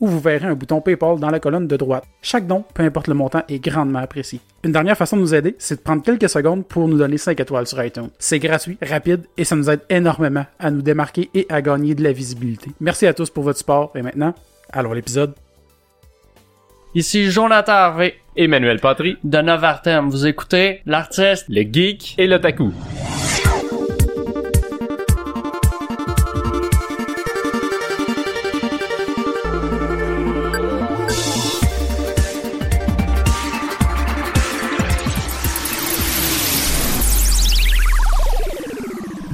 [0.00, 2.04] où vous verrez un bouton PayPal dans la colonne de droite.
[2.22, 4.40] Chaque don, peu importe le montant, est grandement apprécié.
[4.64, 7.38] Une dernière façon de nous aider, c'est de prendre quelques secondes pour nous donner 5
[7.38, 8.10] étoiles sur iTunes.
[8.18, 12.02] C'est gratuit, rapide et ça nous aide énormément à nous démarquer et à gagner de
[12.02, 12.70] la visibilité.
[12.80, 14.34] Merci à tous pour votre support et maintenant,
[14.72, 15.34] allons à l'épisode.
[16.94, 20.10] Ici Jonathan Harvey Emmanuel Patry, de Novartem.
[20.10, 21.46] Vous écoutez l'artiste.
[21.48, 22.72] le geek et l'otaku.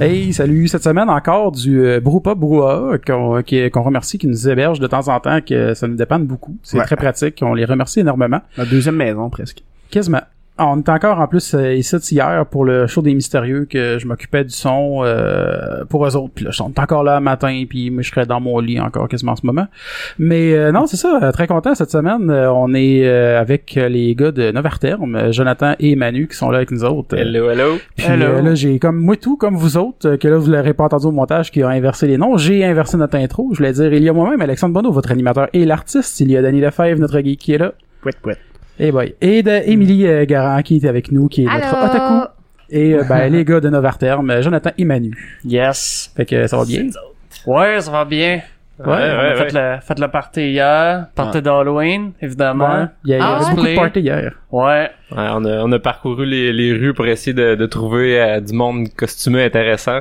[0.03, 0.67] Hey, salut!
[0.67, 5.17] Cette semaine encore du euh, Brewpub Brewa qu'on remercie, qui nous héberge de temps en
[5.21, 6.57] temps, que ça nous dépend beaucoup.
[6.61, 6.83] C'est Ouais.
[6.83, 7.39] très pratique.
[7.41, 8.41] On les remercie énormément.
[8.57, 9.63] La deuxième maison, presque.
[9.89, 10.19] Quasiment.
[10.55, 13.97] Ah, on était encore en plus euh, ici hier pour le show des mystérieux que
[13.99, 16.31] je m'occupais du son euh, pour eux autres.
[16.35, 18.79] Puis là, je suis encore là le matin, puis moi je serais dans mon lit
[18.79, 19.65] encore quasiment en ce moment.
[20.19, 22.29] Mais euh, non, c'est ça, euh, très content cette semaine.
[22.29, 26.57] Euh, on est euh, avec les gars de Novarterm, Jonathan et Manu qui sont là
[26.57, 27.17] avec nous autres.
[27.17, 27.77] Hello, hello.
[27.97, 28.25] puis Hello.
[28.25, 31.07] euh, là, j'ai comme moi tout comme vous autres, que là vous l'aurez pas entendu
[31.07, 32.37] au montage, qui a inversé les noms.
[32.37, 33.49] J'ai inversé notre intro.
[33.53, 36.19] Je voulais dire, il y a moi-même Alexandre Bonneau, votre animateur et l'artiste.
[36.19, 37.73] Il y a Danny Lefebvre, notre geek qui est là.
[38.01, 38.37] Pouet, pouet.
[38.79, 39.15] Et boy.
[39.21, 41.85] Et de Émilie euh, Garand qui est avec nous, qui est notre Allô?
[41.89, 42.31] otaku.
[42.69, 45.15] Et euh, ben, les gars de Novarterm, euh, Jonathan et Manu.
[45.45, 46.11] Yes.
[46.15, 46.87] Fait que ça va bien?
[47.45, 48.41] Ouais, ça va bien.
[48.79, 48.95] Ouais, on a
[49.29, 51.05] ouais, fait, le, fait le party hier.
[51.13, 52.79] Party d'Halloween, évidemment.
[52.81, 52.85] Ouais.
[53.05, 53.51] Il y a, y Ah avait ouais?
[53.51, 54.33] beaucoup de party hier.
[54.51, 54.89] Ouais.
[55.11, 58.39] Ouais, on, a, on a parcouru les, les rues pour essayer de, de trouver euh,
[58.39, 59.99] du monde costumé intéressant.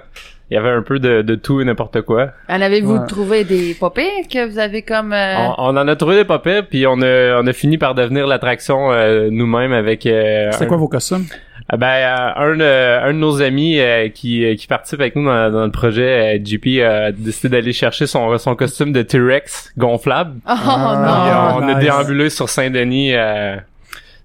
[0.51, 2.29] Il y avait un peu de, de tout et n'importe quoi.
[2.49, 3.07] En avez-vous Ouais.
[3.07, 5.13] trouvé des popées que vous avez comme...
[5.15, 7.79] euh, On, on en a trouvé des pas pires, puis on a, on a fini
[7.79, 10.05] par devenir l'attraction euh, nous-mêmes avec...
[10.05, 11.25] Euh, C'est un- quoi vos costumes?
[11.71, 15.17] Ah ben, euh, un, de- un de nos amis euh, qui, euh, qui participe avec
[15.17, 19.01] nous dans, dans le projet, euh, JP, a décidé d'aller chercher son, son costume de
[19.01, 20.35] T-Rex gonflable.
[20.45, 21.79] Oh Ah, on a nice.
[21.79, 23.15] déambulé sur Saint-Denis.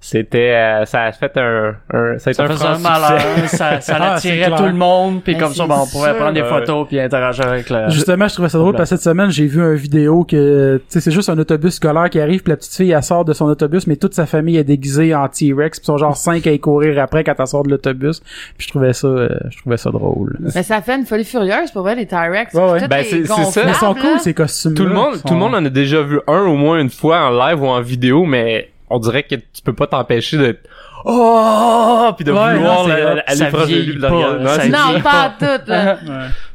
[0.10, 2.90] C'était, euh, ça a fait un, un ça a été Ça un faisait un succès.
[2.90, 3.22] malheur.
[3.48, 4.58] ça, ça Ah, c'est attirait clair.
[4.58, 5.22] tout le monde.
[5.24, 6.16] Puis comme ça, ben, on pouvait sûr.
[6.18, 7.90] prendre des photos puis interagir avec le...
[7.90, 10.84] Justement, je trouvais ça drôle parce que cette semaine, j'ai vu une vidéo que, tu
[10.88, 13.34] sais, c'est juste un autobus scolaire qui arrive, puis la petite fille, elle sort de
[13.34, 16.48] son autobus, mais toute sa famille est déguisée en T-Rex, puis ils sont genre cinq
[16.48, 18.22] à y courir après quand elle sort de l'autobus.
[18.58, 20.38] Puis je trouvais ça, euh, je trouvais ça drôle.
[20.56, 22.54] Mais ça fait une folie furieuse pour vrai, les T-Rex.
[22.54, 22.88] Ouais, ouais.
[22.88, 23.36] Ben, est c'est- c'est ça.
[23.36, 25.70] gonflable, Mais ils sont cool, ces costumes Tout le monde, tout le monde en a
[25.70, 29.24] déjà vu un au moins une fois en live ou en vidéo, mais on dirait
[29.24, 30.58] que tu peux pas t'empêcher de
[31.06, 34.46] oh puis de Ouais, vouloir non, la- la- aller Ça proche de lui, pas, regarder.
[34.48, 35.98] ça Non, Non, pas tout, là.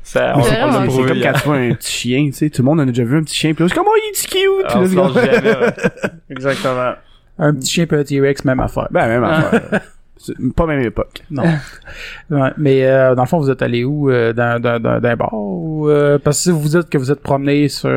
[0.02, 0.50] ça, on, C'est.
[0.50, 2.50] C'est prouvé comme quand tu vois un petit chien, tu sais.
[2.50, 3.54] Tout le monde en a déjà vu un petit chien.
[3.54, 4.66] Puis là, c'est comme, oh, il est cute!
[4.68, 5.74] Ah, on là, comme- jamais, ouais.
[6.30, 6.92] Exactement.
[7.38, 8.88] Un petit chien un T-Rex, même affaire.
[8.90, 9.80] Ben, même affaire.
[10.24, 11.22] C'est pas même époque.
[11.30, 11.42] Non.
[12.30, 14.08] Ouais, mais euh, dans le fond, vous êtes allé où?
[14.10, 15.32] euh, dans, dans, dans, dans un bar?
[15.34, 17.88] Ou, euh, parce que si vous dites que vous êtes promené sur...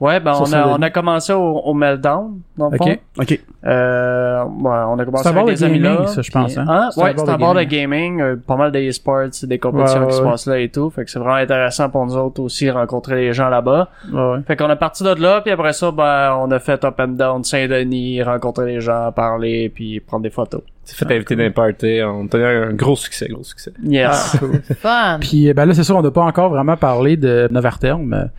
[0.00, 2.86] euh, Ouais, ben on a, on a commencé au, au Meltdown, dans le Ok.
[2.86, 2.96] fond.
[3.22, 3.40] OK.
[3.66, 6.06] Euh, ouais, on a commencé avec de des amis là.
[6.06, 6.64] ça, je pense, hein?
[6.68, 6.90] Hein?
[6.96, 8.20] Ouais, c'est un bar de gaming.
[8.20, 10.88] euh, pas mal d'e-sports, des compétitions Ouais, qui se passent là et tout.
[10.90, 13.88] Fait que c'est vraiment intéressant pour nous autres aussi rencontrer les gens là-bas.
[14.12, 14.38] ouais, ouais.
[14.46, 17.08] Fait qu'on est parti de là, puis après ça, ben on a fait up and
[17.08, 20.62] down Saint-Denis, rencontrer les gens, parler, puis prendre des photos.
[20.84, 23.72] C'est fait inviter d'un party, on a eu un gros succès, gros succès.
[23.82, 24.38] Yes.
[24.80, 25.18] Fun.
[25.20, 28.30] Puis, ben là, c'est sûr, on n'a pas encore vraiment parlé de Novarterm.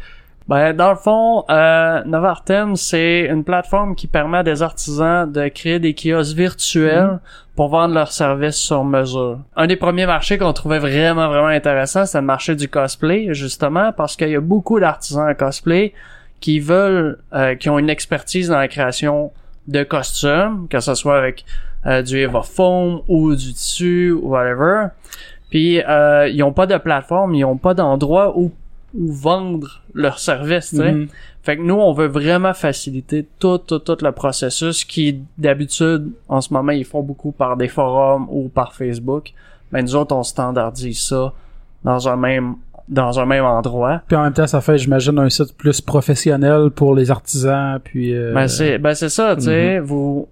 [0.50, 5.48] Ben, dans le fond, euh, Novartem, c'est une plateforme qui permet à des artisans de
[5.48, 7.20] créer des kiosques virtuels
[7.56, 9.42] pour vendre leurs services sur mesure.
[9.56, 13.92] Un des premiers marchés qu'on trouvait vraiment, vraiment intéressant, c'est le marché du cosplay, justement,
[13.92, 15.94] parce qu'il y a beaucoup d'artisans en cosplay
[16.40, 19.32] qui veulent, euh, qui ont une expertise dans la création
[19.68, 21.46] de costumes, que ce soit avec
[21.86, 24.88] euh, du Eva Foam ou du tissu ou whatever.
[25.52, 28.52] Puis euh, ils ont pas de plateforme, ils ont pas d'endroit où
[28.94, 30.92] où vendre leurs services, tu sais.
[30.92, 31.08] Mhm.
[31.42, 36.42] Fait que nous, on veut vraiment faciliter tout, tout, tout le processus qui, d'habitude, en
[36.42, 39.34] ce moment, ils font beaucoup par des forums ou par Facebook.
[39.72, 41.34] Mais nous autres, on standardise ça
[41.84, 42.56] dans un même,
[42.88, 44.02] dans un même endroit.
[44.08, 48.14] Puis en même temps, ça fait, j'imagine, un site plus professionnel pour les artisans, puis...
[48.14, 50.28] euh, Ben c'est ben c'est ça, tu sais, vous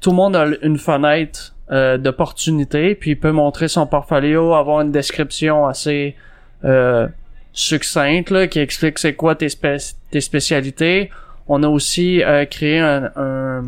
[0.00, 4.82] tout le monde a une fenêtre euh, d'opportunité, puis il peut montrer son portfolio, avoir
[4.82, 6.14] une description assez
[6.64, 7.08] euh,
[7.52, 11.10] succincte là, qui explique c'est quoi tes spé- tes spécialités.
[11.48, 13.62] On a aussi euh, créé un, un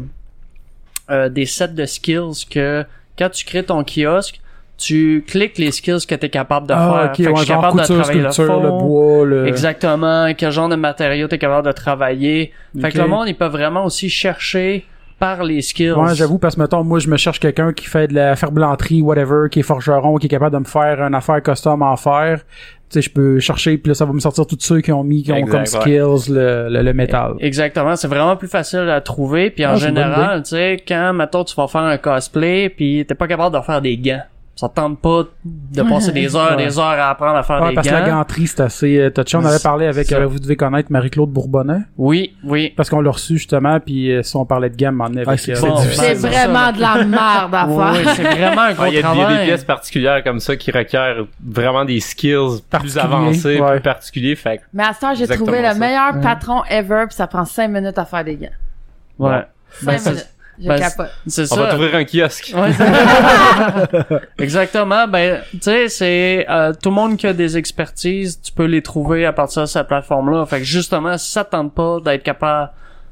[1.11, 2.85] euh, des sets de skills que
[3.19, 4.41] quand tu crées ton kiosque,
[4.79, 7.11] tu cliques les skills que tu es capable de Ah, faire.
[7.11, 8.79] ok, Fait que ouais, je suis genre capable de travailler le sculpture, le fond.
[8.79, 9.47] bois, le...
[9.47, 12.53] Exactement, quel genre de matériaux tu es capable de travailler.
[12.81, 14.85] Fait que le monde, il peut vraiment aussi chercher
[15.21, 15.93] par les skills.
[15.93, 19.01] Ouais, j'avoue, parce que mettons, moi, je me cherche quelqu'un qui fait de la ferblanterie,
[19.01, 22.41] whatever, qui est forgeron, qui est capable de me faire une affaire custom en fer.
[22.91, 25.03] Tu sais, je peux chercher, puis là, ça va me sortir tous ceux qui ont
[25.03, 25.67] mis, qui ont Exact, comme ouais.
[26.21, 27.35] skills le, le, le métal.
[27.41, 29.51] Exactement, c'est vraiment plus facile à trouver.
[29.51, 33.15] Puis en Ah, général, tu sais, quand, mettons, tu vas faire un cosplay, puis t'es
[33.15, 34.23] pas capable de faire des gants.
[34.57, 36.65] Ça te tente pas de passer des heures, Ouais.
[36.65, 38.19] des heures à apprendre à faire Ouais, des parce que la gants.
[38.19, 39.37] ganterie, c'est assez euh, touché.
[39.37, 42.73] On avait parlé avec, euh, vous devez connaître Marie-Claude Bourbonnais, Oui, oui.
[42.77, 45.21] parce qu'on l'a reçu justement, puis euh, si on parlait de gamme, on en Ah,
[45.31, 47.77] avec, c'est- euh, Bon, vraiment de la merde à faire.
[48.07, 49.39] ouais, c'est vraiment un gros Ouais, Il y, a- il y a travail.
[49.39, 53.71] des pièces particulières comme ça qui requièrent vraiment des skills plus avancés, ouais.
[53.73, 54.37] plus particuliers.
[54.37, 55.75] Fait Mais à ce temps, j'ai trouvé le ça.
[55.75, 58.49] meilleur patron ever, puis ça prend 5 minutes à faire des gants.
[59.19, 59.43] Ouais.
[59.83, 60.15] 5 Ben.
[60.61, 61.11] Je ben, capote.
[61.27, 61.63] C'est on ça.
[61.63, 62.53] va t'ouvrir un kiosque.
[62.55, 62.71] Ouais.
[64.39, 65.07] Exactement.
[65.09, 68.83] Ben, tu sais, c'est euh, tout le monde qui a des expertises, tu peux les
[68.83, 70.47] trouver à partir de cette plateforme-là.
[70.47, 72.71] Fait que justement, si ça te tente pas d'être capable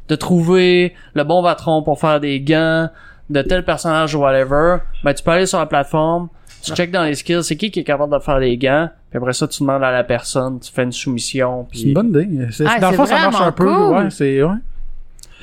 [0.09, 2.89] de trouver le bon patron pour faire des gants
[3.31, 6.29] de tel personnage ou whatever, ben tu peux aller sur la plateforme,
[6.63, 9.17] tu check dans les skills, c'est qui qui est capable de faire des gants, puis
[9.19, 12.09] après ça tu demandes à la personne, tu fais une soumission, C'est puis une bonne
[12.09, 12.29] idée.
[12.51, 13.89] C'est, Ah, dans le c'est fond, ça marche un peu.
[13.89, 14.51] Ouais, c'est, ouais.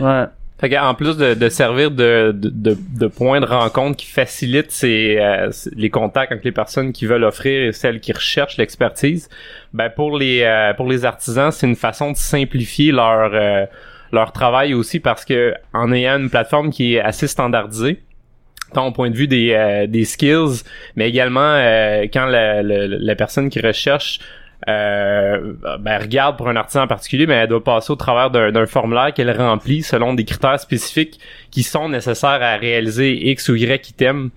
[0.01, 0.25] ouais.
[0.59, 5.51] Fait en plus de, de servir de, de, de, point de rencontre qui facilite euh,
[5.73, 9.29] les contacts avec les personnes qui veulent offrir et celles qui recherchent l'expertise,
[9.73, 13.65] ben pour les euh, pour les artisans, c'est une façon de simplifier leur euh,
[14.11, 18.01] leur travail aussi parce que en ayant une plateforme qui est assez standardisée,
[18.73, 20.63] tant au point de vue des, euh, des skills,
[20.95, 24.19] mais également euh, quand la, la, la personne qui recherche
[24.69, 28.51] euh, ben, regarde pour un artisan en particulier, mais elle doit passer au travers d'un
[28.51, 31.19] d'un formulaire qu'elle remplit selon des critères spécifiques
[31.51, 34.30] qui sont nécessaires à réaliser X ou Y item.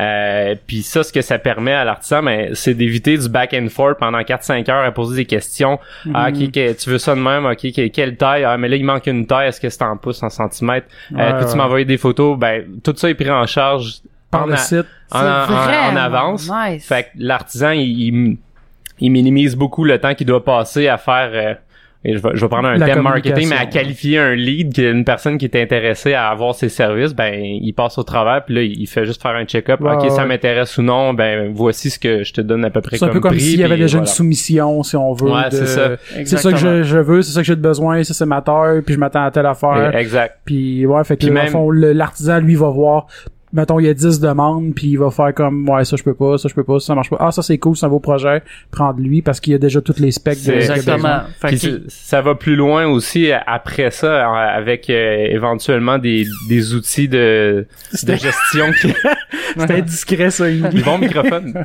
[0.00, 3.68] Euh, puis ça, ce que ça permet à l'artisan, ben, c'est d'éviter du back and
[3.68, 5.80] forth pendant 4-5 heures à poser des questions.
[6.14, 8.44] Ah, ok, que- tu veux ça de même, ok, que- quelle taille?
[8.44, 10.86] Ah, mais là, il manque une taille, est-ce que c'est en pouces, en centimètres?
[11.12, 11.56] Euh, Ouais, Peux-tu ouais.
[11.56, 12.38] m'envoyer des photos?
[12.38, 13.94] Ben, tout ça est pris en charge
[14.30, 14.86] Par en le site.
[15.10, 16.48] en, C'est en- avance.
[16.48, 16.86] nice.
[16.86, 18.36] Fait que l'artisan, il, il,
[19.00, 21.30] il minimise beaucoup le temps qu'il doit passer à faire.
[21.32, 21.54] euh,
[22.04, 24.84] et je, vais, je vais prendre un thème marketing, mais à qualifier un lead, qui
[24.84, 28.44] est une personne qui est intéressée à avoir ses services, ben il passe au travers,
[28.44, 29.80] puis là il fait juste faire un check-up.
[29.82, 32.98] Ok, ça m'intéresse ou non, ben voici ce que je te donne à peu près
[32.98, 34.08] C'est un comme peu comme s'il y avait déjà voilà.
[34.08, 35.28] une soumission, si on veut.
[35.32, 35.90] Ouais, de- c'est ça.
[36.24, 38.82] C'est ça que je, je veux, c'est ça que j'ai besoin, ça c'est ma taille,
[38.82, 39.90] puis je m'attends à telle affaire.
[39.96, 40.38] Exact.
[40.44, 43.08] Puis ouais, fait que Puis même- fond, l'artisan lui va voir
[43.52, 46.14] mettons il y a 10 demandes puis il va faire comme ouais ça je peux
[46.14, 48.00] pas ça je peux pas ça marche pas ah ça c'est cool c'est un beau
[48.00, 50.52] projet prendre lui parce qu'il y a déjà tous les specs de.
[50.52, 51.22] Exactement.
[51.40, 51.56] Fait
[51.88, 57.66] ça va plus loin aussi euh, après ça, avec euh, éventuellement des, des outils de,
[58.02, 58.92] de gestion qui,
[59.56, 61.64] c'était discret ça il du bon microphone.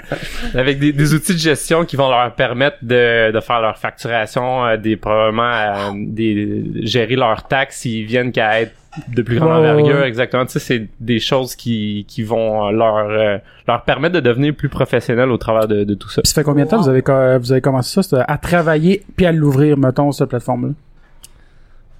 [0.53, 4.65] Avec des, des outils de gestion qui vont leur permettre de, de faire leur facturation
[4.65, 8.73] euh, des probablement euh, des gérer leurs taxes s'ils viennent qu'à être
[9.07, 10.45] de plus grande envergure exactement.
[10.45, 13.37] Tu sais c'est des choses qui qui vont leur euh,
[13.67, 16.21] leur permettre de devenir plus professionnels au travers de, de tout ça.
[16.21, 17.01] Puis ça fait combien de temps vous avez
[17.39, 20.73] vous avez commencé ça c'était à travailler puis à l'ouvrir mettons cette plateforme là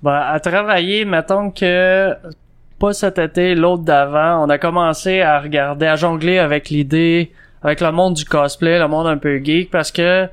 [0.03, 2.13] Ben, à travailler, mettons que
[2.83, 7.31] pas cet été, l'autre d'avant, on a commencé à regarder, à jongler avec l'idée,
[7.61, 10.27] avec le monde du cosplay, le monde un peu geek, parce que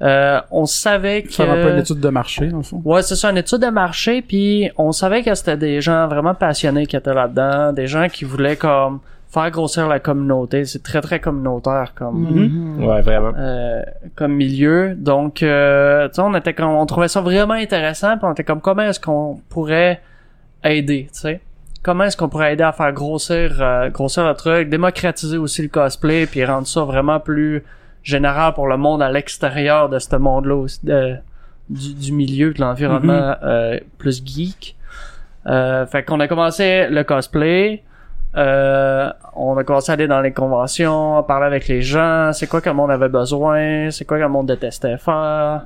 [0.00, 3.02] euh, on savait que faire un peu une étude de marché dans le fond Ouais,
[3.02, 6.86] c'est ça, une étude de marché, puis on savait que c'était des gens vraiment passionnés
[6.86, 10.64] qui étaient là-dedans, des gens qui voulaient comme faire grossir la communauté.
[10.66, 12.84] C'est très très communautaire comme Mhm.
[12.84, 13.82] ouais vraiment euh,
[14.14, 14.94] comme milieu.
[14.94, 18.44] Donc, euh, tu sais, on était comme, on trouvait ça vraiment intéressant, puis on était
[18.44, 20.00] comme, comment est-ce qu'on pourrait
[20.62, 21.40] aider, tu sais?
[21.82, 25.68] Comment est-ce qu'on pourrait aider à faire grossir, euh, grossir le truc, démocratiser aussi le
[25.68, 27.62] cosplay, puis rendre ça vraiment plus
[28.02, 31.16] général pour le monde à l'extérieur de ce monde-là aussi, de-
[31.70, 34.76] du, du milieu, de l'environnement euh, plus geek.
[35.46, 37.82] Euh, fait qu'on a commencé le cosplay.
[38.36, 42.46] Euh, on a commencé à aller dans les conventions, à parler avec les gens, c'est
[42.46, 45.62] quoi que le monde avait besoin, c'est quoi que le monde détestait faire.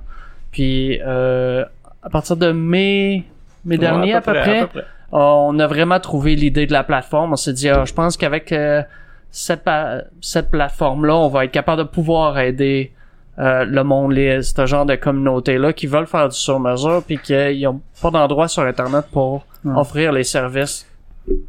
[0.53, 1.65] Puis euh,
[2.03, 3.25] à partir de mai,
[3.65, 4.85] mai dernier Ouais, à peu près, à peu près.
[5.13, 7.33] On a vraiment trouvé l'idée de la plateforme.
[7.33, 8.83] On s'est dit, ah, je pense qu'avec euh,
[9.31, 12.93] cette, pa- cette plateforme-là, on va être capable de pouvoir aider
[13.39, 17.63] euh, le monde, les, ce genre de communauté-là qui veulent faire du sur-mesure puis qu'ils
[17.63, 20.87] n'ont pas d'endroit sur Internet pour offrir les services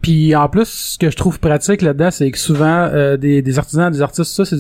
[0.04, 3.58] Puis en plus, ce que je trouve pratique là-dedans, c'est que souvent euh, des, des
[3.58, 4.56] artisans, des artistes, ça, c'est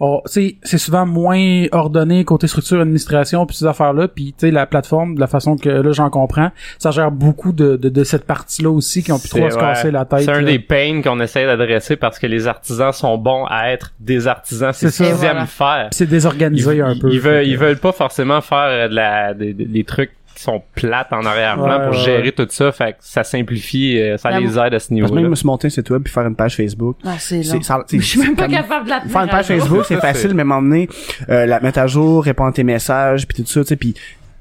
[0.00, 4.08] oh, c'est souvent moins ordonné côté structure, administration, puis ces affaires-là.
[4.08, 7.52] Puis tu sais, la plateforme, de la façon que là j'en comprends, ça gère beaucoup
[7.52, 10.20] de, de, de cette partie-là aussi qui ont plus trop se casser la tête.
[10.22, 10.50] C'est un là.
[10.50, 14.72] des pains qu'on essaie d'adresser parce que les artisans sont bons à être des artisans.
[14.72, 15.46] C'est ce qu'ils aiment voilà.
[15.46, 15.88] faire.
[15.92, 17.12] C'est désorganisé ils, un ils- peu.
[17.12, 21.12] Ils veulent, ils veulent pas forcément faire euh, de la, des trucs qui sont plates
[21.12, 22.70] en arrière-plan Ouais, pour ouais, gérer tout ça.
[22.70, 25.22] Fait que ça simplifie, euh, ça les aide à ce Parce que niveau-là.
[25.22, 26.96] même se monter un site web puis faire une page Facebook.
[27.04, 29.46] Non, c'est Je suis même pas comme- capable de la Faire une page.
[29.46, 30.88] Facebook, c'est facile, mais m'emmener,
[31.28, 33.94] euh, la mettre à jour, répondre à tes messages, puis tout ça, tu sais, puis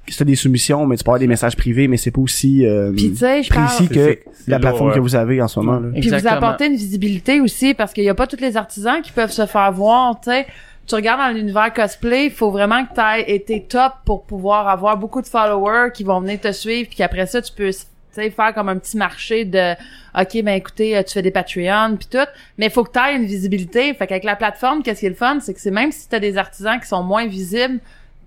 [0.08, 2.64] si t'as des soumissions, mais tu peux avoir des messages privés, mais c'est pas aussi
[2.66, 3.66] euh, Puis tu sais, je parle...
[3.66, 5.80] précis que la plateforme que vous avez en ce moment.
[5.80, 5.88] Là.
[6.00, 9.12] Puis vous apportez une visibilité aussi parce qu'il y a pas tous les artisans qui
[9.12, 10.46] peuvent se faire voir, tu sais.
[10.88, 14.68] Tu regardes dans l'univers cosplay, il faut vraiment que tu aies été top pour pouvoir
[14.68, 18.22] avoir beaucoup de followers qui vont venir te suivre puis qu'après ça tu peux tu
[18.22, 19.74] sais faire comme un petit marché de
[20.18, 22.28] OK ben écoutez, euh, tu fais des Patreon puis tout,
[22.58, 23.94] mais il faut que tu aies une visibilité.
[23.94, 26.16] Fait qu'avec la plateforme, qu'est-ce qui est le fun, c'est que c'est même si tu
[26.16, 27.80] as des artisans qui sont moins visibles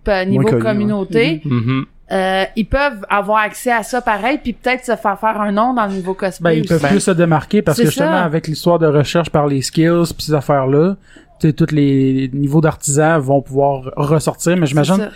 [0.09, 0.59] euh, niveau ouais.
[0.61, 1.85] communauté, Mhm.
[2.11, 5.75] Euh, ils peuvent avoir accès à ça pareil puis peut-être se faire faire un nom
[5.75, 8.25] dans le niveau Ben, cosplay ils peuvent plus se démarquer parce que justement, ça.
[8.25, 10.97] avec l'histoire de recherche par les skills pis ces affaires-là,
[11.41, 14.57] tous les niveaux d'artisans vont pouvoir ressortir.
[14.57, 15.11] Mais j'imagine,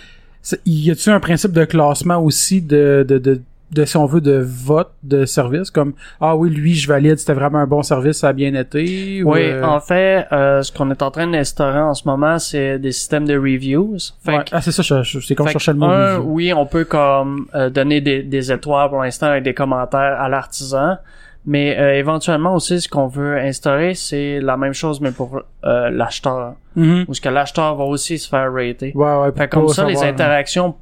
[0.65, 3.41] y a-tu un principe de classement aussi de, de, de,
[3.73, 5.71] de, si on veut, de vote de service?
[5.71, 9.23] Comme, ah oui, lui, je valide, c'était vraiment un bon service, ça a bien été.
[9.23, 12.39] ou, Oui, euh, en fait, euh, ce qu'on est en train d'instaurer en ce moment,
[12.39, 13.97] c'est des systèmes de reviews.
[14.23, 14.43] Fait ouais.
[14.43, 15.85] que- Ah, c'est ça, c'est comme cherchais le mot.
[15.85, 20.19] un, oui, on peut comme euh, donner des, des étoiles pour l'instant avec des commentaires
[20.19, 20.97] à l'artisan,
[21.45, 25.89] mais euh, éventuellement aussi, ce qu'on veut instaurer, c'est la même chose, mais pour euh,
[25.89, 27.05] l'acheteur, Mhm.
[27.07, 28.93] où ce que l'acheteur va aussi se faire rater.
[28.95, 30.75] Ouais, ouais, Fait comme ça, les savoir- interactions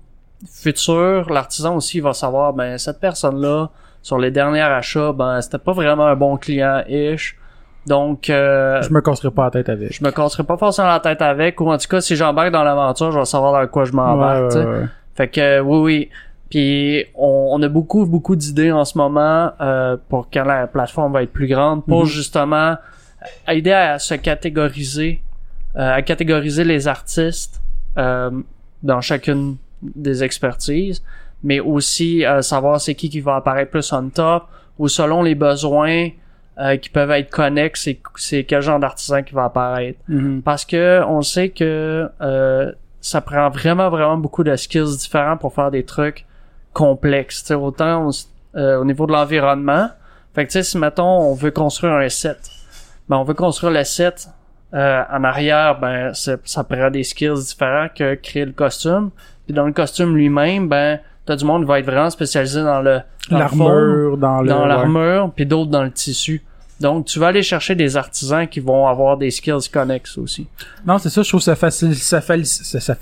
[0.50, 3.70] futures, l'artisan aussi va savoir, ben cette personne-là,
[4.02, 7.38] sur les derniers achats, ben c'était pas vraiment un bon client ish.
[7.88, 9.94] Donc euh, Je me casserai pas la tête avec.
[9.94, 12.64] je me casserai pas forcément la tête avec, ou en tout cas si j'embarque dans
[12.64, 14.54] l'aventure, je vais savoir dans quoi je m'embarque.
[14.56, 14.86] Ouais.
[15.16, 16.10] Fait que oui, oui.
[16.50, 21.14] Puis on, on a beaucoup, beaucoup d'idées en ce moment euh, pour quand la plateforme
[21.14, 22.06] va être plus grande, pour Mhm.
[22.08, 22.76] justement
[23.48, 25.22] aider à se catégoriser,
[25.76, 27.62] euh, à catégoriser les artistes
[27.98, 28.30] euh,
[28.84, 31.04] dans chacune des expertises,
[31.44, 34.44] mais aussi euh, savoir c'est qui qui va apparaître plus on top,
[34.78, 36.10] ou selon les besoins
[36.60, 40.42] euh, qui peuvent être connexes, c'est, c'est quel genre d'artisan qui va apparaître Mhm.
[40.44, 45.54] parce que on sait que euh, ça prend vraiment vraiment beaucoup de skills différents pour
[45.54, 46.26] faire des trucs
[46.74, 48.12] complexes tu sais, autant au,
[48.56, 49.90] euh, au niveau de l'environnement
[50.36, 52.38] fait que tu sais si mettons on veut construire un set
[53.10, 54.28] ben on veut construire le set
[54.74, 59.10] euh, en arrière ben ça prend des skills différents que créer le costume
[59.52, 62.82] puis dans le costume lui-même ben t'as du monde qui va être vraiment spécialisé dans
[62.82, 64.48] le dans L'armure, dans le.
[64.48, 64.68] dans ouais.
[64.68, 66.42] l'armure puis d'autres dans le tissu
[66.82, 70.48] donc tu vas aller chercher des artisans qui vont avoir des skills connexes aussi
[70.86, 72.96] Non, c'est ça, je trouve que ça facilite, ça, falicite, ça, ça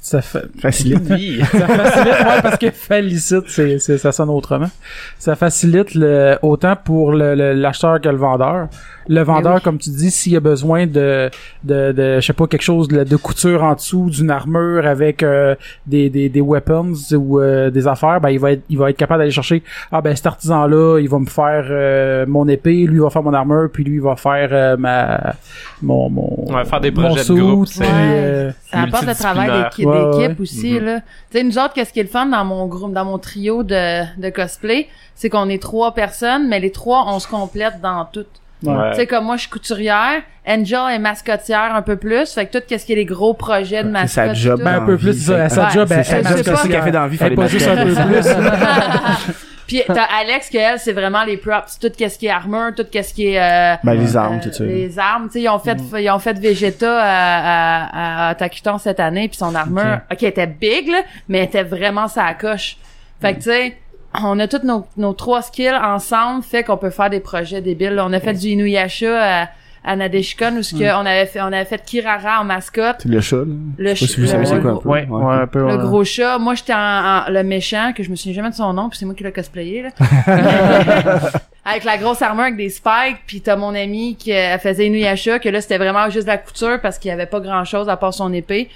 [0.00, 1.00] ça fa- Facilite.
[1.10, 1.40] Oui.
[1.50, 4.70] ça facilite, ouais, parce que félicite, c'est, c'est, ça sonne autrement.
[5.18, 8.68] Ça facilite le, autant pour le, le- l'acheteur que le vendeur.
[9.08, 9.60] Le vendeur, oui.
[9.62, 11.30] comme tu dis, s'il a besoin de,
[11.64, 15.22] de, de, je sais pas, quelque chose de, de couture en dessous d'une armure avec
[15.22, 15.54] euh,
[15.86, 18.96] des, des, des weapons ou euh, des affaires, ben il va être, il va être
[18.96, 19.62] capable d'aller chercher.
[19.90, 23.19] Ah ben cet artisan-là, il va me faire euh, mon épée, lui il va faire
[23.22, 25.34] mon armure, puis lui il va faire euh, ma,
[25.82, 29.48] mon, mon, On va faire des projets de groupe, c'est- euh, Ça apporte le travail
[29.50, 30.18] d'équi- Ouais, ouais.
[30.26, 31.00] d'équipe aussi, là.
[31.30, 33.62] Tu sais, nous autres, qu'est-ce qui est le fun dans mon groupe, dans mon trio
[33.62, 38.04] de, de cosplay, c'est qu'on est trois personnes, mais les trois, on se complète dans
[38.06, 38.24] tout.
[38.62, 38.90] Ouais.
[38.90, 42.58] Tu sais, comme moi, je suis couturière, Angel est mascotière un peu plus, fait que
[42.58, 44.10] tout, qu'est-ce qui est les gros projets de C'est mascotte.
[44.10, 44.58] sa job.
[44.58, 44.64] tout.
[44.64, 46.82] Ben, un peu plus, ça, c'est- sa Ouais, job, C'est elle, sa elle, ce qu'elle
[46.82, 48.28] fait dans la vie, elle pas juste un peu plus.
[49.70, 52.84] Puis t'as Alex, que elle, c'est vraiment les props, tout qu'est-ce qui est armure, tout
[52.90, 53.38] qu'est-ce qui est...
[53.40, 54.64] euh, Ben, les armes, euh, tout ça.
[54.64, 58.78] Les armes, tu sais, ils ont fait, ils ont fait Vegeta à, à, à Takuton
[58.78, 62.34] cette année, puis son armure, ok, elle était big, là, mais elle était vraiment sa
[62.34, 62.76] coche.
[63.20, 63.76] Fait que, tu sais,
[64.22, 67.94] on a tous nos, nos trois skills ensemble, fait qu'on peut faire des projets débiles.
[67.94, 68.04] là.
[68.06, 69.48] On a fait du Inuyasha à,
[69.84, 73.20] à Nadeshikon, où ce que on avait fait, on avait fait Kirara en mascotte, le
[73.20, 73.44] chat, là?
[73.78, 74.88] le, savez le- c'est quoi un peu.
[74.88, 75.78] ouais, ouais, un peu le ouais.
[75.78, 76.38] gros chat.
[76.38, 78.98] Moi, j'étais en, en- le méchant, que je me souviens jamais de son nom, puis
[78.98, 79.90] c'est moi qui l'ai cosplayé, là.
[81.64, 85.38] avec la grosse armure avec des spikes, puis t'as mon ami qui euh, faisait Inuyasha,
[85.38, 87.96] que là, c'était vraiment juste de la couture parce qu'il y avait pas grand-chose à
[87.96, 88.68] part son épée.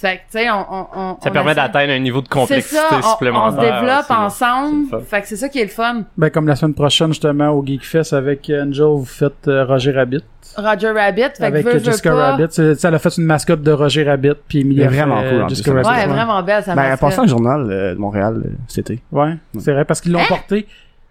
[0.00, 1.16] Fait que, tu sais, on, on, on...
[1.20, 3.60] Ça on permet essaie- d'atteindre un niveau de complexité ça, on, on supplémentaire.
[3.60, 4.86] se développe c'est- ensemble.
[4.90, 5.06] c'est le fun.
[5.08, 6.02] Fait que c'est ça qui est le fun.
[6.16, 10.22] Ben, comme la semaine prochaine, justement, au Geekfest avec Angel, vous faites euh, Roger Rabbit.
[10.56, 12.30] Roger Rabbit, fait avec que veux, veux Jessica pas...
[12.30, 12.46] Rabbit.
[12.50, 14.96] C'est- tu sais, Elle a fait une mascotte de Roger Rabbit, puis Emilia Elle est
[14.96, 15.88] vraiment fait, cool, euh, Jessica Rabbit.
[15.88, 17.00] Ouais, elle est vraiment belle, sa Ben, elle mascotte.
[17.08, 19.02] passait dans le journal euh, de Montréal euh, cet été.
[19.12, 20.24] Ouais, c'est vrai, parce qu'ils l'ont Hein?
[20.28, 20.66] porté.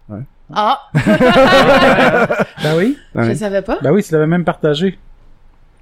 [0.09, 0.19] Ouais.
[0.53, 0.79] Ah!
[2.63, 2.97] Ben oui.
[3.15, 3.77] Je savais pas.
[3.81, 4.97] Ben oui, tu l'avais même partagé.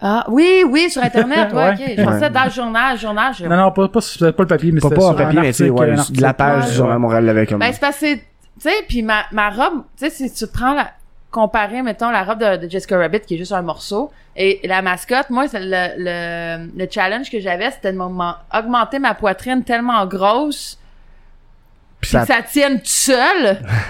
[0.02, 1.74] Ah, oui, oui, sur Internet, ouais, Ouais.
[1.74, 1.94] ok.
[1.98, 3.46] Je pensais dans le journal, le journal, je...
[3.46, 5.24] Non, non, pas, pas, pas, pas le papier, mais Pas c'était pas en sur un
[5.24, 6.70] papier, mais tu sais, article, ouais, de la page Ouais.
[6.70, 7.60] du Journal Montréal l'avait comme.
[7.60, 8.22] Ben, c'est parce que, tu
[8.60, 10.92] sais, puis ma, ma robe, tu sais, si tu prends la,
[11.32, 14.82] comparer, mettons, la robe de, de Jessica Rabbit, qui est juste un morceau, et la
[14.82, 18.00] mascotte, moi, c'est le, le, le challenge que j'avais, c'était de
[18.58, 20.78] augmenter ma poitrine tellement grosse,
[22.02, 23.60] Puis ça- que ça tienne tout seul,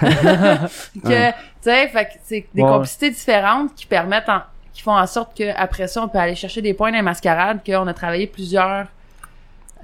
[1.04, 2.68] que, tu sais, fait que c'est des Ouais.
[2.70, 4.40] complicités différentes qui permettent en,
[4.76, 7.02] qui font en sorte que après ça, on peut aller chercher des points dans les
[7.02, 8.86] mascarades, qu'on a travaillé plusieurs,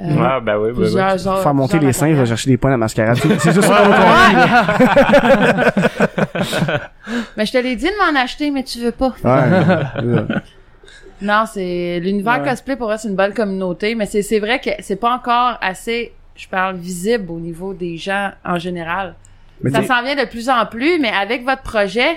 [0.01, 0.73] euh, Ouais, ben oui, ben oui.
[0.75, 1.43] plusieurs heures.
[1.43, 2.27] Faire monter les vais matériels.
[2.27, 3.17] chercher des points à la mascarade.
[3.17, 3.97] C'est juste ça qu'on va
[7.37, 9.15] Mais je te l'ai dit de m'en acheter, mais tu veux pas.
[9.25, 10.25] Ouais.
[11.23, 12.49] Non, c'est l'univers Ouais.
[12.49, 15.57] cosplay pour eux, c'est une bonne communauté, mais c'est c'est vrai que c'est pas encore
[15.61, 19.15] assez, je parle visible au niveau des gens en général.
[19.63, 22.09] Mais ça s'en vient de plus en plus, mais avec votre projet,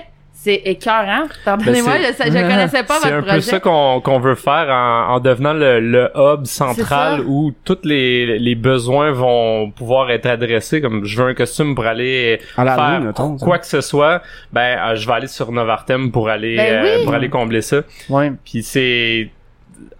[0.45, 1.23] c'est écœurant.
[1.43, 3.41] Pardonnez-moi, Ben, je, je connaissais pas C'est votre un peu projet.
[3.41, 8.37] ça qu'on qu'on veut faire en, en devenant le, le hub central où tous les,
[8.39, 10.81] les besoins vont pouvoir être adressés.
[10.81, 14.21] Comme je veux un costume pour aller En la faire mettons, quoi que ce soit,
[14.53, 17.03] ben euh, je vais aller sur Novartem pour aller Ben euh, oui.
[17.05, 17.81] pour aller combler ça.
[18.09, 18.31] Ouais.
[18.45, 19.29] Puis c'est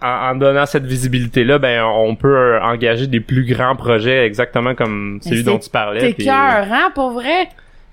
[0.00, 4.74] en, en donnant cette visibilité là, ben on peut engager des plus grands projets exactement
[4.74, 6.00] comme celui c'est- dont tu parlais.
[6.00, 7.48] C'est puis- écœurant, pour vrai.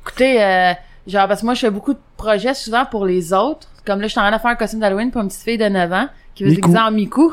[0.06, 0.74] Écoutez, euh,
[1.08, 3.68] genre, parce que moi, je fais beaucoup de projets souvent pour les autres.
[3.86, 5.58] Comme là, je suis en train de faire un costume d'Halloween pour une petite fille
[5.58, 7.32] de 9 ans qui veut se déguiser en Miku.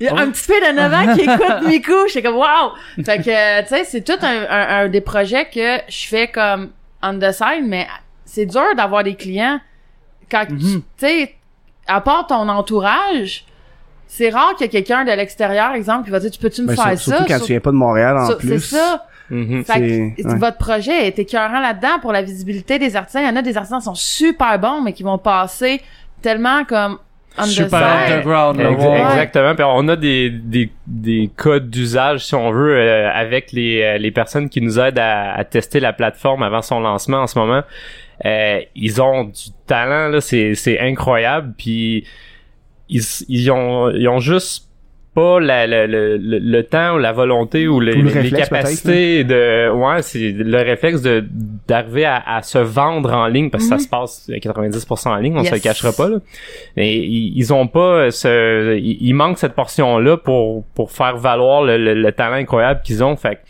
[0.00, 1.92] Il y a une petite fille de 9 ans qui écoute Miku.
[2.08, 2.72] J'étais comme, wow!
[3.04, 6.28] Fait que, euh, tu sais, c'est tout un, un, un des projets que je fais
[6.28, 6.70] comme
[7.02, 7.86] on the side, mais
[8.24, 9.60] c'est dur d'avoir des clients
[10.30, 11.34] quand, tu tu sais,
[11.86, 13.44] à part ton entourage,
[14.06, 16.68] c'est rare qu'il y ait quelqu'un de l'extérieur, exemple, qui va dire, tu peux-tu me
[16.68, 17.16] Ben, faire sur- ça?
[17.18, 18.60] Surtout quand Sur- tu viens pas de Montréal en sur- plus.
[18.60, 19.06] C'est ça.
[19.30, 19.64] Mhm.
[19.64, 20.38] Fait C'est- que ouais.
[20.38, 23.22] votre projet est écœurant là-dedans pour la visibilité des artisans.
[23.22, 25.80] Il y en a des artisans qui sont super bons, mais qui vont passer
[26.22, 26.98] tellement comme
[27.36, 29.00] on Super underground, là, Ex- ouais.
[29.00, 29.54] Exactement.
[29.56, 33.98] Puis on a des, des, des codes d'usage, si on veut, euh, avec les, euh,
[33.98, 37.36] les personnes qui nous aident à, à tester la plateforme avant son lancement en ce
[37.36, 37.62] moment.
[38.24, 41.54] Euh, ils ont du talent, là, c'est, c'est incroyable.
[41.58, 42.04] Puis
[42.88, 44.68] ils, ils, ont, ils ont juste
[45.14, 49.70] pas la, la- le, le, le temps ou la volonté ou le les capacités de
[49.70, 51.24] ouais c'est le réflexe de
[51.68, 55.16] d'arriver à, à se vendre en ligne parce que ça se passe à 90% en
[55.16, 55.62] ligne on se le Yes.
[55.62, 56.16] cachera pas là.
[56.76, 61.78] Et ils, ont pas ce il, manque cette portion là pour pour faire valoir le,
[61.78, 63.16] le- le talent incroyable qu'ils ont.
[63.16, 63.40] Fait que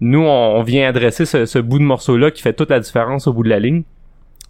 [0.00, 2.78] nous on, on vient adresser ce, ce bout de morceau là qui fait toute la
[2.80, 3.82] différence au bout de la ligne.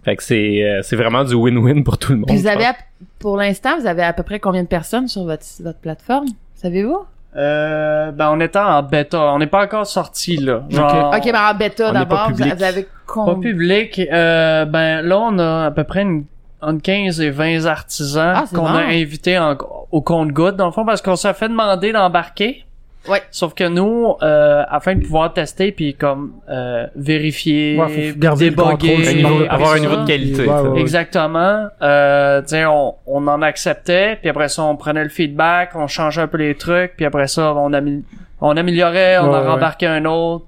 [0.04, 2.64] Fait que c'est euh, c'est vraiment du win-win pour tout le monde Puis vous avez,
[2.64, 2.76] à-
[3.18, 6.26] pour l'instant, vous avez à peu près combien de personnes sur votre, votre plateforme?
[6.66, 6.98] Savez-vous?
[7.36, 9.20] Euh, ben, on était en bêta.
[9.32, 10.62] On n'est pas encore sorti, là.
[10.68, 12.54] Genre, ok, ben en bêta on n'est pas d'abord, vous, public.
[12.56, 13.50] vous avez Pas combien?
[13.52, 14.00] public.
[14.12, 16.24] Euh, ben, là, on a à peu près une,
[16.60, 18.66] entre 15 et 20 artisans Ah, qu'on bon.
[18.74, 19.56] a invités en-
[19.92, 22.64] au compte-goutte, dans le fond, parce qu'on s'est fait demander d'embarquer.
[23.08, 23.22] Ouais.
[23.30, 28.50] Sauf que nous, euh, afin de pouvoir tester puis comme euh, vérifier, Ouais, faut garder
[28.50, 30.80] le débugger, contrôle, Un niveau- tout avoir un niveau de qualité Ouais.
[30.80, 31.66] Exactement.
[31.82, 36.26] Euh, on, on en acceptait, puis après ça, on prenait le feedback, on changeait un
[36.28, 38.02] peu les trucs, puis après ça, on, amé-
[38.40, 39.46] on améliorait, on Ouais, en ouais.
[39.48, 40.44] rembarquait un autre.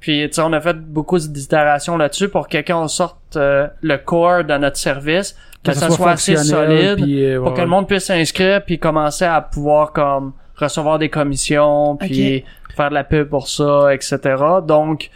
[0.00, 3.68] Puis, tu sais, on a fait beaucoup d'itérations là-dessus pour que quand on sorte euh,
[3.82, 7.68] le core de notre service, que, ça soit, assez solide, puis, euh, pour que le
[7.68, 12.44] monde puisse s'inscrire, puis commencer à pouvoir comme recevoir des commissions, puis
[12.76, 14.18] faire de la pub pour ça, etc.
[14.66, 15.10] Donc,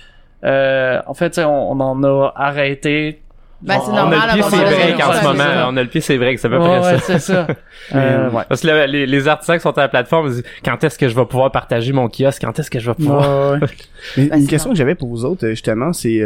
[0.45, 3.21] euh, en fait, tu sais, on, on en a arrêté
[3.63, 4.19] Ben, c'est on normal.
[4.21, 5.67] a le pied c'est moment donné, break en ouais, ce moment ça.
[5.69, 7.47] on a le pied c'est break c'est à peu Ouais, près ouais, ça c'est ça.
[7.95, 8.43] Euh, ouais.
[8.49, 11.09] Parce que les, les artisans qui sont à la plateforme, ils disent quand est-ce que
[11.09, 13.53] je vais pouvoir partager mon kiosque, quand est-ce que je vais pouvoir?
[13.53, 13.69] Ouais, ouais.
[14.17, 16.21] Mais Ben, une question que j'avais pour vous autres, euh, justement, c'est...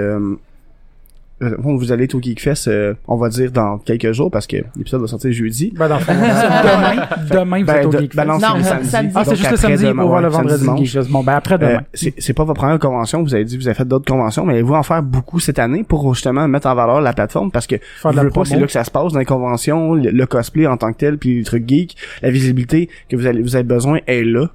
[1.42, 4.46] Euh, bon, vous allez être au Geekfest, euh, on va dire dans quelques jours, parce
[4.46, 5.72] que l'épisode va sortir jeudi.
[5.74, 8.16] Ben, dans le fond, demain, demain, vous Ben, êtes au de- Geekfest.
[8.16, 8.88] ben non, Non, c'est le samedi.
[8.90, 9.12] samedi.
[9.16, 10.96] Ah, c'est juste le samedi demain, pour voir ouais, le vendredi dimanche.
[11.10, 11.80] Bon, ben, après Euh, demain.
[11.94, 14.44] c'est c'est pas votre première convention, vous avez dit que vous avez fait d'autres conventions,
[14.44, 17.66] mais allez-vous en faire beaucoup cette année pour justement mettre en valeur la plateforme parce
[17.66, 19.24] que Faire de la je veux pas, c'est là que ça se passe dans les
[19.24, 23.16] conventions, le, le cosplay en tant que tel, puis les trucs geeks, la visibilité que
[23.16, 24.48] vous allez vous avez besoin est là.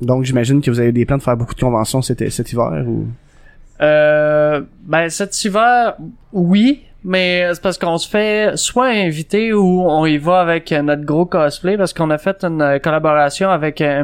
[0.00, 2.84] Donc j'imagine que vous avez des plans de faire beaucoup de conventions cet, cet hiver
[2.86, 3.06] ou?
[3.80, 5.94] Euh, ben cet hiver,
[6.32, 11.04] oui, mais c'est parce qu'on se fait soit inviter ou on y va avec notre
[11.04, 14.02] gros cosplay parce qu'on a fait une euh, collaboration avec euh,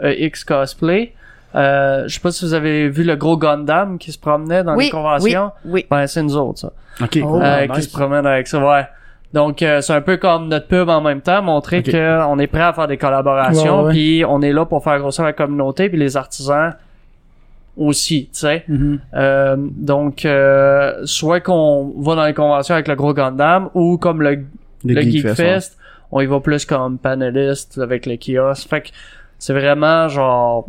[0.00, 1.12] MP2X Cosplay.
[1.56, 4.74] Euh, je sais pas si vous avez vu le gros Gundam qui se promenait dans
[4.76, 5.52] Oui, les conventions.
[5.64, 5.86] oui, oui.
[5.90, 6.72] Ben c'est nous autres ça.
[7.00, 7.18] OK.
[7.24, 7.40] Oh.
[7.40, 7.76] Euh, nice.
[7.76, 8.86] qui se promènent avec ça, ouais.
[9.32, 11.86] Donc euh, c'est un peu comme notre pub en même temps, montrer Ok.
[11.90, 15.24] que on est prêt à faire des collaborations, puis on est là pour faire grossir
[15.24, 16.72] la communauté, puis les artisans
[17.76, 18.64] aussi, tu sais.
[18.68, 19.00] Mhm.
[19.14, 24.22] Euh, donc, euh, soit qu'on va dans les conventions avec le gros Gundam ou comme
[24.22, 24.44] le,
[24.84, 25.78] le Geek Fest, Fest,
[26.12, 28.68] on y va plus comme panéliste avec le kiosque.
[28.68, 28.88] Fait que
[29.38, 30.68] c'est vraiment genre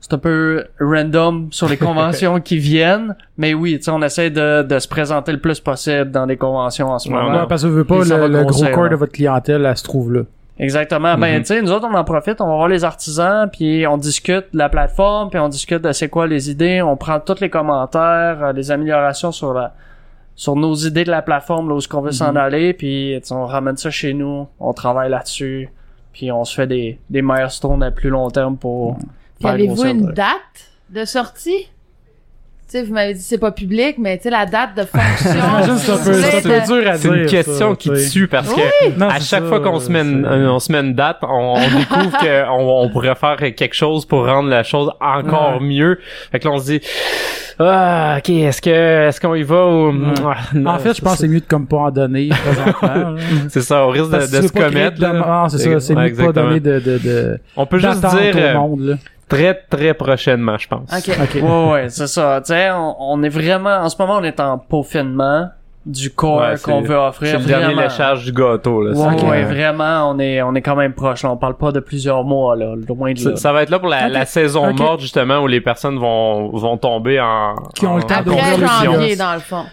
[0.00, 4.30] c'est un peu random sur les conventions qui viennent, mais oui, tu sais, on essaie
[4.30, 7.40] de, de se présenter le plus possible dans des conventions en ce Ouais, moment.
[7.40, 9.82] Ouais, parce que vous veux pas, le, le gros corps de votre clientèle, elle se
[9.82, 10.20] trouve là.
[10.58, 11.16] Exactement.
[11.16, 11.40] Ben, Mhm.
[11.40, 14.46] tu sais, nous autres, on en profite, on va voir les artisans, puis on discute
[14.52, 17.48] de la plateforme, puis on discute de c'est quoi les idées, on prend tous les
[17.50, 19.74] commentaires, euh, les améliorations sur la
[20.34, 23.26] sur nos idées de la plateforme, là où est-ce qu'on veut s'en aller, puis tu
[23.26, 25.68] sais, on ramène ça chez nous, on travaille là-dessus,
[26.12, 28.98] puis on se fait des, des milestones à plus long terme pour
[29.42, 31.68] faire avez-vous une date de sortie?
[32.70, 35.30] Tu sais, vous m'avez dit c'est pas public, mais tu sais, la date de fonction.
[35.78, 37.00] C'est un peu, s'il vous c'est un plaît, peu dur à dire.
[37.00, 38.10] C'est une question ça, qui tu sais.
[38.10, 40.70] tue parce que Non, à chaque ça, fois qu'on se met une, euh, on se
[40.70, 44.62] met une date, on, on découvre qu'on on pourrait faire quelque chose pour rendre la
[44.64, 45.66] chose encore Ouais.
[45.66, 45.98] mieux.
[46.30, 46.80] Fait que là, on se dit,
[47.58, 50.14] ah, ok, est-ce que, est-ce qu'on y va ou, Ouais.
[50.26, 53.16] Ah, non, En fait, je pense que c'est mieux de comme pas en donner présentement.
[53.48, 55.02] c'est ça, au risque de, Parce se commettre.
[55.24, 58.36] Ah, c'est ça, c'est mieux de pas donner de, de, de, On peut juste dire
[58.36, 58.94] au euh, monde, là.
[59.28, 60.90] Très, très prochainement, je pense.
[60.92, 61.16] Ok.
[61.22, 61.42] Ok.
[61.42, 62.40] Ouais, ouais, c'est ça.
[62.44, 65.48] Tu sais, on, on est vraiment, en ce moment, on est en peaufinement
[65.86, 67.28] du corps Ouais, qu'on veut offrir.
[67.30, 67.82] C'est le dernier vraiment.
[67.82, 68.90] léchage du gâteau, là.
[68.92, 71.22] Ouais, C'est- ouais, vraiment, on est, on est quand même proche.
[71.22, 71.30] Là.
[71.30, 73.30] On parle pas de plusieurs mois, là, loin de là.
[73.30, 76.50] Ça, ça va être là pour la, la saison morte, justement, où les personnes vont,
[76.50, 77.54] vont tomber en...
[77.74, 78.92] Qui ont le en- temps le confusion.
[78.92, 79.64] janvier, dans le fond.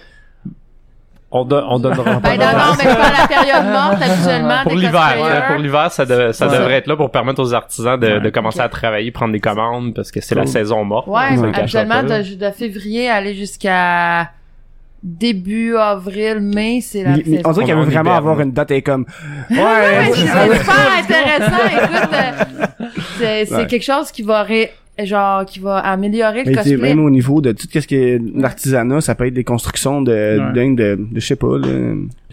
[1.37, 4.63] On, don- on donnera pas Ben non, non, mais pas la période morte, habituellement.
[4.63, 6.57] pour l'hiver, là, pour l'hiver, ça, de- ça Ouais.
[6.57, 8.19] devrait être là pour permettre aux artisans de, Ouais.
[8.21, 11.07] de commencer à travailler, prendre des commandes, parce que c'est la saison morte.
[11.07, 14.29] Ouais, cachera habituellement, de, de février aller jusqu'à
[15.03, 18.17] début avril, mai, c'est la mais on dirait qu'elle veut vraiment hiberne.
[18.17, 19.05] avoir une date et comme
[19.51, 21.65] Ouais, ouais, c'est super intéressant.
[21.67, 22.65] Écoute, euh,
[23.19, 23.67] c'est c'est Ouais.
[23.67, 24.71] quelque chose qui va ré-
[25.03, 26.77] genre qui va améliorer le mais cosplay.
[26.77, 30.11] même au niveau de tout ce qui est l'artisanat, ça peut être des constructions de
[30.13, 30.53] Ouais.
[30.53, 31.67] dingue de, de je sais pas là.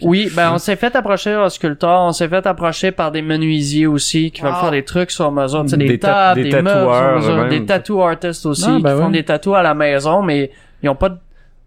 [0.01, 3.87] Oui, ben on s'est fait approcher au sculpteur, on s'est fait approcher par des menuisiers
[3.87, 4.59] aussi qui veulent Wow.
[4.61, 6.77] faire des trucs sur mesure, tu sais, des, Des ta- tables, des des, meubles sur
[6.89, 10.21] tatoueurs, mesure, des tattoo artists aussi Ah, ben qui font des tatous à la maison,
[10.21, 11.15] mais ils ont pas de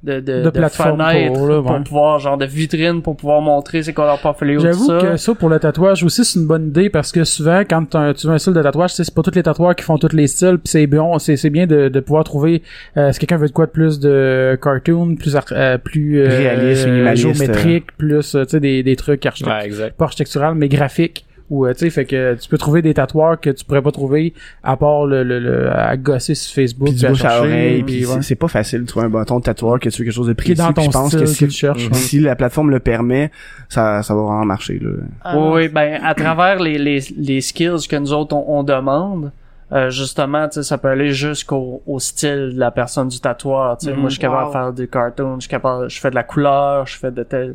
[0.03, 1.83] de, de, De pour, là, ouais.
[1.85, 5.35] pouvoir genre de vitrine pour pouvoir montrer c'est quoi leur portfolio tout J'avoue que ça
[5.35, 8.39] pour le tatouage aussi c'est une bonne idée parce que souvent quand tu veux un
[8.39, 10.59] style de tatouage, tu sais, c'est pas tous les tatoueurs qui font tous les styles
[10.59, 12.63] puis c'est bien c'est c'est bien de, de pouvoir trouver
[12.97, 16.87] euh, si quelqu'un veut de quoi de plus de cartoon, plus euh, plus euh, Réaliste,
[17.17, 19.97] géométrique, plus euh, tu sais des des trucs Ouais, exact.
[19.97, 23.39] pas architectural mais graphique ou euh, tu sais fait que tu peux trouver des tatoueurs
[23.41, 26.97] que tu pourrais pas trouver à part le, le, le- à gosser sur Facebook Puis
[26.99, 28.23] du bouche à oreille, puis puis ouais.
[28.23, 30.33] c'est- pas facile de trouver un bâton de tatoueur que tu veux quelque chose de
[30.33, 30.55] précis.
[30.55, 31.89] dans ton je pense style que que si, tu cherches.
[31.93, 33.31] Si la plateforme le permet,
[33.69, 34.91] ça ça va vraiment marcher là.
[35.23, 39.31] Ah, Oui, ben à travers les, les, les skills que nous autres on, on demande,
[39.73, 43.77] euh, justement, tu sais, ça peut aller jusqu'au au style de la personne du tatoueur.
[43.79, 43.99] Tu sais, Mhm.
[44.01, 44.49] moi, je suis capable Wow.
[44.49, 47.23] de faire du cartoon, je suis capable, je fais de la couleur, je fais de
[47.25, 47.55] tel,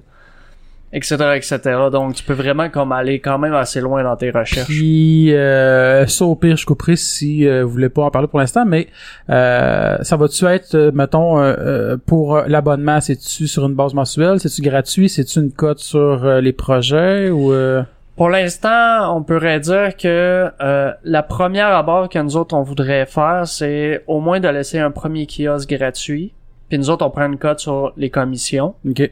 [0.94, 1.60] etc., etc.
[1.92, 4.68] Donc, tu peux vraiment comme aller quand même assez loin dans tes recherches.
[4.68, 8.40] Puis euh, ça au pire je couperai si euh, vous voulez pas en parler pour
[8.40, 8.88] l'instant, mais
[9.30, 14.40] euh, ça va-tu être, euh, mettons, euh, euh, pour l'abonnement, c'est-tu sur une base mensuelle,
[14.40, 17.84] c'est-tu gratuit, c'est-tu une cote sur les projets ou euh,
[18.18, 23.06] Pour l'instant, on pourrait dire que euh, la première abord que nous autres on voudrait
[23.06, 26.34] faire, c'est au moins de laisser un premier kiosque gratuit.
[26.70, 28.76] Puis nous autres, on prend une cote sur les commissions.
[28.90, 29.12] ok,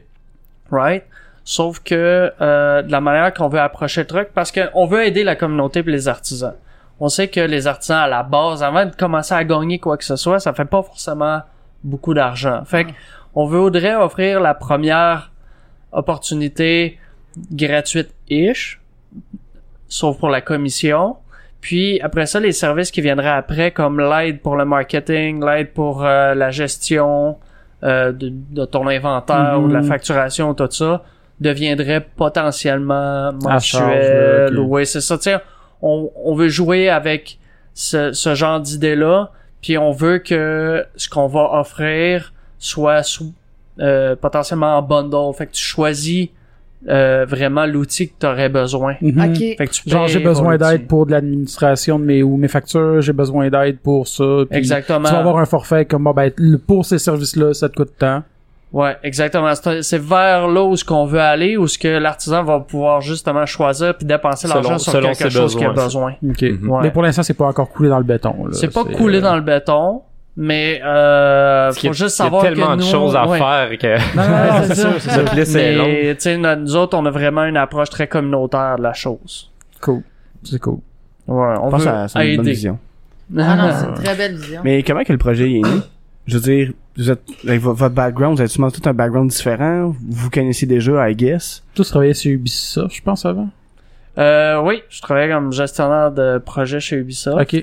[0.70, 1.04] right?
[1.50, 5.24] Sauf que euh, de la manière qu'on veut approcher le truc, parce qu'on veut aider
[5.24, 6.54] la communauté et les artisans.
[7.00, 10.04] On sait que les artisans à la base, avant de commencer à gagner quoi que
[10.04, 11.40] ce soit, ça fait pas forcément
[11.82, 12.62] beaucoup d'argent.
[12.64, 12.90] Fait que
[13.34, 15.32] on voudrait offrir la première
[15.90, 17.00] opportunité
[17.50, 18.80] gratuite-ish,
[19.88, 21.16] sauf pour la commission.
[21.60, 26.04] Puis après ça, les services qui viendraient après, comme l'aide pour le marketing, l'aide pour
[26.04, 27.38] euh, la gestion
[27.82, 29.64] euh, de, de ton inventaire Mhm.
[29.64, 31.02] ou de la facturation, tout ça,
[31.40, 34.52] deviendraient potentiellement ok.
[34.58, 35.16] Oui, c'est ça.
[35.16, 35.36] Tu sais,
[35.82, 37.38] on, on veut jouer avec
[37.74, 39.30] ce, ce genre d'idée-là,
[39.62, 43.32] puis on veut que ce qu'on va offrir soit sous,
[43.80, 45.34] euh, potentiellement en bundle.
[45.36, 46.28] Fait que tu choisis
[46.88, 48.96] euh, vraiment l'outil que tu aurais besoin.
[49.00, 49.30] Mhm.
[49.30, 49.38] Ok.
[49.58, 53.00] Fait que tu Genre j'ai besoin d'aide pour de l'administration de mes ou mes factures,
[53.00, 54.44] j'ai besoin d'aide pour ça.
[54.50, 55.08] Exactement.
[55.08, 56.30] Tu vas avoir un forfait comme bon, ben
[56.66, 58.22] pour ces services-là, ça te coûte tant.
[58.72, 59.52] Ouais, exactement.
[59.82, 63.44] C'est vers là où ce qu'on veut aller, où ce que l'artisan va pouvoir justement
[63.44, 66.12] choisir puis dépenser l'argent sur selon quelque chose qu'il a besoin.
[66.28, 66.42] Ok.
[66.42, 66.68] Mhm.
[66.70, 66.78] Ouais.
[66.82, 68.46] Mais pour l'instant, c'est pas encore coulé dans le béton.
[68.46, 68.52] là.
[68.52, 70.02] C'est pas coulé euh, dans le béton,
[70.36, 73.26] mais euh, qu'il faut juste il y a savoir tellement que de nous, choses à
[73.26, 73.38] ouais.
[73.38, 74.66] faire que Non, non, non,
[75.00, 75.22] c'est ça.
[75.34, 79.50] Mais tu sais, nous autres, on a vraiment une approche très communautaire de la chose.
[79.80, 80.02] Cool.
[80.44, 80.78] C'est cool.
[81.26, 82.78] Ouais, on Je pense veut que ça- c'est une bonne vision.
[83.36, 84.60] Ah non, c'est une très belle vision.
[84.64, 85.80] Mais comment que le projet est né?
[86.30, 89.30] Je veux dire, vous êtes, avec vo- votre background, vous avez sûrement tout un background
[89.30, 89.94] différent.
[90.08, 91.62] Vous connaissez déjà, I guess.
[91.74, 93.48] Tous travaillaient sur Ubisoft, je pense, avant?
[94.18, 97.40] Euh, oui, je travaillais comme gestionnaire de projet chez Ubisoft.
[97.54, 97.62] Ok.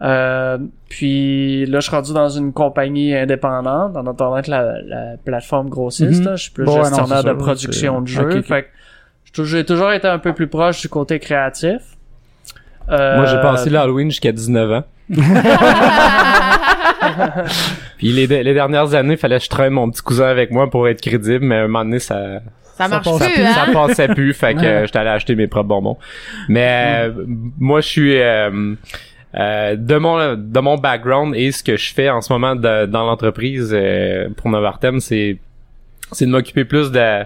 [0.00, 5.16] Euh, puis là, je suis rendu dans une compagnie indépendante, en attendant que la, la
[5.24, 6.18] plateforme grossisse.
[6.20, 6.30] Mhm.
[6.36, 8.22] Je suis plus Bon, ouais, non, gestionnaire de ça, production de jeux.
[8.28, 8.44] ok, ok.
[8.46, 8.68] Fait que
[9.26, 11.78] j'ai toujours- j'ai toujours été un peu plus proche du côté créatif.
[12.90, 14.84] Euh, Moi, j'ai passé l'Halloween jusqu'à 19 ans.
[17.98, 20.88] Puis les, les dernières années, fallait que je traîne mon petit cousin avec moi pour
[20.88, 22.40] être crédible, mais à un moment donné, ça,
[22.76, 23.72] Ça marche passe plus, ça hein?
[23.72, 25.98] passait plus, fait que euh, j'étais allé acheter mes propres bonbons.
[26.48, 27.12] Mais euh,
[27.58, 28.74] moi, je suis euh,
[29.34, 32.86] euh, de mon de mon background et ce que je fais en ce moment de-
[32.86, 35.38] dans l'entreprise euh, pour Novartem, c'est
[36.12, 37.22] c'est de m'occuper plus de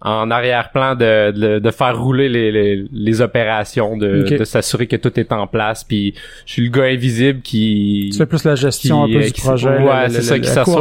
[0.00, 4.96] en arrière-plan de, de, de faire rouler les, les, les opérations, de, de s'assurer que
[4.96, 5.82] tout est en place.
[5.82, 9.24] Puis je suis le gars invisible qui Tu fais plus la gestion qui, un peu
[9.24, 9.68] euh, du projet.
[9.78, 10.74] ouais, c'est ça, qui s'assure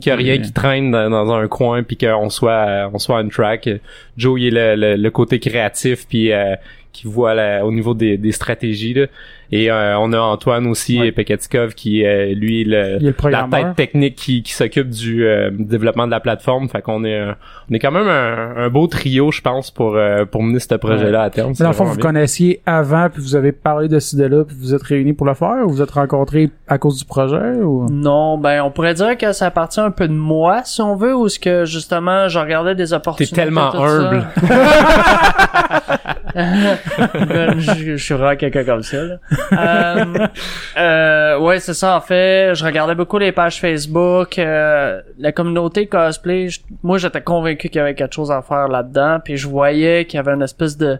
[0.00, 3.20] qu'il y a rien qui traîne dans, dans un coin puis qu'on soit on soit
[3.22, 3.68] on track
[4.16, 6.56] Joe il est le, le, le côté créatif puis euh,
[6.92, 9.06] qui voit la- au niveau des, des stratégies là.
[9.52, 11.12] Et euh, on a Antoine aussi Ouais.
[11.12, 15.24] Pekatikov qui euh, lui le, Il est le la tête technique qui, qui s'occupe du
[15.26, 17.36] euh, développement de la plateforme fait qu'on est un-
[17.70, 20.74] on est quand même un, un beau trio je pense pour euh, pour mener ce
[20.74, 22.02] projet là à terme Mais C'est dans le fond, vous bien.
[22.02, 25.34] connaissiez avant, puis vous avez parlé de ce idée-là, puis vous êtes réunis pour le
[25.34, 27.86] faire, ou vous êtes rencontrés à cause du projet, ou...
[27.90, 31.14] Non, ben on pourrait dire que ça appartient un peu de moi, si on veut,
[31.14, 33.34] ou est-ce que justement je regardais des opportunités.
[33.36, 33.84] tellement tout ça?
[34.10, 34.26] humble.
[37.28, 38.98] Ben, je, je suis vraiment quelqu'un comme ça.
[39.02, 39.16] Là.
[39.52, 40.26] Euh,
[40.78, 41.96] euh, ouais, c'est ça.
[41.96, 46.48] En fait, je regardais beaucoup les pages Facebook, euh, la communauté cosplay.
[46.48, 50.04] je- moi, j'étais convaincu qu'il y avait quelque chose à faire là-dedans, puis je voyais
[50.06, 50.98] qu'il y avait une espèce de,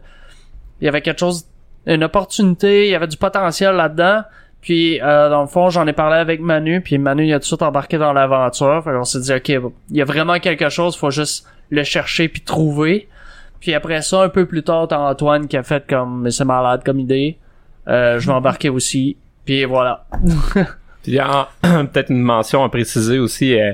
[0.80, 1.44] il y avait quelque chose,
[1.86, 4.22] une opportunité, il y avait du potentiel là-dedans.
[4.60, 7.40] Puis euh, dans le fond, j'en ai parlé avec Manu, puis Manu il a tout
[7.40, 8.82] de suite embarqué dans l'aventure.
[8.84, 9.48] Qu'on s'est dit ok,
[9.90, 13.08] il y a vraiment quelque chose, faut juste le chercher puis trouver.
[13.62, 16.44] Puis après ça, un peu plus tard, t'as Antoine qui a fait comme mais c'est
[16.44, 17.38] malade comme idée.
[17.86, 19.16] Euh, je vais embarquer aussi.
[19.44, 20.04] Puis voilà.
[21.04, 21.16] Puis
[21.62, 23.72] peut-être une mention à préciser aussi, euh,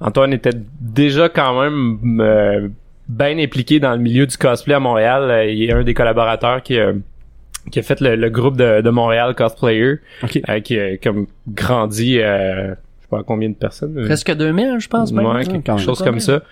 [0.00, 2.68] Antoine était déjà quand même euh,
[3.08, 5.30] bien impliqué dans le milieu du cosplay à Montréal.
[5.30, 6.92] Euh, il est un des collaborateurs qui, a-
[7.70, 10.38] qui a fait le, le groupe de, de Montréal Cosplayer, Ok.
[10.48, 12.74] euh, qui a comme grandi, euh,
[13.10, 13.98] pas combien de personnes.
[13.98, 15.12] euh, Presque 2000, je pense.
[15.12, 15.26] même.
[15.26, 15.78] Ouais, quelque même.
[15.78, 16.42] chose comme ça,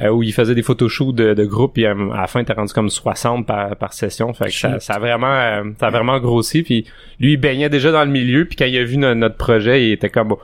[0.00, 2.52] euh, où il faisait des photoshoots de, de groupe, puis euh, à la fin, t'es
[2.52, 5.90] rendu comme 60 par, par session, fait que ça, ça a vraiment, euh, ça a
[5.90, 6.84] vraiment grossi, puis
[7.20, 9.86] lui, il baignait déjà dans le milieu, puis quand il a vu no- notre projet,
[9.86, 10.34] il était comme,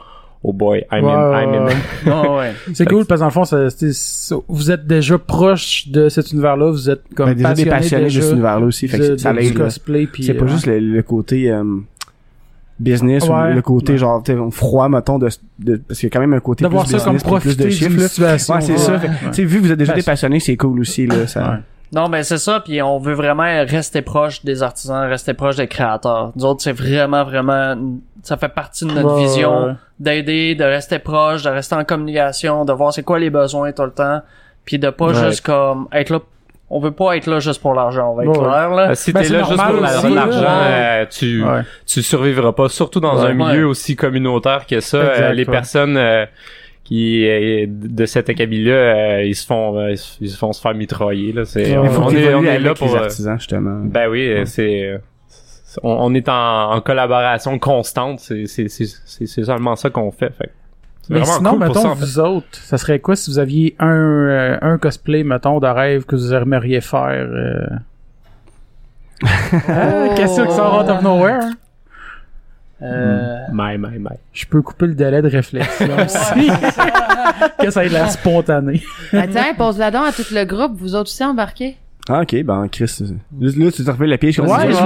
[0.46, 1.64] oh boy, I'm Ouais, in, I'm in.
[1.66, 1.72] ouais.
[2.06, 2.52] Ah ouais.
[2.74, 6.08] C'est cool parce que dans le fond, ça- c'est- c'est- vous êtes déjà proche de
[6.10, 8.86] cet univers-là, vous êtes comme Ben, déjà des passionnés de cet univers-là aussi.
[8.86, 9.64] Fait que de- ça de- l'aide, du là.
[9.64, 10.06] cosplay.
[10.06, 11.64] puis, C'est pas juste le, le côté euh,
[12.78, 13.52] business Ouais.
[13.52, 13.98] ou le côté Ouais.
[13.98, 15.28] genre froid mettons de,
[15.60, 17.54] de parce qu'il y a quand même un côté d'avoir plus ça comme business puis
[17.54, 18.22] plus de chiffres.
[18.22, 18.98] Ouais, c'est ça.
[18.98, 21.26] Tu sais, vu que vous êtes déjà des c'est- passionnés, c'est cool aussi là.
[21.26, 21.40] Ça...
[21.50, 21.56] Ouais.
[21.92, 25.68] Non, mais c'est ça, puis on veut vraiment rester proche des artisans, rester proche des
[25.68, 26.32] créateurs.
[26.34, 27.76] Nous autres, c'est vraiment, vraiment,
[28.22, 32.64] ça fait partie de notre Ouais, vision d'aider, de rester proche, de rester en communication,
[32.64, 34.22] de voir c'est quoi les besoins tout le temps,
[34.64, 35.26] puis de pas Ouais.
[35.28, 36.18] juste comme être là.
[36.76, 38.38] On veut pas être là juste pour l'argent, on va être Ouais.
[38.38, 38.90] clair là.
[38.90, 41.60] Euh, si Ben, t'es là juste normal pour l'argent, euh, tu, Ouais.
[41.86, 43.30] tu survivras pas, surtout dans Ouais.
[43.30, 44.98] un milieu aussi communautaire que ça.
[45.00, 45.50] Exact, Euh, les ouais.
[45.52, 46.26] personnes euh,
[46.82, 47.24] qui
[47.68, 51.44] de cet acabit-là, euh, ils se font, euh, ils se- font se faire mitrailler là.
[51.44, 52.94] C'est, on, est, on là les pour.
[52.94, 53.80] euh, artisans justement.
[53.84, 59.26] Ben oui, c'est c'est- on, on est en, en collaboration constante, c'est c'est c'est c'est
[59.26, 60.32] c'est seulement ça qu'on fait.
[60.36, 60.50] fait.
[61.08, 61.88] Mais sinon, cool mettons, ça.
[61.90, 62.04] en fait.
[62.04, 66.04] vous autres, ça serait quoi si vous aviez un, euh, un cosplay, mettons, de rêve
[66.04, 67.26] que vous aimeriez faire?
[67.28, 67.66] Euh...
[69.68, 70.14] Oh.
[70.16, 71.40] Question qui sort out of nowhere.
[71.42, 71.52] hein?
[72.82, 74.16] Euh, My my my.
[74.32, 76.48] Je peux couper le délai de réflexion aussi.
[77.58, 78.82] que ça ait l'air spontané.
[79.12, 81.76] Ben, tiens, pose la donc à tout le groupe, vous autres aussi embarqués.
[82.08, 84.74] Ah, ok, ben Chris, euh, là, tu te refais la piège comme Ouais, je me...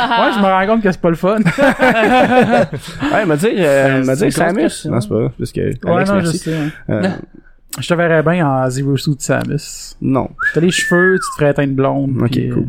[0.00, 0.26] Ah!
[0.26, 1.38] ouais, je me rends compte que c'est pas le fun.
[3.12, 4.60] Ouais, m'a dit, euh, m'a c'est dit Samus.
[4.62, 4.90] question.
[4.90, 6.38] Non, c'est pas parce que Ouais, Alex, non, je merci.
[6.38, 6.54] sais.
[6.54, 6.70] hein.
[6.90, 7.08] Euh,
[7.80, 9.96] Je te verrais bien en Zero Suit Samus.
[10.00, 10.28] non.
[10.54, 12.16] T'as les cheveux, tu te ferais teindre blonde.
[12.20, 12.66] Ok, puis, euh, cool.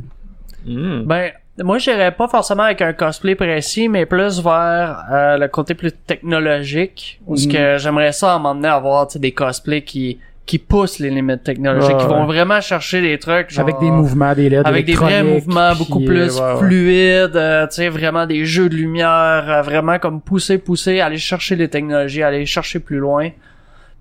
[0.65, 1.03] Mm.
[1.05, 5.73] Ben, moi, j'irais pas forcément avec un cosplay précis, mais plus vers euh, le côté
[5.73, 7.51] plus technologique, où ce Mm.
[7.51, 10.97] que j'aimerais ça à un moment donné avoir tu sais, des cosplays qui qui poussent
[10.97, 12.25] les limites technologiques, Ouais, qui vont ouais.
[12.33, 16.03] vraiment chercher des trucs genre, Avec des mouvements, des LED avec des vrais mouvements beaucoup
[16.03, 20.57] plus ouais, fluides, euh, tu sais, vraiment des jeux de lumière, euh, vraiment comme pousser,
[20.57, 23.29] pousser, aller chercher les technologies, aller chercher plus loin.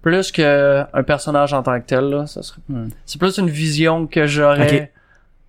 [0.01, 2.63] Plus que un personnage en tant que tel, là, ça serait...
[2.71, 2.87] Ouais.
[3.05, 4.83] C'est plus une vision que j'aurais.
[4.83, 4.89] Ok.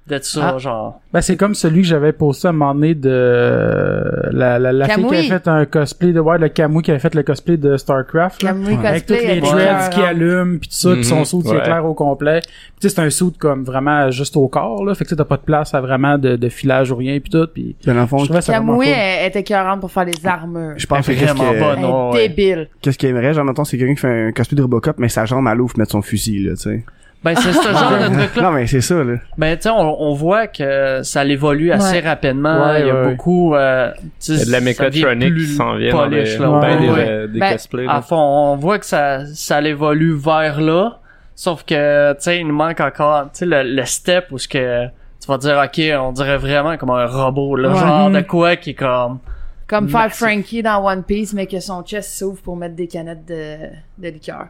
[0.10, 0.58] De ça, Ah.
[0.58, 1.00] genre.
[1.14, 4.88] Ben, c'est comme celui que j'avais posté à un moment donné de la, la, la
[4.90, 7.58] fille qui avait fait un cosplay de ouais, le Kamui qui avait fait le cosplay
[7.58, 8.44] de StarCraft.
[8.44, 8.50] là.
[8.52, 11.42] Kamui Avec toutes cosplay, les dreads qui allument puis tout ça, puis son Mhm, saut
[11.42, 11.58] qui ouais.
[11.58, 12.42] éclaire au complet.
[12.42, 15.16] Puis tu sais c'est un saut comme vraiment juste au corps là, fait que tu
[15.16, 17.76] sais, t'as pas de place à vraiment de, de filage ou rien puis tout puis
[17.86, 18.86] Dans le fond, je cool.
[18.86, 20.74] elle était écœurante pour faire les armures.
[20.78, 22.28] je pense que Elle est qu'est-ce vraiment non, ouais.
[22.30, 22.68] débile.
[22.82, 25.26] qu'est-ce qu'il aimerait, genre, mettons, c'est quelqu'un qui fait un cosplay de Robocop, mais sa
[25.26, 26.84] jambe à l'ouf mettre son fusil, là, tu sais.
[27.24, 28.44] Ben, c'est ce genre de truc-là.
[28.44, 29.16] Non, mais c'est ça, là.
[29.38, 32.08] Ben, tu sais, on, on voit que ça évolue assez Ouais.
[32.08, 32.68] rapidement.
[32.68, 33.10] Ouais, Il y a ouais.
[33.10, 36.30] beaucoup, euh, tu sais, Il y a de la mécatronique qui s'en vient dans polish,
[36.34, 36.50] les, là.
[36.52, 37.06] Ouais, ben des, ouais.
[37.10, 37.88] euh, des Ben, cosplays.
[37.90, 38.02] À là.
[38.02, 41.00] fond, on voit que ça, ça évolue vers là.
[41.36, 44.48] Sauf que, tu sais, il nous manque encore, tu sais, le, le step où ce
[44.48, 47.70] que tu vas dire, ok, on dirait vraiment comme un robot, là.
[47.70, 47.80] Ouais.
[47.80, 49.20] Genre de quoi qui est comme,
[49.68, 50.10] Comme faire.
[50.14, 53.56] Frankie dans One Piece, mais que son chest s'ouvre pour mettre des canettes de,
[53.98, 54.48] de liqueur.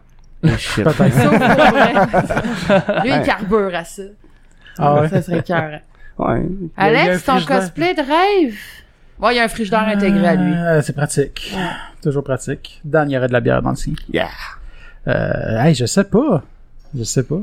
[0.58, 0.88] Shit.
[0.90, 1.94] S'ouvre pour vrai.
[3.04, 4.04] Lui, il carbure à ça.
[4.78, 5.10] Ah ouais?
[5.10, 5.80] Ça serait cœur.
[6.18, 6.46] Ouais.
[6.78, 8.56] Alex, ton cosplay de rêve?
[9.20, 10.54] Ouais, il y a un frigidaire intégré à lui.
[10.54, 11.54] Euh, c'est pratique.
[12.02, 12.80] Toujours pratique.
[12.86, 13.94] Dan, il y aurait de la bière dans le sien.
[14.14, 14.30] Yeah.
[15.08, 16.42] Euh, hey, je sais pas.
[16.98, 17.42] Je sais pas.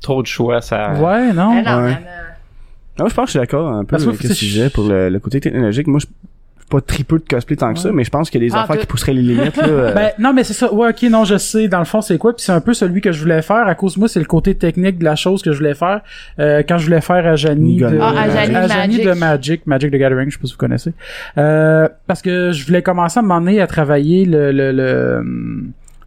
[0.00, 0.92] Trop de choix, ça.
[0.94, 1.58] Ouais, non.
[1.58, 1.90] Eh non, ouais.
[1.90, 4.34] mais, euh, Non, je pense que je suis d'accord un peu Parce que avec le
[4.34, 5.86] sujet pour le, le côté technologique.
[5.86, 6.06] Moi, je
[6.68, 8.62] pas tripeux de cosplay tant que ça, mais je pense qu'il y a des Ah,
[8.62, 9.64] affaires qui pousseraient les limites, là.
[9.68, 10.72] euh, Ben, non, mais c'est ça.
[10.72, 11.68] Ouais, ok, non, je sais.
[11.68, 12.34] Dans le fond, c'est quoi?
[12.34, 13.66] Puis c'est un peu celui que je voulais faire.
[13.66, 16.00] À cause de moi, c'est le côté technique de la chose que je voulais faire.
[16.38, 19.04] Euh, quand je voulais faire à Janie de, Ah, à Janie Magic.
[19.06, 20.92] de Magic, Magic the Gathering, je sais pas si vous connaissez.
[21.38, 25.22] Euh, parce que je voulais commencer à m'emmener à travailler le, le, le,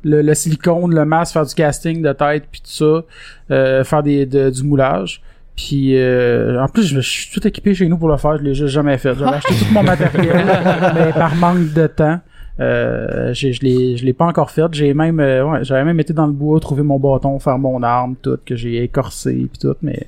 [0.04, 3.04] le, le silicone, le masque, faire du casting de tête, puis tout ça,
[3.52, 5.22] euh, faire des, de- du moulage.
[5.56, 8.38] Puis euh, en plus, je, je suis tout équipé chez nous pour le faire.
[8.38, 9.14] Je l'ai juste jamais fait.
[9.18, 10.46] J'avais acheté tout mon matériel,
[10.96, 12.20] mais par manque de temps.
[12.62, 16.00] Euh, j'ai- je l'ai je l'ai pas encore fait j'ai même euh, ouais, j'avais même
[16.00, 19.60] été dans le bois trouver mon bâton faire mon arme tout que j'ai écorsé puis
[19.60, 20.08] tout mais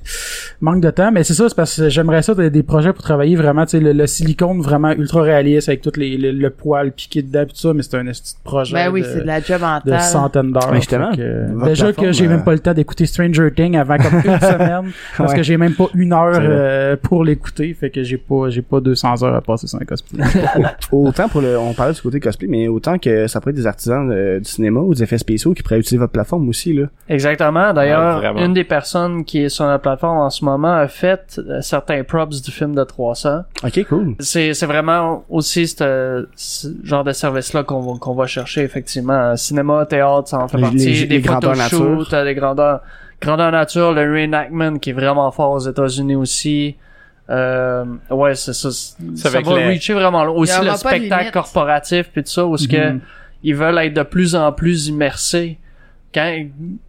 [0.60, 3.02] manque de temps mais c'est ça c'est parce que j'aimerais ça des, des projets pour
[3.02, 6.50] travailler vraiment tu sais le, le silicone vraiment ultra réaliste avec tout les, le, le
[6.50, 9.20] poil piqué dedans pis tout ça mais c'est un petit projet ben oui, de, c'est
[9.22, 9.98] de la job en de temps.
[9.98, 13.06] centaines d'heures Mais justement, que, votre déjà que j'ai euh, même pas le temps d'écouter
[13.06, 15.38] Stranger Things avant comme une semaine parce Ouais.
[15.38, 18.80] que j'ai même pas une heure euh, pour l'écouter fait que j'ai pas j'ai pas
[18.80, 20.22] 200 heures à passer sur un cosplay
[20.92, 23.66] autant pour le, on parlait du côté cosplay, mais autant que ça pourrait être des
[23.66, 26.86] artisans euh, du cinéma ou des effets spéciaux qui pourraient utiliser votre plateforme aussi, là.
[27.08, 27.72] Exactement.
[27.72, 31.60] D'ailleurs, une des personnes qui est sur notre plateforme en ce moment a fait euh,
[31.60, 33.40] certains props du film de 300.
[33.64, 34.14] Ok, cool.
[34.20, 39.36] C'est, c'est vraiment aussi ce ce genre de service-là qu'on va, qu'on va chercher, effectivement.
[39.36, 40.76] Cinéma, théâtre, ça en fait Les- partie.
[40.92, 42.80] les- des photoshoots, des grandeurs,
[43.20, 46.76] grandeur nature, le reenactment qui est vraiment fort aux États-Unis aussi.
[47.30, 48.70] Euh, ouais, c'est ça.
[48.70, 50.34] Ça va les- reacher vraiment loin.
[50.36, 53.00] Aussi le spectacle corporatif puis tout ça, où ce que Mhm.
[53.42, 55.58] ils veulent être de plus en plus immersés.
[56.14, 56.32] Quand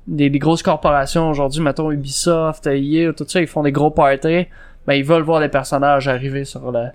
[0.07, 4.45] des, des grosses corporations aujourd'hui, mettons Ubisoft, EA, tout ça, ils font des gros parties,
[4.85, 6.89] ben ils veulent voir des personnages arriver sur le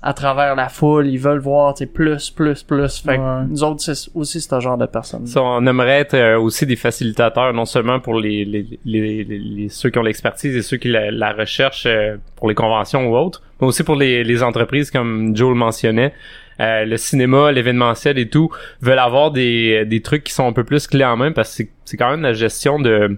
[0.00, 3.00] à travers la foule, ils veulent voir plus, plus, plus.
[3.00, 5.26] Fait que nous autres, c'est aussi ce genre de personnes.
[5.26, 9.38] Ça, on aimerait être euh, aussi des facilitateurs, non seulement pour les, les, les, les-
[9.38, 13.08] les- ceux qui ont l'expertise et ceux qui la, la recherchent euh, pour les conventions
[13.10, 16.12] ou autres, mais aussi pour les, les entreprises comme Joe le mentionnait.
[16.60, 20.64] Euh, le cinéma, l'événementiel et tout veulent avoir des, des trucs qui sont un peu
[20.64, 23.16] plus clés en main parce que c'est- c'est quand même la gestion de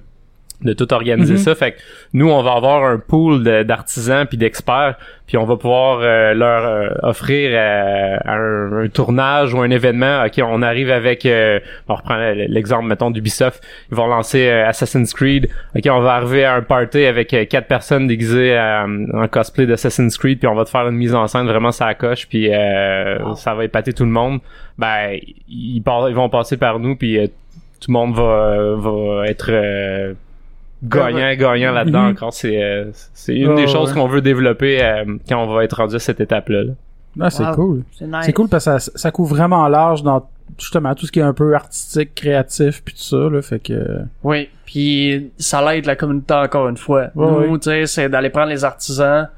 [0.63, 1.39] de tout organiser Mhm.
[1.39, 1.55] ça.
[1.55, 1.77] Fait que
[2.13, 4.97] nous, on va avoir un pool de- d'artisans puis d'experts,
[5.27, 10.25] puis on va pouvoir euh, leur euh, offrir euh, un, un tournage ou un événement.
[10.27, 15.15] Ok, on arrive avec, euh, on reprend l'exemple mettons d'Ubisoft, ils vont lancer euh, Assassin's
[15.15, 15.49] Creed.
[15.77, 19.67] Ok, on va arriver à un party avec euh, quatre personnes déguisées euh, en cosplay
[19.67, 22.53] d'Assassin's Creed, puis on va te faire une mise en scène vraiment ça coche, puis
[22.53, 24.41] euh, ça va épater tout le monde.
[24.79, 25.17] Ben,
[25.49, 27.27] ils, ils vont passer par nous, puis euh,
[27.81, 29.51] tout le monde va, va être
[30.85, 32.11] euh, gagnant, gagnant là-dedans Mhm.
[32.13, 32.33] encore.
[32.33, 33.95] C'est euh, c'est une des choses ouais.
[34.01, 36.65] qu'on veut développer euh, quand on va être rendu à cette étape-là.
[36.65, 36.73] là.
[37.21, 37.55] Ah, c'est Wow.
[37.55, 38.17] cool C'est nice.
[38.23, 41.23] c'est cool parce que ça, ça couvre vraiment large dans justement tout ce qui est
[41.25, 45.97] un peu artistique créatif puis tout ça là fait que Oui, puis ça l'aide la
[45.97, 47.09] communauté encore une fois.
[47.17, 49.29] Nous, tu sais, c'est d'aller prendre les artisans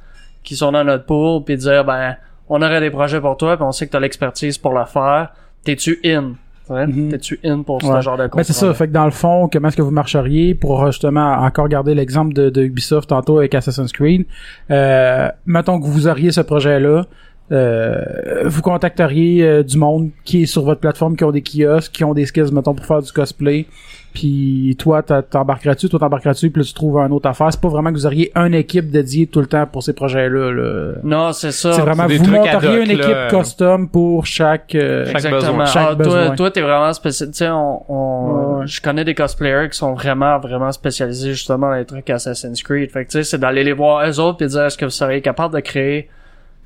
[0.42, 2.16] qui sont dans notre pool puis dire ben
[2.48, 5.32] on aurait des projets pour toi puis on sait que t'as l'expertise pour le faire.
[5.64, 6.32] T'es-tu in?
[6.86, 7.00] Tu sais?
[7.00, 7.08] Mhm.
[7.10, 8.02] T'es-tu in pour ce Ouais.
[8.02, 10.54] genre de Ben c'est ça, fait que dans le fond, comment est-ce que vous marcheriez
[10.54, 14.24] pour euh, justement encore garder l'exemple de, de Ubisoft tantôt avec Assassin's Creed?
[14.70, 17.04] Euh, mettons que vous auriez ce projet-là,
[17.50, 21.92] euh, vous contacteriez euh, du monde qui est sur votre plateforme, qui ont des kiosques,
[21.92, 23.66] qui ont des skills, mettons, pour faire du cosplay.
[24.12, 27.48] Puis toi t'as- t'embarqueras-tu, toi t'embarqueras-tu, puis là tu trouves un autre affaire.
[27.50, 30.50] C'est pas vraiment que vous auriez une équipe dédiée tout le temps pour ces projets-là.
[30.52, 30.92] là.
[31.02, 31.72] Non, c'est ça.
[31.72, 33.04] C'est vraiment des vous monteriez une là.
[33.28, 34.74] équipe custom pour chaque.
[34.74, 35.40] euh, Chaque Exactement.
[35.40, 35.66] besoin.
[35.66, 36.36] Chaque Ah, toi, besoin.
[36.36, 37.30] toi, t'es vraiment spécial.
[37.30, 41.68] Tu sais, on, on- Ouais, je connais des cosplayers qui sont vraiment, vraiment spécialisés justement
[41.68, 42.90] dans les trucs Assassin's Creed.
[42.90, 44.90] Fait que tu sais, c'est d'aller les voir eux autres et dire est-ce que vous
[44.90, 46.08] seriez capable de créer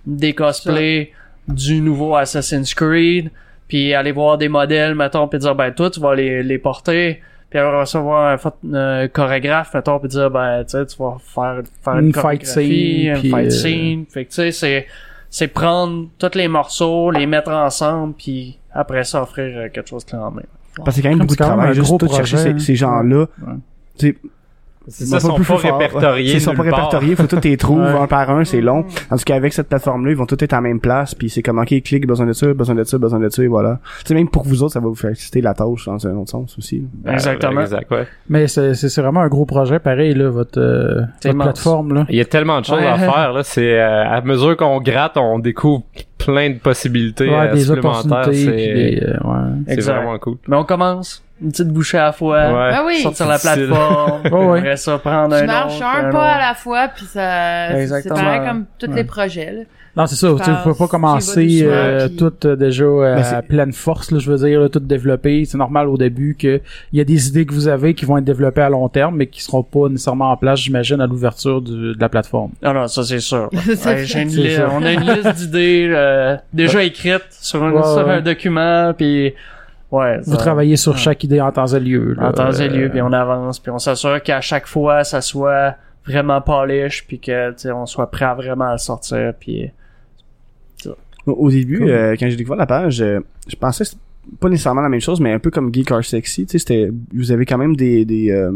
[0.07, 1.13] des cosplays
[1.49, 3.31] du nouveau Assassin's Creed,
[3.69, 7.21] puis aller voir des modèles, mettons, puis dire ben toi tu vas les, les porter.
[7.51, 11.63] Puis après recevoir un euh, chorégraphe, mettons, puis dire, ben, tu sais, tu vas faire,
[11.83, 14.05] faire une, Une fight scene, une puis, fight euh, scene.
[14.11, 14.87] Fait que, tu sais, c'est,
[15.31, 20.05] c'est prendre tous les morceaux, les mettre ensemble, puis après ça, offrir euh, quelque chose
[20.05, 20.43] clé en main.
[20.77, 22.59] Parce que c'est quand même beaucoup de travail un juste gros tout chercher ces, hein.
[22.59, 23.27] ces gens-là.
[23.47, 24.15] Ouais.
[24.89, 26.35] C'est ils ça, vont sont plus pas répertoriés.
[26.35, 28.01] Ils sont pas répertoriés, faut tout les trouver Ouais.
[28.01, 28.81] un par un, c'est long.
[28.81, 28.87] Mm.
[29.11, 31.59] Tandis qu'avec cette plateforme-là, ils vont tous être à la même place, puis c'est comme,
[31.59, 33.81] ok, clique, besoin de ça, besoin de ça, besoin de ça, et voilà.
[34.01, 36.31] Tu sais, même pour vous autres, ça va vous faciliter la tâche dans un autre
[36.31, 36.85] sens aussi.
[37.05, 37.61] Ben, Exactement.
[37.63, 38.07] Exact, ouais.
[38.29, 42.07] Mais c'est vraiment un gros projet, pareil là, votre, euh, votre plateforme là.
[42.09, 42.87] Il y a tellement de choses Ouais.
[42.87, 43.43] à faire là.
[43.43, 45.83] C'est euh, à mesure qu'on gratte, on découvre
[46.19, 48.29] plein de possibilités Ouais, euh, des supplémentaires.
[48.33, 49.81] C'est euh, ouais.
[49.81, 50.37] vraiment cool.
[50.49, 51.23] Mais on commence.
[51.43, 52.37] Une petite bouchée à la fois.
[52.47, 52.71] Ouais.
[52.75, 53.01] Ah oui.
[53.03, 53.67] Sortir la Difficile.
[53.67, 54.23] plateforme.
[54.25, 54.59] Ouais, ouais.
[54.61, 56.19] Après ça, prendre Tu un marches autre, un un pas autre.
[56.19, 58.15] à la fois, puis ça, c'est Exactement.
[58.15, 58.95] pareil comme tous Ouais.
[58.97, 59.61] les projets, là.
[59.99, 60.29] Non, c'est ça.
[60.37, 64.11] Tu sais, vous pouvez pas commencer euh, tout euh, déjà euh, Ben, à pleine force,
[64.11, 65.47] là, je veux dire, là, tout développé.
[65.47, 66.61] C'est normal au début que
[66.93, 69.17] il y a des idées que vous avez qui vont être développées à long terme,
[69.17, 72.51] mais qui seront pas nécessairement en place, j'imagine, à l'ouverture du- de la plateforme.
[72.63, 73.49] Ah non, ça c'est sûr.
[73.53, 78.15] Une on a une liste d'idées euh, déjà écrites sur, Ouais, sur ouais.
[78.15, 79.33] un document, puis
[79.91, 80.19] ouais.
[80.27, 80.99] Vous travaillez sur ouais.
[80.99, 82.15] chaque idée en temps et lieu.
[82.15, 82.29] là.
[82.29, 85.21] en temps et lieu, Euh, puis on avance, puis on s'assure qu'à chaque fois, ça
[85.21, 85.75] soit
[86.07, 89.71] vraiment polish, puis que tu sais, on soit prêt à vraiment le sortir, puis
[91.27, 91.91] Au- début, Cool.
[91.91, 93.19] euh, quand j'ai découvert la page, euh,
[93.49, 94.03] je pensais que c'était
[94.41, 96.91] pas nécessairement la même chose, mais un peu comme Geek Are Sexy, tu sais, c'était,
[97.13, 98.53] vous avez quand même des, des euh,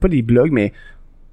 [0.00, 0.72] pas des blogs, mais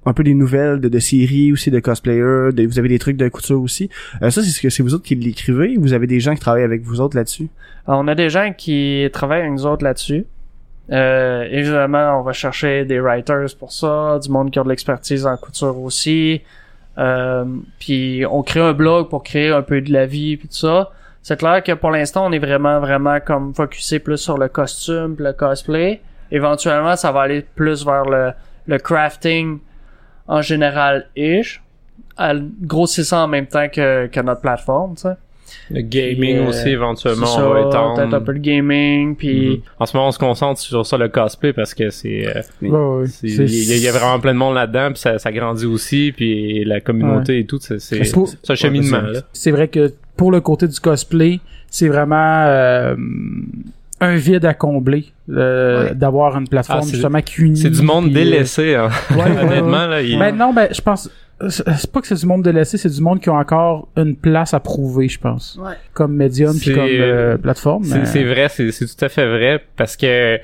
[0.04, 3.28] un peu des nouvelles de, de séries aussi, de cosplayers, vous avez des trucs de
[3.28, 3.88] couture aussi.
[4.22, 6.34] Euh, ça, c'est ce que c'est vous autres qui l'écrivez, ou vous avez des gens
[6.34, 7.48] qui travaillent avec vous autres là-dessus?
[7.86, 10.26] On a des gens qui travaillent avec nous autres là-dessus.
[10.90, 15.26] Euh, évidemment, on va chercher des writers pour ça, du monde qui a de l'expertise
[15.26, 16.42] en couture aussi.
[16.98, 17.44] Euh,
[17.78, 20.90] puis on crée un blog pour créer un peu de la vie puis tout ça.
[21.22, 25.14] C'est clair que pour l'instant, on est vraiment vraiment comme focusé plus sur le costume,
[25.18, 26.00] le cosplay.
[26.30, 28.32] Éventuellement, ça va aller plus vers le,
[28.66, 29.60] le crafting
[30.28, 31.62] en général ish,
[32.16, 35.14] à grossissant en même temps que, que notre plateforme, tu sais.
[35.70, 37.94] Le gaming Puis, euh, aussi, éventuellement, on va étendre.
[37.96, 39.60] peut-être un peu le gaming, puis Mhm.
[39.80, 42.26] En ce moment, on se concentre sur ça, le cosplay, parce que c'est...
[42.26, 45.18] euh, ouais, Il y, a- il y a vraiment plein de monde là-dedans, puis ça,
[45.18, 49.00] ça grandit aussi, puis la communauté et tout, c'est c'est Pour- c'est un cheminement.
[49.02, 49.20] Ouais, là.
[49.34, 52.94] c'est vrai que pour le côté du cosplay, c'est vraiment euh,
[54.02, 55.94] un vide à combler euh, Ouais.
[55.94, 57.56] d'avoir une plateforme Ah, justement qui unit.
[57.56, 58.88] C'est du monde puis, euh, délaissé, hein.
[59.16, 59.86] ouais, honnêtement.
[59.86, 61.08] Là, il- Ben non, ben je pense
[61.48, 64.54] c'est pas que c'est du monde délaissé, c'est du monde qui a encore une place
[64.54, 65.72] à prouver, je pense, Ouais.
[65.92, 67.82] comme médium puis comme euh, plateforme.
[67.84, 70.38] C'est vrai, c'est tout à fait vrai parce que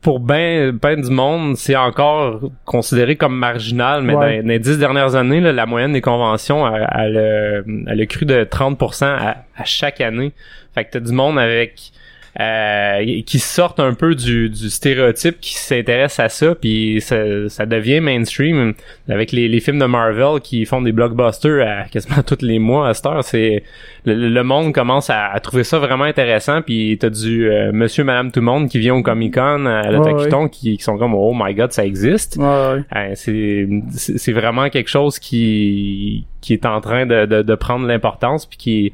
[0.00, 4.36] pour ben ben du monde, c'est encore considéré comme marginal, mais Ouais.
[4.38, 8.00] dans, dans les dix dernières années, là, la moyenne des conventions, elle, elle, a- elle
[8.00, 10.32] a cru de 30% à, à chaque année.
[10.74, 11.92] Fait que t'as du monde avec
[12.40, 17.66] euh, qui sortent un peu du, du stéréotype, qui s'intéresse à ça, puis ça, ça
[17.66, 18.74] devient mainstream
[19.08, 22.88] avec les, les films de Marvel qui font des blockbusters à quasiment tous les mois
[22.88, 23.24] à cette heure.
[23.24, 23.62] C'est
[24.04, 28.04] le, le monde commence à, à trouver ça vraiment intéressant, puis t'as du euh, Monsieur,
[28.04, 30.98] Madame, tout le monde qui vient au Comic Con à la Ouais, qui, qui sont
[30.98, 32.36] comme oh my God, ça existe.
[32.36, 32.82] Ouais, ouais.
[32.96, 37.54] Euh, c'est c'est c'est vraiment quelque chose qui qui est en train de, de, de
[37.54, 38.92] prendre l'importance puis qui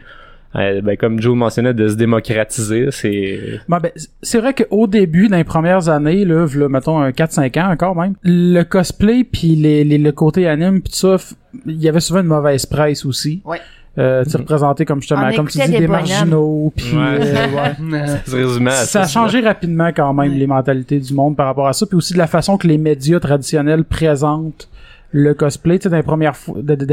[0.57, 3.91] euh, ben, comme Joe mentionnait de se démocratiser c'est Bon, ben,
[4.23, 7.95] c'est vrai qu'au début, dans les premières années, là, v'là, mettons un 4-5 ans encore
[7.97, 11.17] même, le cosplay puis les, les, le côté anime puis tout ça,
[11.67, 13.43] il y avait souvent une mauvaise presse aussi.
[13.45, 13.61] Ouais.
[13.99, 17.19] Euh, tu sais, représenté comme justement, comme tu dis, des des marginaux puis Ouais.
[17.21, 17.47] euh,
[17.91, 18.07] ouais.
[18.07, 20.39] ça se résumait à ça a changé rapidement quand même Ouais.
[20.39, 22.79] les mentalités du monde par rapport à ça puis aussi de la façon que les
[22.79, 24.69] médias traditionnels présentent
[25.11, 26.37] le cosplay tu sais dans les premières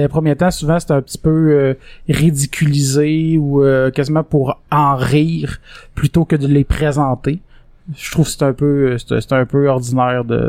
[0.10, 1.74] premiers temps souvent c'était un petit peu euh,
[2.08, 5.60] ridiculisé ou euh, quasiment pour en rire
[5.96, 7.40] plutôt que de les présenter
[7.96, 10.42] je trouve que c'est un peu c'est un peu ordinaire de, de,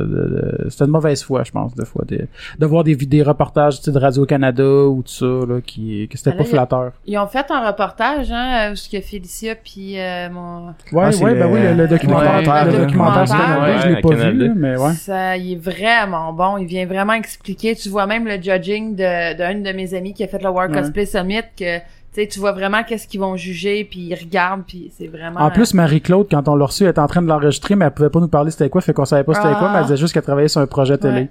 [0.62, 2.26] de- c'était une mauvaise foi je pense des fois de,
[2.58, 6.08] de voir des des reportages tu sais, de Radio Canada ou tout ça là qui
[6.08, 9.54] que c'était Ah, pas flatteur Ils ont fait un reportage, hein, où ce que Félicia
[9.54, 10.68] puis euh, mon...
[10.68, 13.24] ouais Ah, ouais le- ben oui le, le documentaire Ouais, le le documentaire.
[13.26, 14.30] Canada, je l'ai Ouais, pas Canada.
[14.30, 16.56] vu là, mais ouais Ça, il est vraiment bon.
[16.58, 17.74] Il vient vraiment expliquer.
[17.76, 20.74] Tu vois même le judging de d'un de mes amis qui a fait le World
[20.74, 20.80] Ouais.
[20.80, 21.78] Cosplay Summit que
[22.16, 25.40] sais, tu vois vraiment qu'est-ce qu'ils vont juger, puis ils regardent, puis c'est vraiment...
[25.40, 27.90] En plus, Marie-Claude, quand on l'a reçue, elle était en train de l'enregistrer, mais elle
[27.92, 29.56] pouvait pas nous parler c'était quoi, fait qu'on savait pas c'était Ah.
[29.58, 31.20] quoi, mais elle disait juste qu'elle travaillait sur un projet télé.
[31.22, 31.28] Ouais.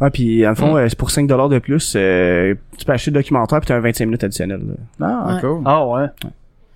[0.00, 3.10] Ah, puis, en fond, euh, c'est pour 5 dollars de plus, euh, tu peux acheter
[3.10, 4.60] le documentaire puis t'as un 25 minutes additionnel,
[4.98, 5.06] là.
[5.28, 5.40] Ah, Ouais.
[5.40, 5.62] cool.
[5.64, 6.06] Ah ouais.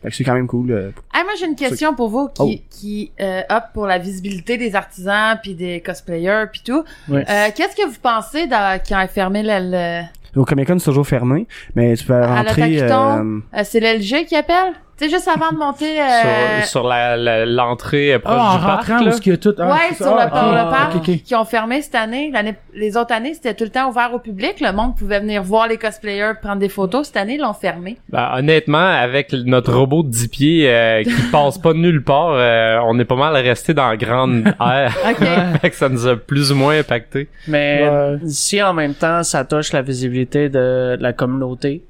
[0.03, 0.91] Fait que c'est quand même cool, euh.
[1.13, 2.67] Ah, moi, j'ai une question pour vous qui, Oh.
[2.71, 6.85] qui euh, opte pour la visibilité des artisans puis des cosplayers puis tout.
[7.11, 7.23] Euh,
[7.57, 8.47] Qu'est-ce que vous pensez
[8.85, 9.71] qui a fermé le...
[9.71, 10.03] le-
[10.37, 13.81] Au Comic Con, c'est toujours fermé, mais tu peux À la rentrer, euh, euh, c'est
[13.81, 14.75] l'LG qui appelle?
[14.99, 16.01] Tu sais, juste avant de monter...
[16.01, 19.05] euh, Sur, sur la- la- l'entrée euh, proche Ah, en du parc, rentrant, là.
[19.05, 19.55] où est-ce qu'il y a tout...
[19.59, 22.31] ah, Ouais, sur le, ah, le parc, qui ont fermé cette année.
[22.33, 24.55] L'année, les autres années, c'était tout le temps ouvert au public.
[24.63, 27.09] Le monde pouvait venir voir les cosplayers, prendre des photos.
[27.09, 27.99] Cette année, ils l'ont fermé.
[28.09, 32.31] Ben, honnêtement, avec notre robot de 10 pieds euh, qui passe pas de nulle part,
[32.31, 34.97] euh, on est pas mal resté dans la grande air.
[35.11, 35.27] OK.
[35.61, 37.29] fait que ça nous a plus ou moins impacté.
[37.49, 38.17] Mais Ouais.
[38.29, 41.83] si en même temps ça touche la visibilité de, la communauté,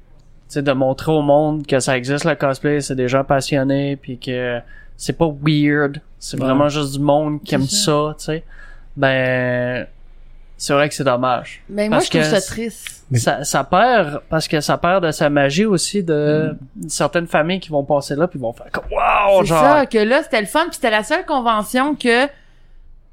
[0.53, 4.17] sais, de montrer au monde que ça existe le cosplay, c'est des gens passionnés, puis
[4.17, 4.59] que
[4.95, 6.45] c'est pas weird, c'est Ouais.
[6.45, 7.77] vraiment juste du monde qui C'est aime ça.
[7.85, 8.43] ça, tu sais.
[8.95, 9.85] Ben,
[10.57, 11.61] c'est vrai que c'est dommage.
[11.69, 13.03] Mais moi, je trouve que ça c'est- triste.
[13.13, 17.69] Ça, ça perd parce que ça perd de sa magie aussi de certaines familles qui
[17.69, 20.47] vont passer là puis vont faire comme wow c'est genre ça, que là, c'était le
[20.47, 20.63] fun.
[20.65, 22.25] Puis c'était la seule convention que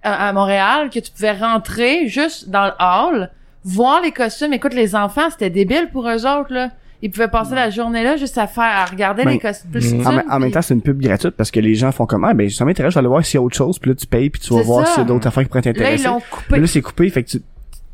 [0.02, 3.30] à, à Montréal que tu pouvais rentrer juste dans le hall,
[3.62, 4.52] voir les costumes.
[4.52, 6.70] Écoute, les enfants, c'était débile pour eux autres, là.
[7.04, 9.70] Ils pouvaient passer la journée là juste à faire, à regarder Ben, les costumes.
[10.00, 10.06] mm.
[10.06, 12.24] en, même- en même temps, c'est une pub gratuite parce que les gens font comme,
[12.24, 13.94] ah, ben, ça m'intéresse, je vais aller voir s'il y a autre chose, puis là,
[13.94, 15.74] tu payes, puis tu vas voir s'il y a d'autres affaires qui pourraient là, ils
[15.74, 16.06] t'intéresser.
[16.06, 16.60] l'ont Mais coupé.
[16.60, 17.42] là, c'est coupé, fait que tu,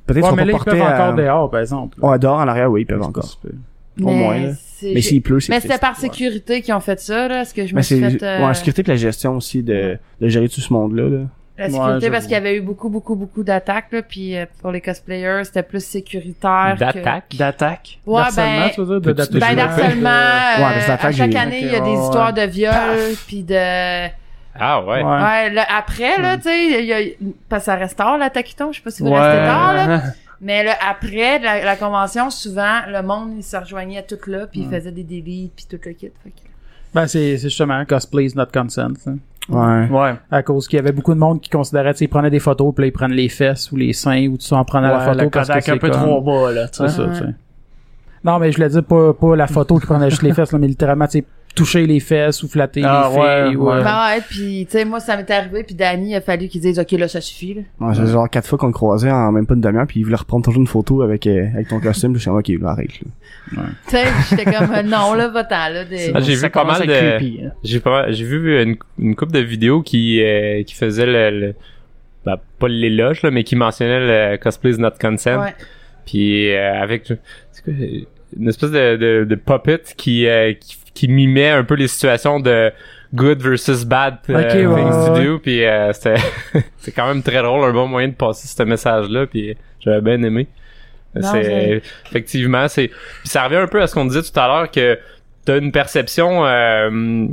[0.07, 0.95] peut-être Ouais, mais là, ils peuvent à...
[0.95, 1.99] encore dehors, par exemple.
[2.01, 3.39] On adore en arrière, oui, ils peuvent encore.
[4.01, 4.49] Au moins, là.
[4.83, 7.43] Mais s'il pleut, c'est Mais c'était par sécurité qu'ils ont fait ça, là.
[7.43, 8.23] Est-ce que je me Mais suis c'est, fait...
[8.25, 11.19] euh, ouais, sécurité et la gestion aussi de, de gérer tout ce monde-là, là?
[11.61, 14.03] La sécurité Ouais, parce qu'il y avait eu beaucoup, beaucoup, beaucoup d'attaques, là.
[14.03, 16.75] Puis euh, pour les cosplayers, c'était plus sécuritaire.
[16.75, 17.37] que- D'attaque.
[17.37, 17.99] d'attaque.
[18.07, 18.71] Ouais, D'harcèlement, ben...
[18.75, 19.55] tu veux dire, de- Ben, d'harcèlement.
[19.57, 22.43] d'harcèlement, euh, Ouais, mais c'est à chaque année, il y a des ouais, histoires de
[22.43, 24.09] viol, puis de...
[24.59, 25.03] Ah ouais.
[25.03, 25.03] Ouais.
[25.05, 26.99] Ouais, là, après, là, tu sais, il y a...
[27.49, 29.19] Parce que ça reste tard, là, Taquiton, je sais pas si vous Ouais.
[29.21, 30.03] restez tard, là.
[30.43, 34.61] Mais là, après la, la convention, souvent, le monde, il se rejoignait tout là, puis
[34.61, 36.11] il faisait des délits, puis tout le kit.
[36.25, 36.37] Fait que...
[36.95, 38.95] Ben, c'est c'est justement cosplay is not consent.
[38.99, 39.13] ça.
[39.51, 39.89] Ouais.
[39.91, 40.15] ouais.
[40.31, 42.39] À cause qu'il y avait beaucoup de monde qui considérait, tu sais, ils prenaient des
[42.39, 44.89] photos, puis là, ils prennent les fesses ou les seins, ou tout ça en prenant
[44.89, 46.89] la Ouais, photo le parce que c'est un peu comme- trop bas là, tu sais.
[46.89, 47.13] C'est ça, Ouais.
[47.13, 47.35] tu sais.
[48.25, 50.59] Non, mais je voulais dire pas, pas la photo qui prenait juste les fesses, là,
[50.59, 51.25] mais littéralement, tu sais,
[51.55, 53.57] toucher les fesses ou flatter Ah, les ouais, filles.
[53.57, 53.75] ou, ouais.
[53.77, 56.49] euh, Ben ouais, puis tu sais, moi, ça m'est arrivé, puis Danny, il a fallu
[56.49, 57.63] qu'il dise, OK, là, ça suffit, là.
[57.81, 60.05] Ouais, c'est genre quatre fois qu'on le croisait en même pas une demi-heure, puis il
[60.05, 62.91] voulait reprendre toujours une photo avec, euh, avec ton costume, je suis ok, là, arrête,
[63.01, 63.63] là.
[63.89, 65.85] Tu sais, j'étais comme, euh, non, là, va-t'en, là.
[65.85, 66.13] Des...
[66.15, 67.51] Ah, j'ai vu pas mal de- creepy, hein.
[67.65, 71.55] J'ai pas, j'ai vu une, une couple de vidéos qui, euh, qui faisaient le, le-
[72.25, 75.41] ben, pas l'éloge, là, mais qui mentionnaient le cosplay is not consent.
[75.41, 75.55] Ouais.
[76.07, 77.11] Puis euh, avec
[78.37, 82.41] une espèce de, de, de puppet qui, euh, qui qui mimait un peu les situations
[82.41, 82.73] de
[83.15, 86.17] good versus bad euh, Ok, ouais, things to do puis euh, c'était
[86.79, 90.01] c'est quand même très drôle un bon moyen de passer ce message là puis j'avais
[90.01, 90.47] bien aimé.
[91.21, 92.91] C'est effectivement c'est
[93.25, 94.99] ça revient un peu à ce qu'on disait tout à l'heure que
[95.45, 97.27] t'as une perception euh,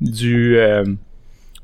[0.00, 0.84] du euh,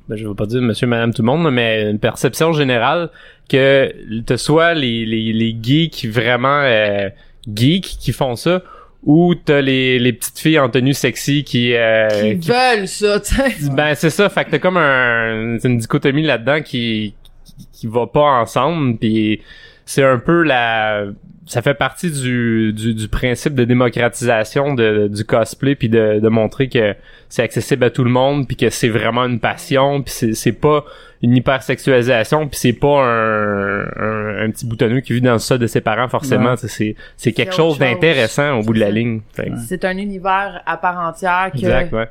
[0.09, 3.11] ben, je veux pas dire monsieur madame tout le monde mais une perception générale
[3.49, 3.93] que
[4.25, 7.09] t'as soit les, les, les geeks vraiment euh,
[7.53, 8.63] geeks qui font ça
[9.05, 13.21] ou t'as les, les petites filles en tenue sexy qui, euh, Qui qui- veulent ça,
[13.21, 13.71] tu sais.
[13.75, 18.07] ben c'est ça fait que t'as comme un une dichotomie là-dedans qui, qui qui va
[18.07, 19.41] pas ensemble puis
[19.87, 21.05] c'est un peu la
[21.47, 26.29] ça fait partie du, du, du principe de démocratisation de, du cosplay puis de, de
[26.29, 26.95] montrer que
[27.29, 30.53] c'est accessible à tout le monde puis que c'est vraiment une passion puis c'est, c'est
[30.53, 30.85] pas
[31.23, 35.59] une hypersexualisation puis c'est pas un, un, un petit boutonneux qui vit dans le sol
[35.59, 39.21] de ses parents forcément c'est, c'est, quelque chose d'intéressant au bout de la ligne
[39.69, 42.09] C'est un univers à part entière que exact ouais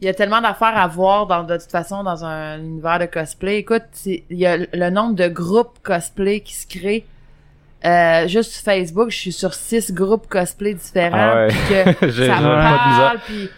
[0.00, 3.04] il y a tellement d'affaires à voir dans, de toute façon dans un univers de
[3.04, 3.58] cosplay.
[3.58, 7.04] Écoute, il y a le nombre de groupes cosplay qui se créent.
[7.84, 11.16] Euh, juste sur Facebook, je suis sur six groupes cosplay différents.
[11.16, 11.94] Ah ouais.
[11.94, 13.50] que ça me parle, puis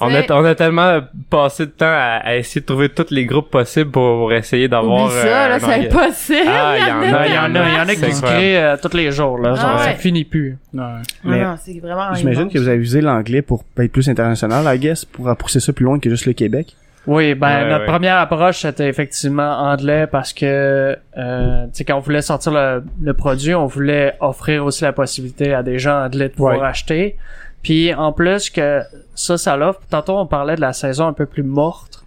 [0.00, 3.26] On a, on a tellement passé de temps à, à essayer de trouver tous les
[3.26, 5.10] groupes possibles pour essayer d'avoir.
[5.10, 6.48] Ça, euh, là, c'est orga- impossible.
[6.48, 8.56] Ah, il y en a, Il y en a, il y en a qui créent
[8.62, 9.54] euh, tous les jours, là.
[9.54, 10.56] Genre, Ah ça finit plus.
[10.74, 10.82] ouais.
[11.24, 14.78] Mais- non, c'est vraiment J'imagine que vous avez usé l'anglais pour être plus international, I
[14.78, 16.74] guess, pour pousser ça plus loin que juste le Québec.
[17.06, 17.86] Oui, ben Ouais, notre ouais.
[17.86, 20.44] première approche c'était effectivement anglais parce que
[21.16, 24.92] euh, tu sais quand on voulait sortir le, le produit, on voulait offrir aussi la
[24.92, 26.66] possibilité à des gens anglais de pouvoir Ouais.
[26.66, 27.16] acheter.
[27.62, 28.82] Puis en plus que
[29.14, 29.80] ça ça l'offre.
[29.90, 32.04] Tantôt on parlait de la saison un peu plus morte.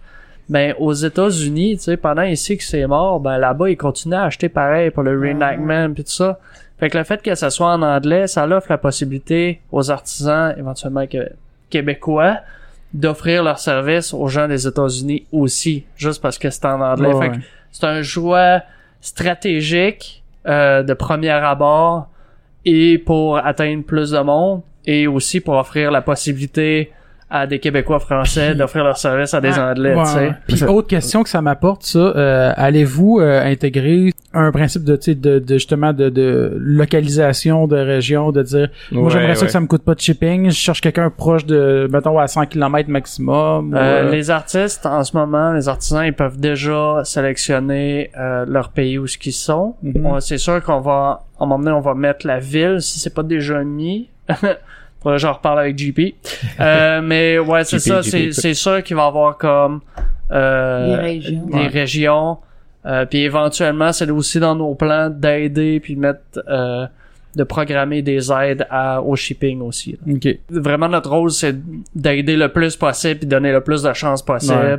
[0.48, 4.24] Ben, aux États-Unis, tu sais, pendant ici que c'est mort, ben là-bas, ils continuent à
[4.24, 6.38] acheter pareil pour le reenactment pis tout ça.
[6.78, 10.54] Fait que le fait que ça soit en anglais, ça offre la possibilité aux artisans,
[10.58, 11.30] éventuellement que-
[11.70, 12.40] québécois,
[12.92, 17.12] d'offrir leur service aux gens des États-Unis aussi, juste parce que c'est en anglais.
[17.12, 17.30] Fait ouais.
[17.30, 17.36] que
[17.72, 18.60] c'est un choix
[19.00, 22.08] stratégique euh, de premier abord
[22.66, 26.90] et pour atteindre plus de monde et aussi pour offrir la possibilité
[27.30, 29.58] à des Québécois français d'offrir leur service à des Ouais.
[29.58, 30.32] Anglais, Ouais, ouais.
[30.46, 34.94] Puis Ça- autre question que ça m'apporte, ça, euh, allez-vous euh, intégrer un principe de,
[34.94, 39.34] tu sais, de, de justement de, de localisation de région, de dire, moi Ouais, j'aimerais
[39.36, 42.26] ça que ça me coûte pas de shipping, je cherche quelqu'un proche de, mettons à
[42.28, 43.72] 100 km maximum.
[43.72, 48.44] ou, Euh, euh, les artistes, en ce moment, les artisans, ils peuvent déjà sélectionner euh,
[48.46, 49.74] leur pays où ce qu'ils sont.
[49.82, 50.20] Mhm.
[50.20, 53.14] C'est sûr qu'on va, à un moment donné, on va mettre la ville, si c'est
[53.14, 54.10] pas déjà mis.
[55.02, 56.00] Faudrait que j'en reparle avec JP.
[56.60, 59.80] Euh, mais ouais, c'est ça, c'est, sûr qu'il va y avoir comme
[60.30, 61.46] euh, Les régions.
[61.46, 61.66] des Ouais.
[61.68, 62.38] régions.
[62.86, 66.86] Euh, puis éventuellement, c'est aussi dans nos plans d'aider puis mettre euh,
[67.34, 69.92] de programmer des aides à, au shipping aussi.
[70.06, 70.28] là Ok.
[70.50, 71.56] vraiment notre rôle c'est
[71.94, 74.78] d'aider le plus possible et donner le plus de chances possible Ouais.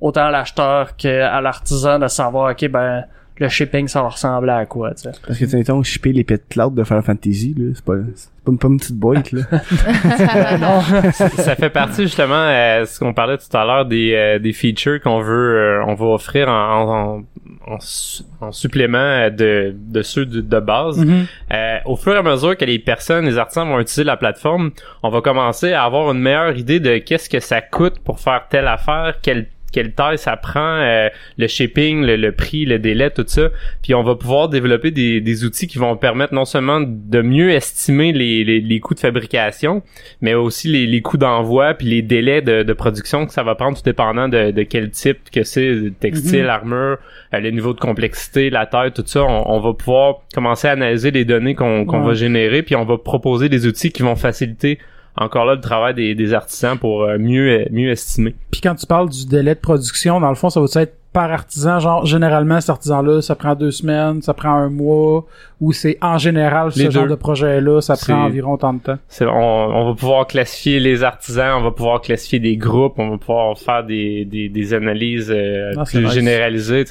[0.00, 3.04] autant à l'acheteur qu'à l'artisan de savoir ok ben
[3.38, 5.10] le shipping ça va ressembler à quoi tu sais?
[5.26, 8.28] Parce que, tu sais, shipper les pet cloud de Final Fantasy, là, c'est pas, c'est
[8.44, 9.42] pas, une- pas une petite boîte, là.
[11.12, 15.00] ça fait partie justement euh, ce qu'on parlait tout à l'heure des, euh, des features
[15.00, 17.22] qu'on veut euh, on va offrir en,
[17.66, 20.98] en, en, su- en supplément de, de ceux de, de base.
[20.98, 21.26] Mhm.
[21.52, 24.70] Euh, au fur et à mesure que les personnes, les artisans vont utiliser la plateforme,
[25.02, 28.44] on va commencer à avoir une meilleure idée de qu'est-ce que ça coûte pour faire
[28.48, 33.10] telle affaire, quelle quelle taille ça prend, euh, le shipping, le, le prix, le délai,
[33.10, 33.50] tout ça.
[33.82, 37.50] Puis on va pouvoir développer des, des outils qui vont permettre non seulement de mieux
[37.50, 39.82] estimer les, les, les coûts de fabrication,
[40.20, 43.54] mais aussi les, les coûts d'envoi puis les délais de, de production que ça va
[43.56, 46.48] prendre tout dépendant de, de quel type que c'est, textile, Mhm.
[46.48, 46.98] armure,
[47.34, 49.24] euh, le niveau de complexité, la taille, tout ça.
[49.24, 52.06] On, on va pouvoir commencer à analyser les données qu'on qu'on Ouais.
[52.08, 54.78] va générer puis on va proposer des outils qui vont faciliter
[55.16, 58.34] encore là le travail des, des artisans pour euh, mieux mieux estimer.
[58.50, 61.30] Puis quand tu parles du délai de production, dans le fond, ça va être par
[61.30, 65.24] artisan, genre généralement cet artisan-là, ça prend deux semaines, ça prend un mois,
[65.60, 68.98] ou c'est en général Les ce genre de projet-là, ça prend environ tant de temps?
[69.06, 73.10] C'est- on, on va pouvoir classifier les artisans, on va pouvoir classifier des groupes, on
[73.10, 76.12] va pouvoir faire des, des, des analyses euh, Ah, plus nice.
[76.14, 76.84] généralisées.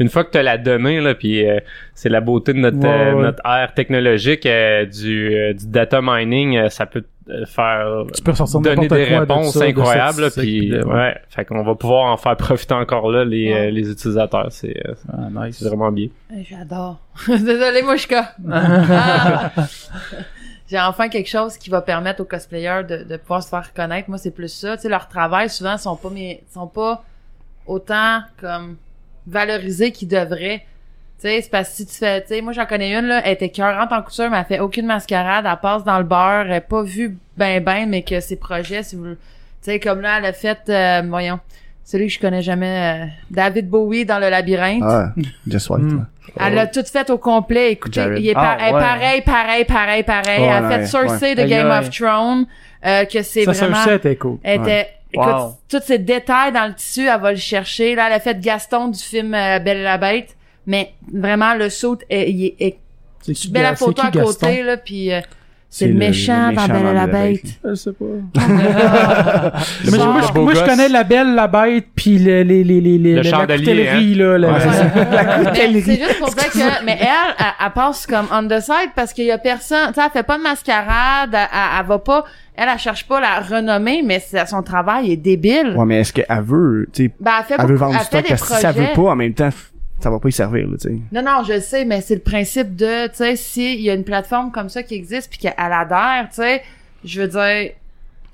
[0.00, 1.60] Une fois que tu as la donnée, là, puis euh,
[1.94, 3.22] c'est la beauté de notre, Ouais, euh, ouais.
[3.22, 8.22] notre ère technologique euh, du, euh, du data mining, euh, ça peut euh, faire Tu
[8.22, 10.30] peux ressortir donner des de réponses ça, de incroyables.
[10.30, 10.94] statistiques, Puis de- ouais.
[10.94, 13.68] ouais, fait qu'on va pouvoir en faire profiter encore là les, Ouais.
[13.68, 14.46] euh, les utilisateurs.
[14.50, 15.58] C'est euh, Ah, nice.
[15.58, 16.08] c'est vraiment bien.
[16.36, 16.98] Eh, J'adore.
[17.28, 18.32] Désolée, Mouchka.
[18.50, 19.50] Ah.
[20.68, 24.08] J'ai enfin quelque chose qui va permettre aux cosplayers de, de pouvoir se faire connaître.
[24.08, 24.76] Moi, c'est plus ça.
[24.76, 27.02] Tu sais, leur travail, souvent, sont pas, mais, sont pas
[27.66, 28.76] autant, comme,
[29.26, 30.64] valorisés qu'ils devraient.
[31.20, 33.20] Tu sais, c'est parce que si tu fais, tu sais, moi, j'en connais une, là,
[33.24, 36.46] elle était cœurante en couture, mais elle fait aucune mascarade, elle passe dans le beurre,
[36.46, 39.16] elle est pas vue ben ben, mais que ses projets, si vous, tu
[39.60, 41.38] sais, comme là, elle a fait, euh, voyons,
[41.84, 44.82] celui que je connais jamais, euh, David Bowie dans le labyrinthe.
[44.84, 45.12] Ah,
[45.46, 46.04] Just White, Hmm.
[46.38, 47.72] Elle l'a tout fait au complet.
[47.72, 48.18] Écoutez, Jared.
[48.22, 48.80] il est, Ah, par- elle est ouais.
[48.80, 50.42] pareil, pareil, pareil, pareil.
[50.44, 51.42] Elle a ouais, fait Cersei de.
[51.44, 52.46] Game of Thrones,
[52.86, 53.96] euh, que c'est Ça, ça vraiment...
[53.96, 54.38] était cool.
[54.44, 54.88] Elle était...
[55.12, 55.56] Écoute, Wow.
[55.68, 57.96] tous ces détails dans le tissu, elle va le chercher.
[57.96, 60.36] Là, elle a fait Gaston du film euh, Belle et la Bête.
[60.70, 62.78] Mais vraiment, le saut, est, il est, est-
[63.34, 65.20] qui, mets la photo à côté, là, puis euh,
[65.68, 67.60] c'est le, le- méchant le dans méchant Belle et la Belle la Bête.
[67.64, 68.04] Je sais pas.
[69.90, 72.98] Mais moi, je, moi, je connais la belle, la bête, puis le, les, les, les,
[72.98, 74.38] les, Le la coutellerie, là.
[74.38, 74.58] la- Ouais,
[75.12, 75.82] la Mais coutellerie.
[75.82, 79.12] c'est juste pour dire que, mais elle, elle, elle passe comme on the side parce
[79.12, 81.98] qu'il y a personne, tu sais, elle fait pas de mascarade, elle, elle, elle va
[81.98, 82.24] pas,
[82.56, 85.74] elle, elle cherche pas la renommée, mais son travail est débile.
[85.76, 88.00] Ouais, mais est-ce qu'elle veut, tu sais, Ben, elle fait elle veut beaucoup, vendre elle
[88.00, 89.50] du fait stock des parce que si ça veut pas, en même temps,
[90.00, 90.98] ça va pas y servir, là, tu sais.
[91.12, 93.94] Non, non, je le sais, mais c'est le principe de, tu sais, s'il y a
[93.94, 96.62] une plateforme comme ça qui existe puis qu'elle adhère, tu sais,
[97.04, 97.72] je veux dire,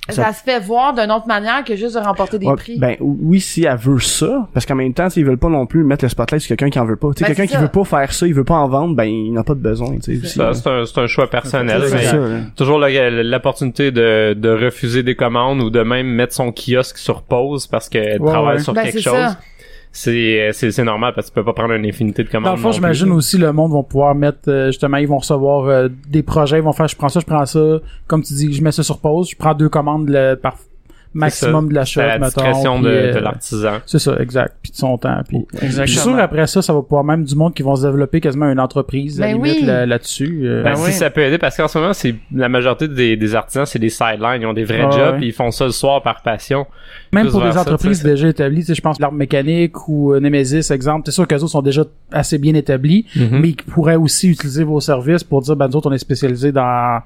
[0.08, 2.78] ça, Ça- se fait voir d'une autre manière que juste de remporter des Ouais, prix.
[2.78, 5.82] Ben oui, si elle veut ça, parce qu'en même temps, ils veulent pas non plus
[5.82, 7.08] mettre le spotlight sur quelqu'un qui en veut pas.
[7.08, 8.94] Tu sais, Ben, quelqu'un c'est qui veut pas faire ça, il veut pas en vendre,
[8.94, 10.24] ben il n'a pas de besoin, tu sais.
[10.24, 11.82] aussi, Ça, c'est un, c'est un choix personnel.
[11.88, 12.38] C'est mais- ça, là.
[12.54, 17.66] toujours l'opportunité de, de refuser des commandes ou de même mettre son kiosque sur pause
[17.66, 18.62] parce qu'elle Ouais, travaille ouais.
[18.62, 19.14] sur Ben, quelque c'est chose.
[19.14, 19.38] ça.
[19.92, 22.44] C'est c'est c'est normal parce que tu peux pas prendre une infinité de commandes.
[22.44, 25.64] Dans le fond, j'imagine aussi le monde vont pouvoir mettre euh, justement ils vont recevoir
[25.66, 28.52] euh, des projets, ils vont faire je prends ça, je prends ça, comme tu dis,
[28.52, 30.56] je mets ça sur pause, je prends deux commandes le- par
[31.14, 32.26] maximum de la shot, la mettons.
[32.42, 33.72] discrétion puis, de, euh, de l'artisan.
[33.86, 34.54] C'est ça, exact.
[34.62, 35.20] Puis de son temps.
[35.28, 36.02] Puis je suis Exactement.
[36.14, 38.60] sûr après ça, ça va pouvoir même du monde qui vont se développer quasiment une
[38.60, 40.40] entreprise à Ben limite là- là-dessus.
[40.44, 40.92] euh, Ben, Ben si oui.
[40.92, 43.88] ça peut aider, parce qu'en ce moment, c'est la majorité des, des artisans, c'est des
[43.88, 44.40] sidelines.
[44.42, 45.18] Ils ont des vrais Ah jobs, ouais.
[45.18, 46.66] puis ils font ça le soir par passion.
[47.12, 50.70] Même pour des entreprises déjà établies, tu sais, je pense l'arme mécanique ou euh, Nemesis,
[50.70, 53.38] exemple, c'est sûr qu'eux autres sont déjà assez bien établis, Mhm.
[53.40, 56.52] mais ils pourraient aussi utiliser vos services pour dire, ben nous autres, on est spécialisés
[56.52, 57.00] dans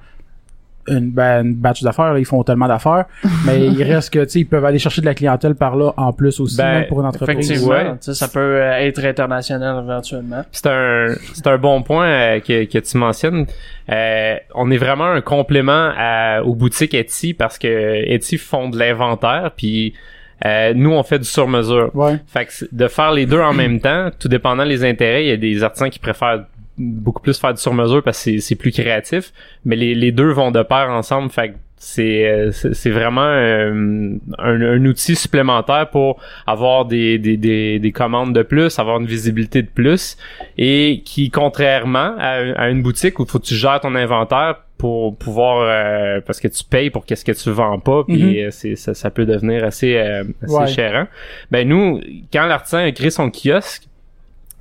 [0.88, 3.04] une, ben, une batch d'affaires, là, ils font tellement d'affaires,
[3.46, 5.92] mais il reste que, tu sais, ils peuvent aller chercher de la clientèle par là
[5.96, 7.50] en plus aussi, Ben, même pour une entreprise.
[7.50, 7.94] Effectivement, Ouais.
[8.00, 10.44] ça peut euh, être international éventuellement.
[10.52, 13.46] C'est un, c'est un bon point euh, que, que tu mentionnes.
[13.90, 17.68] Euh, on est vraiment un complément à, aux boutiques Etsy parce que
[18.08, 19.94] Etsy font de l'inventaire, puis
[20.46, 21.90] euh, nous on fait du sur-mesure.
[21.94, 22.16] Ouais.
[22.26, 25.32] Fait que de faire les deux en même temps, tout dépendant des intérêts, il y
[25.32, 26.44] a des artisans qui préfèrent
[26.80, 29.32] beaucoup plus faire du sur-mesure parce que c'est- plus créatif,
[29.64, 31.30] mais les, les deux vont de pair ensemble.
[31.30, 37.18] Fait que c'est euh, c'est c'est vraiment euh, un, un outil supplémentaire pour avoir des,
[37.18, 40.16] des, des, des commandes de plus, avoir une visibilité de plus
[40.58, 42.32] et qui, contrairement à,
[42.64, 46.40] à une boutique où il faut que tu gères ton inventaire pour pouvoir euh, parce
[46.40, 49.26] que tu payes pour qu'est-ce que tu vends pas puis euh, c'est ça, ça peut
[49.26, 50.66] devenir assez euh, assez Ouais.
[50.66, 51.06] chérant.
[51.50, 52.00] Ben nous
[52.32, 53.84] quand l'artisan a créé son kiosque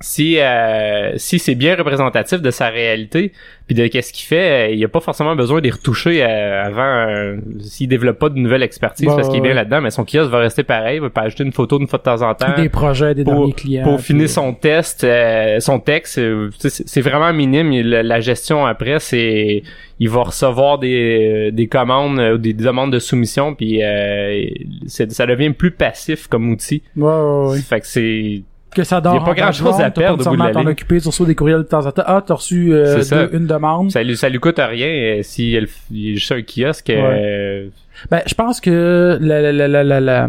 [0.02, 3.32] si euh, si c'est bien représentatif de sa réalité
[3.66, 6.64] puis de qu'est-ce qu'il fait, euh, il y a pas forcément besoin d'y retoucher euh,
[6.64, 9.90] avant euh, s'il développe pas de nouvelle expertise Ouais, parce qu'il est bien là-dedans, mais
[9.90, 12.22] son kiosque va rester pareil, il va pas ajouter une photo une fois de temps
[12.22, 13.84] en temps des projets, des pour- derniers clients.
[13.84, 17.70] pour puis- finir son test, euh, son texte, euh, c'est vraiment minime.
[17.82, 19.62] La, la gestion après, c'est
[20.00, 24.46] il va recevoir des, des commandes euh, ou des demandes de soumission, puis euh,
[24.86, 26.82] ça devient plus passif comme outil.
[26.96, 27.58] Ouais, ouais, ouais.
[27.58, 28.42] Fait que c'est
[28.74, 30.52] Que ça dort Y a pas grand-chose background, à perdre pas au bout de à
[30.52, 32.02] t'en occuper, tu reçois des courriels de temps en temps.
[32.06, 33.90] Ah, t'as reçu euh, deux- une demande.
[33.90, 36.90] ça lui ça lui coûte rien euh, si elle il est juste un kiosque.
[36.90, 37.68] euh,
[38.10, 40.28] Ben, je pense que la, la, la, la, la, la,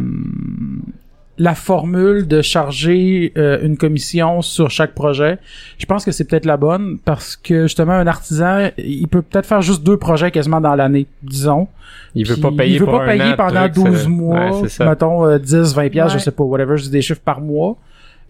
[1.37, 5.37] la formule de charger euh, une commission sur chaque projet,
[5.79, 9.45] je pense que c'est peut-être la bonne parce que justement un artisan, il peut peut-être
[9.45, 11.67] faire juste deux projets quasiment dans l'année, disons.
[12.15, 14.03] il veut Puis pas payer il veut pour pas un payer an pendant trucs, 12
[14.03, 14.09] ça.
[14.09, 14.85] mois, Ouais, c'est ça.
[14.89, 16.19] mettons euh, 10 20 pièces, je Ouais.
[16.19, 17.77] sais pas, whatever, je dis des chiffres par mois.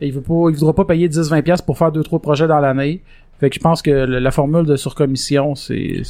[0.02, 2.48] Il veut pas il voudra pas payer 10 20 pièces pour faire deux trois projets
[2.48, 3.02] dans l'année.
[3.40, 6.04] Fait que je pense que le- la formule de surcommission, c'est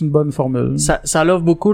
[0.00, 0.78] une bonne formule.
[0.78, 1.72] Ça, ça offre beaucoup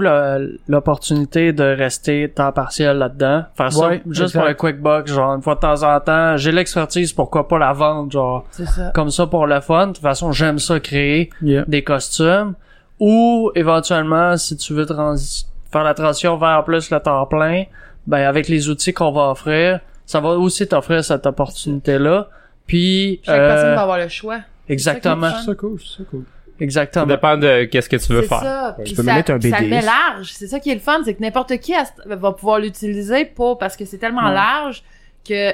[0.67, 3.43] l'opportunité de rester temps partiel là-dedans.
[3.55, 4.39] Faire ça Ouais, juste exact.
[4.39, 6.37] pour un quick buck, genre une fois de temps en temps.
[6.37, 8.91] J'ai l'expertise, pourquoi pas la vendre, genre C'est ça.
[8.95, 9.87] comme ça pour le fun.
[9.87, 11.65] De toute façon, j'aime ça créer Yeah.
[11.67, 12.53] des costumes.
[12.99, 17.63] Ou éventuellement, si tu veux faire la transition vers plus le temps plein,
[18.07, 19.79] ben avec les outils qu'on va offrir,
[20.09, 22.29] ça va aussi t'offrir cette opportunité-là.
[22.65, 24.39] Puis Chaque euh, personne va avoir le choix.
[24.67, 26.23] exactement, C'est Ça cool, ça cool.
[26.23, 27.05] Ça exactement.
[27.05, 28.39] dépend de qu'est-ce que tu veux C'est faire.
[28.41, 28.77] ça.
[28.83, 30.31] Tu peux ça, me mettre un ça le met large.
[30.33, 31.73] C'est ça qui est le fun, c'est que n'importe qui
[32.05, 34.33] va pouvoir l'utiliser pour parce que c'est tellement Ouais.
[34.33, 34.83] large
[35.27, 35.51] que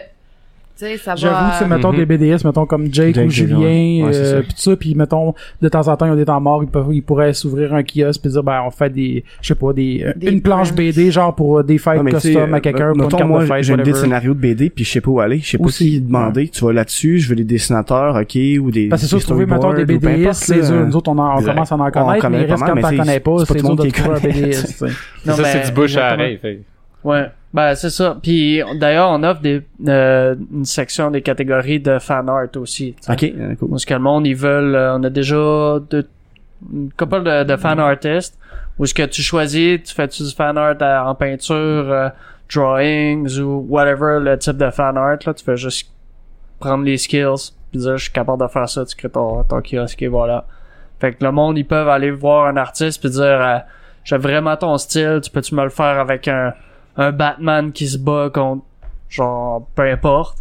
[0.97, 1.15] ça va.
[1.15, 1.97] J'avoue, sais, mettons Mhm.
[1.97, 4.01] des BDS, mettons comme Jake, Jake, ou Julien, ouais.
[4.05, 4.41] Ouais, c'est euh, ça.
[4.41, 6.69] pis tout ça, puis mettons de temps en temps ils ont des temps morts, ils
[6.69, 9.71] peuvent, ils pourraient s'ouvrir un kiosque puis dire ben on fait des, je sais pas
[9.73, 10.73] des, euh, Des une planche.
[10.73, 11.77] BD genre pour euh, des
[12.11, 13.95] tu sais, custom à euh, quelqu'un pour une moi, de fête, j'ai une idée de
[13.95, 15.39] scénario de BD, puis je sais pas où aller.
[15.39, 16.47] Je sais pas Aussi, qui demander.
[16.49, 18.87] Tu vas là-dessus, je veux des dessinateurs, ok, ou des.
[18.89, 20.63] Parce que c'est sûr, des trouver, mettons, des BDS, c'est là.
[20.65, 22.89] sûr, nous autres, on, en, on commence à en On connaître, mais reste quand t'en
[22.89, 24.19] c'est- connais pas, c'est pas c'est tout le dur monde de trouver un.
[24.41, 24.95] BDS.
[25.25, 26.37] Non, ça, c'est du bouche à oreille.
[26.41, 26.61] fait.
[27.03, 28.17] Ouais, ben c'est ça.
[28.21, 32.93] Puis d'ailleurs, on offre des euh, une section des catégories de fan art aussi.
[32.99, 33.11] tu sais.
[33.13, 33.69] Ok, euh, cool.
[33.69, 34.75] Parce que le monde, ils veulent...
[34.75, 35.35] euh, on a déjà
[35.89, 36.05] deux,
[36.71, 38.37] une couple de, de fan artists
[38.77, 42.09] où ce que tu choisis, tu fais du fan art à- en peinture, euh,
[42.53, 45.17] drawings ou whatever le type de fan art.
[45.25, 45.89] Là, tu fais juste
[46.59, 49.61] prendre les skills puis dire je suis capable de faire ça, tu crées ton, ton
[49.61, 50.45] kiosque et voilà.
[50.99, 53.57] Fait que le monde, ils peuvent aller voir un artiste puis dire euh,
[54.03, 56.53] j'ai vraiment ton style, tu peux-tu me le faire avec un,
[56.97, 58.63] un Batman qui se bat contre
[59.09, 60.39] genre peu importe.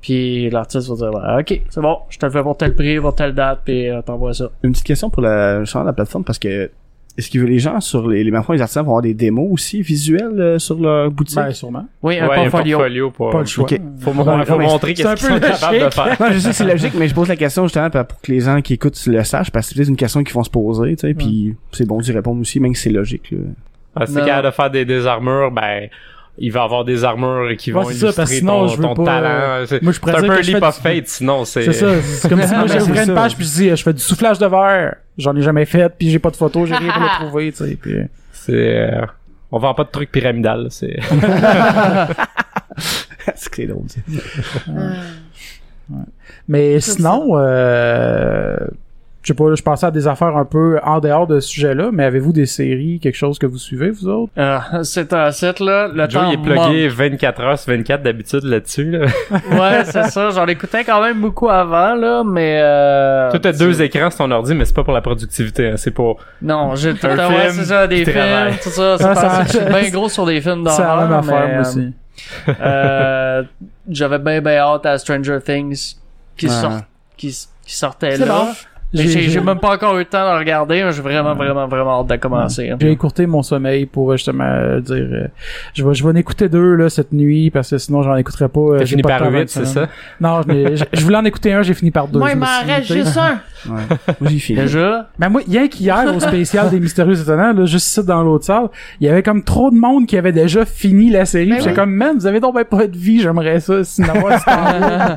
[0.00, 3.00] Puis l'artiste va dire bah, ok, c'est bon, je te le fais pour tel prix,
[3.00, 4.50] pour telle date, puis euh, t'envoies ça.
[4.62, 6.70] Une petite question pour la, justement, la plateforme, parce que
[7.18, 9.80] est-ce que les gens sur les, les maintenant les artisans vont avoir des démos aussi
[9.80, 11.36] visuelles euh, sur leur boutique?
[11.36, 11.86] Ben, sûrement.
[12.02, 12.76] Oui, un Ouais, a un portfolio.
[12.76, 13.30] portfolio pour...
[13.30, 13.66] Pas le choix.
[14.00, 16.16] Faut, Ben, montrer c'est qu'est-ce un qu'ils peu sont capables de faire.
[16.20, 18.40] non, je sais que c'est logique, mais je pose la question justement pour que les
[18.40, 21.08] gens qui écoutent le sachent, parce que c'est une question qu'ils vont se poser, tu
[21.08, 23.30] sais, puis c'est bon d'y répondre aussi, même si c'est logique.
[23.32, 23.38] Là.
[23.96, 25.88] Ah, si t'es capable de faire des, des armures, ben,
[26.38, 28.68] il va avoir des armures qui Ouais, vont c'est ça, illustrer parce que sinon, ton,
[28.68, 29.64] je veux ton pas, talent.
[29.66, 31.64] C'est Moi, je c'est un peu un leap of du- fate, sinon c'est...
[31.64, 34.00] C'est ça, c'est comme si moi j'ouvrais une page puis je dis je fais du
[34.02, 34.96] soufflage de verre.
[35.16, 37.58] J'en ai jamais fait puis j'ai pas de photos, j'ai rien pour le trouver, tu
[37.64, 37.76] sais.
[37.80, 37.94] Puis...
[38.32, 38.52] C'est...
[38.52, 39.06] euh,
[39.50, 40.98] on vend pas de trucs pyramidal, c'est...
[42.76, 43.86] c'est que c'est drôle.
[43.88, 44.22] tu sais.
[44.68, 44.92] Euh,
[46.48, 48.56] Mais sinon, euh,
[49.26, 51.88] je sais pas, je pensais à des affaires un peu en dehors de ce sujet-là,
[51.92, 54.30] mais avez-vous des séries, quelque chose que vous suivez, vous autres?
[54.38, 58.04] Euh, c'est un site là, le temps Joe, il est plugué 24 heures sur 24
[58.04, 59.06] d'habitude là-dessus, là.
[59.50, 60.30] Ouais, c'est ça.
[60.30, 64.30] J'en écoutais quand même beaucoup avant là, mais euh, Toi, t'as deux écrans sur ton
[64.30, 66.20] ordi, mais c'est pas pour la productivité, hein, c'est pour...
[66.40, 68.52] Non, j'ai tout temps, ouais, c'est ça, des films, travail.
[68.62, 68.96] tout ça.
[68.96, 71.08] C'est Ah, parce ça- que je suis bien gros sur des films C'est la d'horreur.
[71.08, 71.92] même affaire, mais, moi aussi.
[72.60, 73.42] euh,
[73.90, 75.96] j'avais bien bien hâte à Stranger Things
[76.36, 76.60] qui Ah.
[76.60, 76.80] sort,
[77.16, 77.28] qui,
[77.64, 78.34] qui sortait C'est là.
[78.34, 78.46] bon.
[78.96, 80.82] J'ai- J'ai j'ai j'ai- même pas encore eu le temps de regarder.
[80.84, 82.70] mais J'ai vraiment, vraiment, vraiment hâte de commencer.
[82.70, 82.76] hein.
[82.80, 85.26] J'ai écourté mon sommeil pour euh, justement euh, dire euh,
[85.74, 88.48] je vais je vais en écouter deux là cette nuit parce que sinon j'en écouterai
[88.48, 88.60] pas.
[88.60, 89.88] euh, T'as j'ai fini pas par temps dans 8, une c'est ça?
[90.20, 92.18] Non, je, je, voulais en écouter un, j'ai fini par deux.
[92.18, 93.38] Moi, il me m'en reste juste un.
[93.66, 93.80] Ouais.
[94.20, 94.60] Moi, j'ai fini.
[94.60, 98.44] Déjà, Ben moi, rien qu'hier au spécial des Mystérieux Étonnants, là, juste ici dans l'autre
[98.44, 98.68] salle,
[99.00, 101.46] il y avait comme trop de monde qui avait déjà fini la série.
[101.48, 101.76] Ben Puis J'étais oui.
[101.76, 104.38] comme, man, vous avez donc ben pas de vie, j'aimerais ça, sinon avoir.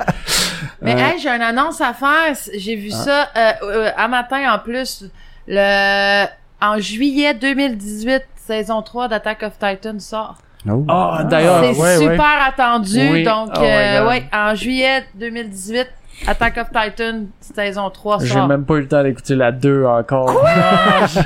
[0.81, 1.01] Mais Ouais.
[1.01, 2.35] hey, j'ai une annonce à faire.
[2.55, 5.05] J'ai vu ça euh, euh, à matin en plus.
[5.47, 6.25] Le
[6.61, 10.35] en juillet 2018, saison 3 d'Attack of Titan sort.
[10.69, 10.83] Oh.
[10.89, 12.47] Ah, d'ailleurs, C'est ouais, super ouais.
[12.47, 13.09] attendu.
[13.11, 13.23] Oui.
[13.23, 15.87] Donc, Oh euh, ouais, en juillet 2018,
[16.27, 20.43] Attack of Titan, saison 3 j'ai même pas eu le temps d'écouter la 2 encore.
[21.07, 21.19] je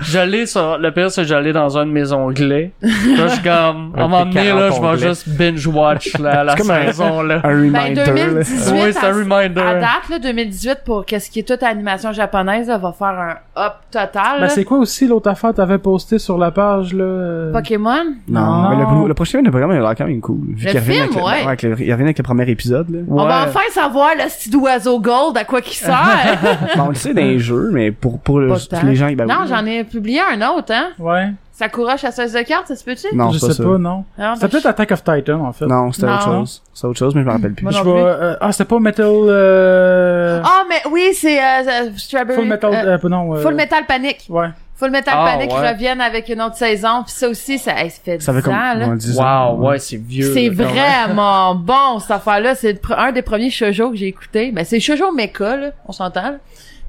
[0.02, 2.72] je l'ai sur, le pire c'est que je l'ai dans un de mes onglets.
[2.80, 2.90] Là,
[3.26, 6.16] je suis comme, à un moment de donné, là, 40 je vais juste binge watch
[6.18, 7.40] la, la un- saison, là.
[7.44, 8.04] Un Ben, reminder, là.
[8.14, 9.60] 2018, Oui, c'est un à- reminder.
[9.60, 13.36] À date, là, 2018, pour qu'est-ce qui est toute animation japonaise, là, va faire un
[13.60, 14.40] up total.
[14.40, 17.50] ben c'est quoi aussi l'autre affaire que t'avais posté sur la page, là?
[17.52, 18.04] Pokémon?
[18.28, 18.70] Non, Non.
[18.70, 20.38] mais le, le prochain le programme il a l'air quand même cool.
[20.54, 21.42] Vu Le film, avec le- ouais.
[21.46, 23.00] avec le- il revient avec le premier épisode, là.
[23.08, 26.38] On va enfin savoir le petit oiseau gold à quoi qui sert?
[26.76, 28.54] Bon, on le sait dans les jeux, mais pour, pour, le-
[28.84, 29.48] les gens, ben non, oui.
[29.48, 30.88] j'en ai publié un autre, hein.
[30.98, 31.30] Ouais.
[31.52, 33.14] Sakura chasseuse de cartes, ça se peut-tu?
[33.14, 33.62] Non, je pas sais ça.
[33.62, 34.04] pas, non.
[34.18, 35.66] Non, C'était peut-être Attack of Titan, en fait.
[35.66, 36.62] Non, c'était autre chose.
[36.72, 37.64] C'est autre chose, mais je me rappelle plus.
[37.64, 40.40] Moi Je euh, ah, c'était pas Metal, euh...
[40.42, 42.38] Ah, mais oui, c'est euh, euh, Strawberry.
[42.40, 44.24] Full Metal, euh, euh, non, euh, Full Metal Panic.
[44.30, 44.48] Ouais.
[44.80, 45.70] Full Metal Ah, Panic ouais.
[45.72, 47.02] reviennent avec une autre saison.
[47.04, 48.86] Puis ça aussi, ça, hey, ça fait 10 Ça fait comme, ans, là.
[48.88, 49.50] on dit ça.
[49.52, 50.32] Wow, ouais, c'est vieux.
[50.32, 52.54] C'est vraiment bon, cette affaire-là.
[52.54, 54.50] C'est un des premiers shoujo que j'ai écouté.
[54.52, 55.70] Ben, c'est shoujo mecha, là.
[55.86, 56.36] On s'entend.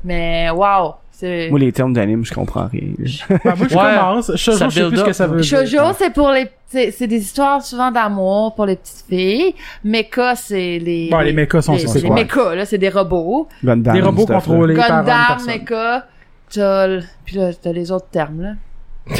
[0.05, 0.93] Mais, wow.
[1.11, 1.49] C'est...
[1.51, 2.81] Moi, les termes d'anime, je comprends rien.
[3.29, 3.97] Ben, moi, je Ouais.
[3.99, 4.25] commence.
[4.27, 5.59] Ça je sais plus ce que ça veut dire.
[5.59, 9.53] Shoujo, c'est pour les, c'est, des histoires souvent d'amour pour les petites filles.
[9.83, 13.47] Mecha, c'est les, Bon, les mechas sont, les, c'est les mechas, là, c'est des robots.
[13.63, 15.47] Gundam, Des robots contrôlés par Gundam, personne.
[15.61, 16.05] mecha.
[16.53, 18.49] T'as, le- puis là, t'as les autres termes, là.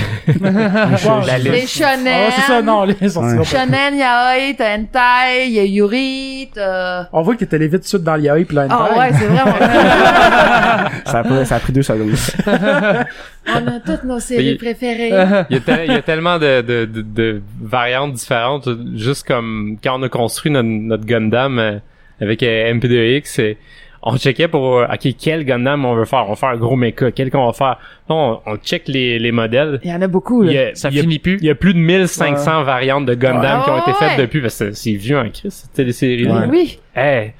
[1.25, 2.07] La Les shonen.
[2.07, 3.43] Ah, c'est ça, non, les sorties Ouais.
[3.43, 7.07] Shonen, yaoi, t'as hentai, y a yuri, t'as...
[7.11, 9.55] On voit que t'es allé vite suite dans l'IA puis là, Ah ouais, c'est vraiment...
[11.05, 12.11] Ça a, pris- ça a pris deux secondes.
[13.47, 15.09] On a toutes nos séries préférées.
[15.49, 20.03] Il y a, y tellement de, de, de, de variantes différentes, juste comme quand on
[20.03, 21.79] a construit notre, notre Gundam euh,
[22.21, 23.57] avec euh, MP2X, et
[24.03, 26.75] on checkait pour euh, ok quel Gundam on veut faire, on va faire un gros
[26.75, 27.77] mecha, quel qu'on va faire?
[28.09, 29.79] Là, on, on check les, les modèles.
[29.83, 30.69] Il y en a beaucoup, Il y là.
[30.71, 31.37] a, Ça il y a- finit plus.
[31.41, 33.63] Il y a plus de 1500 variantes de Gundam Ouais.
[33.65, 34.23] qui ont été faites ouais.
[34.25, 36.47] depuis parce que c'est vieux en Christ, cette télésérie là.
[36.49, 36.79] Oui.
[36.95, 37.33] Hey,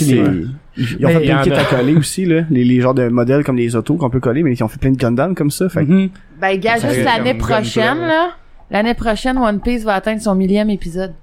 [0.00, 1.60] les- Ils ont Mais fait il y plein de kits a.
[1.60, 2.42] à coller aussi, là.
[2.50, 4.78] Les, les genres de modèles comme les autos qu'on peut coller, mais ils ont fait
[4.78, 5.68] plein de Gundam comme ça.
[5.68, 6.10] Fait que Mhm.
[6.40, 8.30] Ben, gars, Ça juste l'année prochaine, là.
[8.70, 11.14] L'année prochaine, One Piece va atteindre son millième épisode.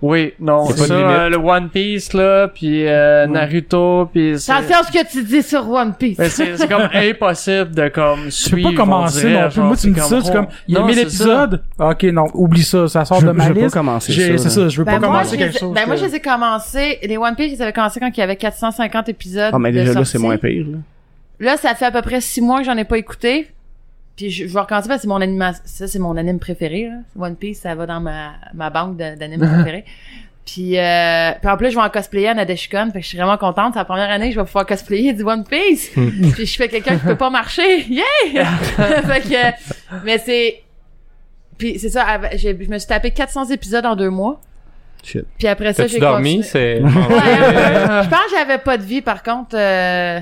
[0.00, 4.52] Oui, non, de ça, euh, le One Piece, là, puis euh, Naruto, puis c'est...
[4.52, 6.18] Attention ce que tu dis sur One Piece.
[6.18, 8.70] Mais c'est c'est comme impossible de comme suivre.
[8.70, 9.60] pas commencer non plus.
[9.60, 11.62] Moi, tu me dis ça, c'est comme, il y a non, 1000 c'est épisodes.
[11.80, 13.74] Ok, non, oublie ça, ça sort je, de ma je veux pas liste.
[13.74, 14.44] commencer J'ai- ça.
[14.44, 15.74] C'est ça, je veux Ben, pas moi, commencer je quelque ai- chose.
[15.74, 18.22] ben, moi, je les ai commencés, les One Piece, ils avaient commencé quand il y
[18.22, 19.50] avait 450 épisodes.
[19.52, 20.78] Ah, mais de déjà là, c'est moins pire, là.
[21.40, 23.48] Là, ça fait à peu près six mois que j'en ai pas écouté.
[24.18, 26.88] Puis je, je vais recommencer parce que c'est mon animation, ça c'est mon anime préféré,
[26.88, 26.96] là.
[27.24, 29.84] One Piece, ça va dans ma, ma banque d'animes préférés.
[30.44, 33.18] Puis, euh, puis en plus, je vais en cosplayer à Nadeshikon, fait que je suis
[33.18, 33.74] vraiment contente.
[33.74, 35.90] C'est la première année que je vais pouvoir cosplayer du One Piece.
[36.34, 37.86] puis je fais quelqu'un qui peut pas marcher.
[37.88, 38.44] Yeah!
[39.02, 40.62] fait que, mais c'est,
[41.56, 44.40] puis c'est ça, je me suis tapé 400 épisodes en deux mois.
[45.04, 45.26] Shit.
[45.38, 46.42] Puis après ça, j'ai dormi?
[46.42, 46.80] C'est...
[46.80, 50.18] Ouais, je pense que j'avais pas de vie par contre euh,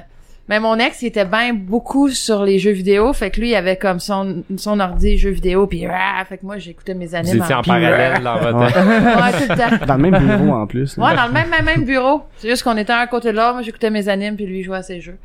[0.49, 3.55] mais mon ex il était bien beaucoup sur les jeux vidéo fait que lui il
[3.55, 7.43] avait comme son son ordi jeux vidéo puis ah, fait que moi j'écoutais mes animes
[7.43, 8.59] en puis, parallèle dans votre...
[8.59, 8.65] Ouais.
[9.23, 10.97] ouais tout le temps Dans le même bureau, en plus.
[10.97, 11.05] là.
[11.05, 13.37] ouais dans le même même, même bureau c'est juste qu'on était un à côté de
[13.37, 15.19] l'autre moi j'écoutais mes animes puis lui il jouait à ses jeux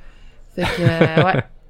[0.56, 1.42] fait que euh, ouais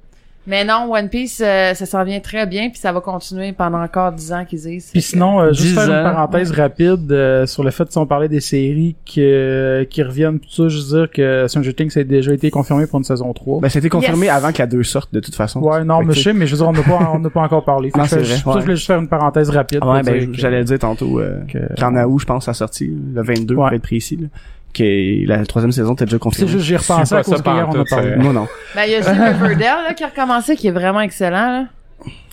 [0.46, 3.80] mais non One Piece euh, ça s'en vient très bien puis ça va continuer pendant
[3.82, 7.12] encore 10 ans qu'ils disent Puis que- sinon, euh, juste 10 faire une parenthèse rapide
[7.12, 10.68] euh, sur le fait si on parlait des séries qui, euh, qui reviennent, tout ça,
[10.68, 13.60] juste dire que Stranger Things a déjà été confirmé pour une saison 3.
[13.60, 14.34] Ben, c'était confirmé Yes.
[14.34, 15.60] avant que la 2 sorte, de toute façon.
[15.60, 17.30] ouais, non, que mais je sais, mais je veux dire, on n'a pas, on n'a
[17.30, 17.90] pas encore parlé.
[17.96, 18.60] Non, que c'est je, vrai, que je ouais.
[18.62, 19.78] voulais juste faire une parenthèse rapide.
[19.82, 22.54] Ah ouais, ben, que- j'allais le dire tantôt, euh, que- qu'en août, je pense, ça
[22.54, 23.68] sorti, le 22, Ouais.
[23.68, 24.26] pour être précis, là,
[24.72, 26.52] que la troisième saison était déjà C'est confirmée.
[26.52, 28.16] juste, j'y pas à cause ça qu'hier, on a parlé.
[28.16, 28.46] Moi non.
[28.74, 29.08] Ben, il y a aussi
[29.42, 31.64] Riverdale, là, qui a recommencé, qui est vraiment excellent, là.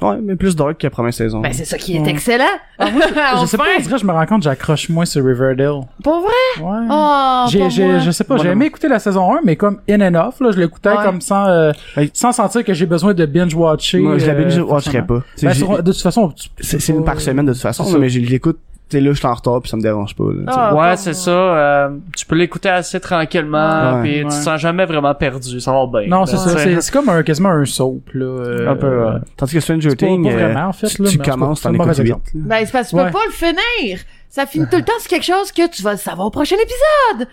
[0.02, 1.42] Ouais, mais plus dark que la première saison.
[1.42, 2.44] Ben, c'est ça qui est excellent.
[2.80, 2.86] Je
[3.46, 5.82] sais pas, on dirait, je me rends compte, j'accroche moins sur Riverdale.
[6.04, 6.64] Pour vrai?
[6.66, 6.88] Ouais.
[6.90, 8.00] Oh, j'ai, pour j'ai, moi.
[8.00, 8.52] je sais pas, j'ai non.
[8.54, 11.04] aimé écouter la saison 1, mais comme in and off, là, je l'écoutais Ouais.
[11.06, 11.72] comme sans, euh,
[12.14, 14.00] sans sentir que j'ai besoin de binge-watcher.
[14.00, 15.06] Moi, je la euh, binge watcherais forcément.
[15.06, 15.24] pas.
[15.44, 17.98] Ben, sur- de toute façon, c'est c'est une par semaine de toute façon, C'est ça.
[18.00, 18.58] mais je l'écoute,
[18.98, 20.44] sais, là, je suis en retard puis ça me dérange pas, là.
[20.48, 21.14] Ah, ouais, c'est moi.
[21.14, 21.32] ça.
[21.32, 24.02] euh, tu peux l'écouter assez tranquillement, Ouais.
[24.02, 25.60] puis tu te sens jamais vraiment perdu.
[25.60, 26.08] Ça va bien.
[26.10, 26.58] Non, c'est ça.
[26.58, 28.26] C'est, c'est comme un, quasiment un soap, là.
[28.26, 29.20] euh, Un peu, ouais.
[29.38, 31.26] Tandis que Stranger C'est pas- Things, pas euh, vraiment, en fait, tu, là, tu mais
[31.26, 32.16] commences, c'est t'en écoutes vite.
[32.34, 33.06] Ben, c'est parce que tu Ouais.
[33.06, 34.00] peux pas le finir.
[34.32, 37.28] Ça finit tout le temps sur quelque chose que tu vas savoir au prochain épisode.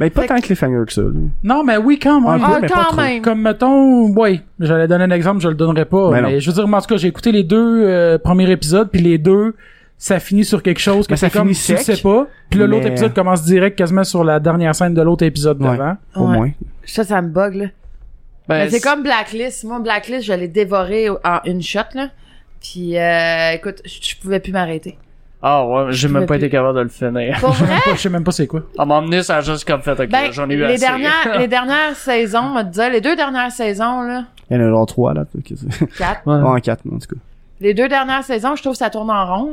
[0.00, 1.02] Ben, pas Fait tant que cliffhanger que ça.
[1.44, 2.28] Non, mais oui, quand même.
[2.28, 2.96] Un peu, Ah, mais pas quand trop.
[2.96, 3.22] même.
[3.22, 6.54] Comme mettons, ouais, j'allais donner un exemple, je le donnerai pas, Ben mais je veux
[6.54, 9.54] dire, en tout cas, j'ai écouté les deux euh, premiers épisodes, puis les deux,
[10.02, 12.02] ça finit sur quelque chose que Ben, ça c'est comme finit tu le sec, sais
[12.02, 15.60] pas, puis là l'autre épisode commence direct quasiment sur la dernière scène de l'autre épisode
[15.62, 15.68] Ouais.
[15.76, 15.96] d'avant.
[16.16, 16.36] Au Ouais.
[16.38, 16.50] moins.
[16.86, 17.66] Ça, ça me bug, là.
[18.48, 19.62] Ben, Mais c'est comme Blacklist.
[19.64, 22.08] Moi, Blacklist, je l'ai dévoré en une shot, là.
[22.62, 24.96] Puis, euh, écoute, je je pouvais plus m'arrêter.
[25.42, 27.38] Ah ouais, j'ai Je même pas été capable de le finir.
[27.40, 27.76] Pour vrai?
[27.94, 28.62] Je sais même pas c'est quoi.
[28.76, 30.78] À m'emmener, ça a juste comme fait, ok, Ben, j'en ai eu les assez.
[30.86, 34.60] dernières, les dernières saisons, on va te dire, les deux dernières saisons, là, Il y
[34.60, 35.24] en a genre trois, là.
[35.96, 36.26] quatre.
[36.26, 36.34] Ouais.
[36.34, 37.20] Ouais, en quatre, en tout cas.
[37.60, 39.52] Les deux dernières saisons, je trouve que ça tourne en rond.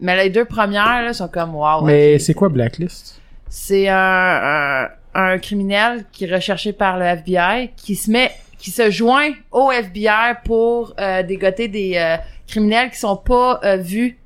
[0.00, 1.82] Mais les deux premières, là, sont comme, wow.
[1.82, 3.20] mais c'est quoi Blacklist?
[3.48, 8.70] C'est un, un, un criminel qui est recherché par le FBI, qui se met, qui
[8.70, 12.16] se joint au FBI pour euh, dégoter des euh,
[12.48, 14.18] criminels qui sont pas euh, vus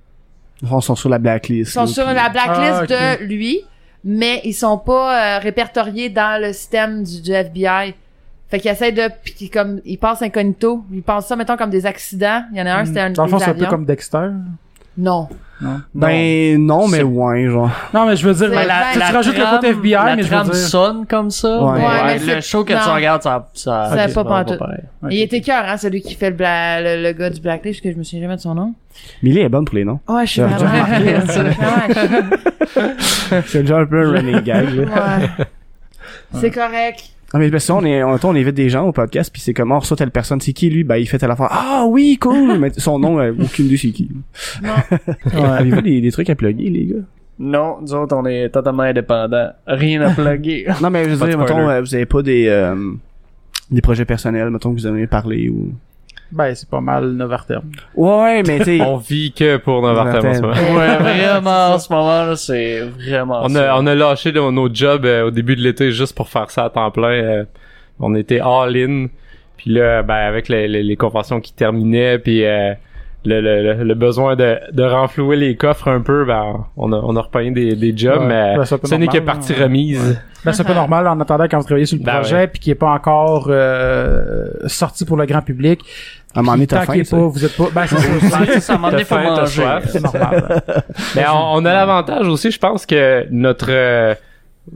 [0.62, 1.70] Ils sont sur la blacklist.
[1.70, 3.60] Ils sont là, sur puis- la blacklist Ah, de lui,
[4.04, 7.94] mais ils sont pas euh, répertoriés dans le système du, du FBI.
[8.48, 10.84] Fait qu'ils essaient de, puis qu'ils comme, ils passent incognito.
[10.92, 12.44] Ils pensent ça, mettons, comme des accidents.
[12.52, 13.14] Il y en a un, c'était un Hmm.
[13.14, 14.28] Dans le fond, c'est un peu comme Dexter.
[14.96, 15.28] Non.
[15.94, 17.70] Ben, non, mais ouais, genre.
[17.94, 20.22] Non, mais je veux dire, ben, la- tu la rajoutes le côté FBI, la mais
[20.22, 20.54] je veux dire...
[20.54, 21.62] sonne comme ça.
[21.62, 21.80] Ouais.
[21.80, 22.80] Ouais, mais le show que non.
[22.84, 24.80] tu regardes, ça, ça, C'est ça pas pareil.
[25.02, 25.08] Ok.
[25.10, 27.90] Il était cœur, hein, celui qui fait le, bla- le, le gars du Blacklist, que
[27.90, 28.74] je me souviens jamais de son nom.
[29.22, 30.00] Millie est bonne pour les noms.
[30.08, 30.70] Ouais, je suis vraiment...
[33.46, 34.84] C'est déjà un peu un running gag, là.
[34.84, 35.28] ouais.
[36.40, 37.04] C'est correct.
[37.32, 39.42] Ah, mais parce que ça, on est, on, on invite des gens au podcast, puis
[39.42, 40.84] c'est comme, on reçoit telle personne, c'est qui lui?
[40.84, 41.48] Ben, il fait telle affaire.
[41.50, 42.58] Ah oui, cool!
[42.58, 44.10] mais son nom, euh, aucune idée c'est qui.
[44.62, 45.42] Non.
[45.44, 47.02] Avez-vous des, des trucs à plugger, les gars?
[47.38, 49.50] Non, nous autres, on est totalement indépendants.
[49.66, 50.66] Rien à plugger.
[50.80, 52.92] Non, mais je veux dire, mettons, euh, vous avez pas des, euh,
[53.70, 55.72] des projets personnels, mettons, que vous aimez parler ou...
[56.32, 57.70] Ben, c'est pas mal Novarterm.
[57.94, 60.54] Ouais, mais tu On vit que pour Novartem en ce moment.
[60.78, 63.74] ouais, vraiment, en ce moment, là, c'est vraiment On ça.
[63.74, 66.50] a, on a lâché nos, nos jobs euh, au début de l'été juste pour faire
[66.50, 67.08] ça à temps plein.
[67.08, 67.44] euh,
[68.00, 69.06] on était all-in.
[69.56, 72.74] Puis là, ben, avec les, les, les conventions qui terminaient, puis euh,
[73.26, 76.96] le, le, le- le besoin de, de renflouer les coffres un peu, ben, on a,
[76.96, 79.64] on a repogné des, des jobs, Ouais, mais ben, ce n'est que partie hein.
[79.64, 80.18] remise.
[80.44, 82.60] Ben, c'est un peu normal en attendant quand vous travaillez sur le Ben projet puis
[82.60, 85.80] qui est pas encore euh, sorti pour le grand public.
[86.34, 88.72] à un moment donné, t'as faim, pas, vous êtes pas, ben, c'est ça.
[88.72, 89.64] À un moment donné, faut manger.
[89.86, 90.62] C'est normal.
[91.16, 94.14] Mais on, on a l'avantage aussi, je pense que notre euh,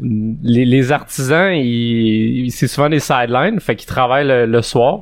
[0.03, 5.01] les, les artisans, ils, ils- c'est souvent des sidelines, fait qu'ils travaillent le, le soir.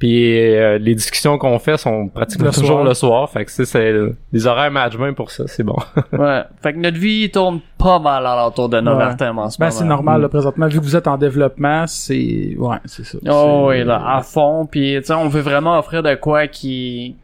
[0.00, 2.84] Puis euh, les discussions qu'on fait sont pratiquement Le toujours soir.
[2.84, 3.94] le soir, fait que c'est, c'est
[4.32, 5.76] des horaires management pour ça, c'est bon.
[6.12, 6.42] Ouais.
[6.62, 9.78] Fait que notre vie tourne pas mal alentour de Novartem en ce Ben, moment.
[9.78, 10.66] c'est normal, là, présentement.
[10.68, 13.18] Vu que vous êtes en développement, c'est, ouais, c'est ça.
[13.30, 14.66] Oh oui, là, à fond.
[14.66, 17.14] Puis, tu sais, on veut vraiment offrir de quoi qui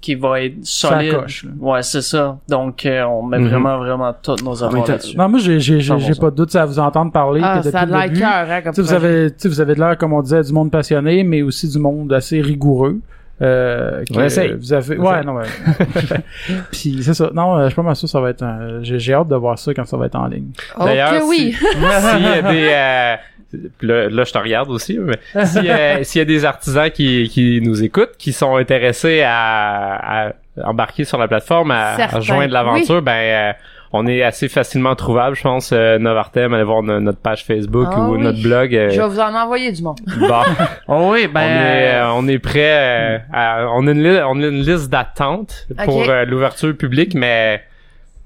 [0.00, 1.14] qui va être Ça solide.
[1.14, 2.38] coche, ouais, c'est ça.
[2.48, 3.48] Donc, euh, on met Mhm.
[3.48, 5.16] vraiment, vraiment toutes nos efforts t'as- là-dessus.
[5.16, 6.20] Non, moi, j'ai, j'ai, j'ai, j'ai 100%.
[6.20, 7.40] pas de doute à vous entendre parler.
[7.42, 9.60] Ah, ça a de l'air cœur, hein, comme Tu sais, vous avez, tu sais, vous
[9.60, 12.98] avez de l'air, comme on disait, du monde passionné, mais aussi du monde assez rigoureux.
[13.42, 14.54] Euh, que essaye.
[14.54, 15.44] Vous avez, ouais, non, ouais.
[16.72, 17.30] Puis c'est ça.
[17.34, 18.42] Non, euh, je suis pas mal sûr que ça va être.
[18.42, 20.48] un- J'ai, j'ai hâte de voir ça quand ça va être en ligne.
[20.78, 21.52] D'ailleurs, oui.
[21.52, 23.16] si- s'il y a des euh,
[23.50, 26.44] puis là, là, je te regarde aussi, mais s'il y, a- s'il y a des
[26.44, 30.32] artisans qui, qui nous écoutent, qui sont intéressés à, à
[30.64, 33.52] embarquer sur la plateforme, à, à joindre l'aventure, ben euh,
[33.92, 35.70] on est assez facilement trouvable, je pense.
[35.72, 38.20] Euh, Novartem, allez voir no- notre page Facebook Ah ou oui.
[38.22, 38.74] notre blog.
[38.74, 39.98] euh, Je vais vous en envoyer du monde.
[40.18, 40.42] bon,
[40.88, 41.40] Oh oui, ben...
[41.40, 42.72] on est euh, on est prêt.
[42.72, 47.14] euh, à- on a une li- on a une liste d'attente pour euh, l'ouverture publique,
[47.14, 47.62] mais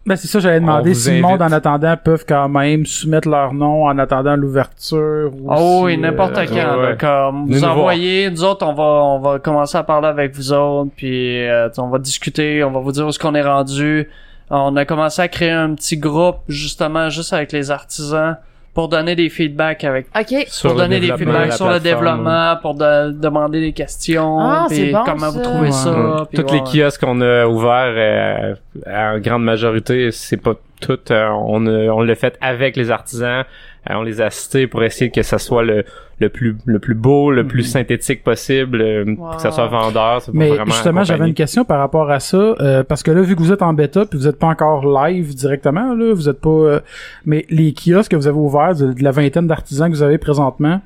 [0.07, 3.53] Ben, c'est ça, j'allais demander si le monde, en attendant, peuvent quand même soumettre leur
[3.53, 5.31] nom en attendant l'ouverture.
[5.39, 6.79] ou Oh si, oui, n'importe euh, quand.
[6.79, 6.89] ouais.
[6.91, 7.73] là, Comme nous voir.
[7.79, 11.69] envoyez, nous autres, on va, on va commencer à parler avec vous autres, puis euh,
[11.77, 14.09] on va discuter, on va vous dire où est-ce qu'on est rendu.
[14.49, 18.37] On a commencé à créer un petit groupe, justement, juste avec les artisans,
[18.81, 20.45] pour donner des feedbacks avec OK.
[20.47, 24.77] Sur pour donner des feedbacks sur le développement, pour de- demander des questions, Ah, puis
[24.79, 25.91] c'est bon, comment vous trouvez ça.
[25.93, 26.23] Ouais.
[26.31, 26.85] puis Toutes les ouais.
[26.85, 28.55] kiosques qu'on a ouverts, euh,
[28.87, 30.99] en grande majorité, c'est pas tout.
[31.11, 33.45] euh, on, a- on l'a fait avec les artisans.
[33.89, 34.29] Euh, on les a
[34.71, 35.85] pour essayer que ça soit le,
[36.19, 40.21] le plus le plus beau, le plus synthétique possible, euh, pour que ça soit vendeur.
[40.33, 43.37] Mais vraiment justement, j'avais une question par rapport à ça, euh, parce que là, vu
[43.37, 46.41] que vous êtes en bêta, puis vous êtes pas encore live directement, là, vous êtes
[46.41, 46.51] pas...
[46.51, 46.81] euh,
[47.25, 50.19] mais les kiosques que vous avez ouverts, de, de la vingtaine d'artisans que vous avez
[50.19, 50.83] présentement,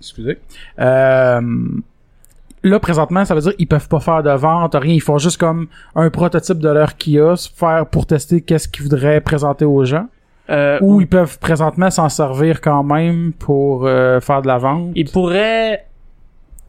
[0.00, 0.38] excusez,
[0.80, 1.40] euh,
[2.62, 5.38] là, présentement, ça veut dire ils peuvent pas faire de vente, rien, ils font juste
[5.38, 10.06] comme un prototype de leur kiosque, faire pour tester qu'est-ce qu'ils voudraient présenter aux gens,
[10.50, 14.90] Euh, ou ils peuvent présentement s'en servir quand même pour euh, faire de la vente.
[14.94, 15.86] Ils pourraient,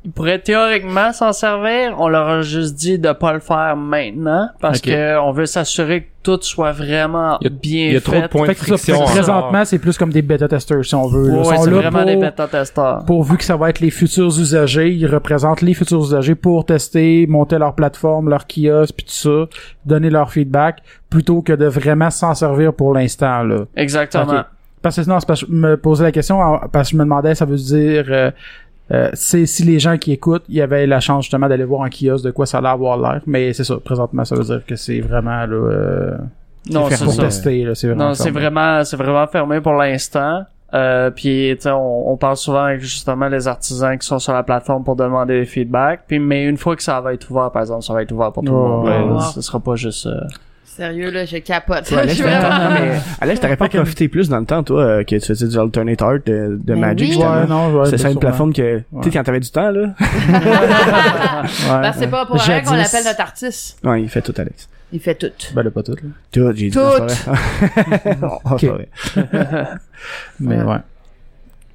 [0.06, 1.95] ils pourraient théoriquement s'en servir.
[1.97, 6.03] On leur a juste dit de pas le faire maintenant parce que on veut s'assurer
[6.03, 8.12] que tout soit vraiment Il y a- bien il y a fait.
[8.12, 8.93] trop de points Fait de ça, friction.
[8.95, 9.14] fait que encore.
[9.16, 11.28] présentement, c'est plus comme des bêta-testeurs, si on veut.
[11.30, 11.34] là.
[11.38, 13.03] Ouais, Ils sont c'est là vraiment pour- des bêta-testeurs.
[13.06, 17.26] pourvu que ça va être les futurs usagers, ils représentent les futurs usagers pour tester,
[17.28, 19.45] monter leur plateforme, leur kiosque, puis tout ça,
[19.86, 23.66] donner leur feedback, plutôt que de vraiment s'en servir pour l'instant là.
[23.76, 24.43] Exactement.
[24.82, 26.39] Parce que sinon, c'est parce que je me posais la question
[26.72, 28.30] parce que je me demandais, ça veut dire euh,
[28.92, 31.82] euh, c'est si les gens qui écoutent, il y avait la chance justement d'aller voir
[31.82, 33.78] en kiosque de quoi ça allait avoir l'air, mais c'est ça.
[33.78, 36.18] Présentement, ça veut dire que c'est vraiment là, euh,
[36.70, 37.24] Non, c'est pour ça.
[37.24, 38.10] tester là, c'est vraiment.
[38.10, 38.42] Non, c'est fermé.
[38.42, 40.44] vraiment, c'est vraiment fermé pour l'instant.
[40.74, 44.84] Euh, puis on, on parle souvent avec justement les artisans qui sont sur la plateforme
[44.84, 46.02] pour demander des feedbacks.
[46.08, 48.32] Puis mais une fois que ça va être ouvert, par exemple, ça va être ouvert
[48.32, 49.22] pour tout le monde.
[49.34, 50.08] Ce sera pas juste.
[50.76, 51.90] Sérieux, là, je capote.
[51.90, 52.22] Ouais, Alex,
[53.22, 56.02] Alex, t'aurais pas profité plus dans le temps, toi, euh, que tu faisais du alternate
[56.02, 57.24] art de, de Mais Magic, oui.
[57.24, 59.72] Ouais, non, ouais, c'est ben, ça une plateforme que, tu sais, quand t'avais du temps,
[59.72, 59.94] là.
[61.46, 61.82] Ouais.
[61.82, 63.78] Ben, c'est pas pour rien qu'on l'appelle notre artiste.
[63.84, 64.68] Ouais, il fait tout, Alex.
[64.92, 65.32] Il fait tout.
[65.54, 66.10] Ben là, pas tout là.
[66.32, 66.72] Tout, j'ai dit.
[66.72, 66.80] Tout.
[68.22, 68.90] non, c'est pas vrai.
[69.16, 69.68] Non, c'est pas vrai.
[70.40, 70.78] Mais Ouais.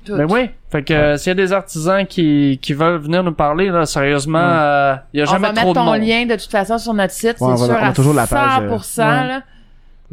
[0.03, 0.07] Ouais.
[0.07, 0.17] Tout.
[0.17, 3.33] Mais oui, fait que euh, s'il y a des artisans qui, qui veulent venir nous
[3.33, 6.01] parler, là, sérieusement, euh, il y a On jamais va trop mettre de ton monde.
[6.07, 7.93] lien de toute façon sur notre site, Ouais, on c'est va- sûr on a à
[7.93, 9.43] toujours la page, 100%, euh, là.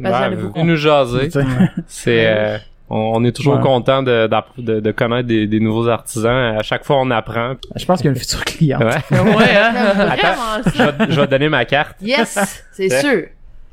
[0.00, 0.58] qu'il y en a Ouais, beaucoup.
[0.60, 1.28] venez nous jaser.
[1.88, 2.58] C'est euh,
[2.90, 3.62] on, on est toujours Ouais.
[3.62, 4.28] content de,
[4.58, 6.56] de, de connaître des, des nouveaux artisans.
[6.56, 7.54] À chaque fois, on apprend.
[7.74, 8.82] Je pense qu'il y a une future cliente.
[8.82, 9.18] Ouais.
[9.20, 9.72] ouais, hein?
[9.94, 10.90] Vraiment je, ça.
[10.92, 11.96] vais, je vais te donner ma carte.
[12.00, 13.00] Yes, c'est Ouais.
[13.00, 13.22] sûr.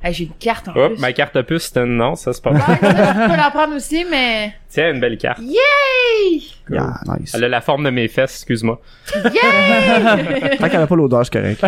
[0.07, 1.01] Hey, j'ai une carte en Hop, plus.
[1.01, 2.77] ma carte opus, c'est un non, ça c'est pas Ouais, vrai.
[2.79, 4.53] ça, tu peux la prendre aussi, mais...
[4.69, 5.39] Tiens, une belle carte.
[5.39, 6.43] Yay!
[6.69, 7.33] Yeah, nice.
[7.33, 8.79] Elle a la forme de mes fesses, excuse-moi.
[9.15, 10.57] Yay!
[10.59, 11.59] Tant qu'elle a pas l'odeur, c'est correct.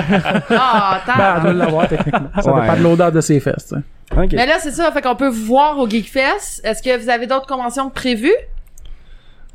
[0.51, 2.29] Ah, Ben, elle doit l'avoir techniquement.
[2.39, 2.61] Ça Ouais.
[2.61, 3.65] dépend de l'odeur de ses fesses.
[3.65, 3.75] t'sais.
[4.15, 4.29] Ok.
[4.33, 6.61] Mais là, c'est ça, fait qu'on peut vous voir au Geekfest.
[6.63, 8.31] Est-ce que vous avez d'autres conventions prévues?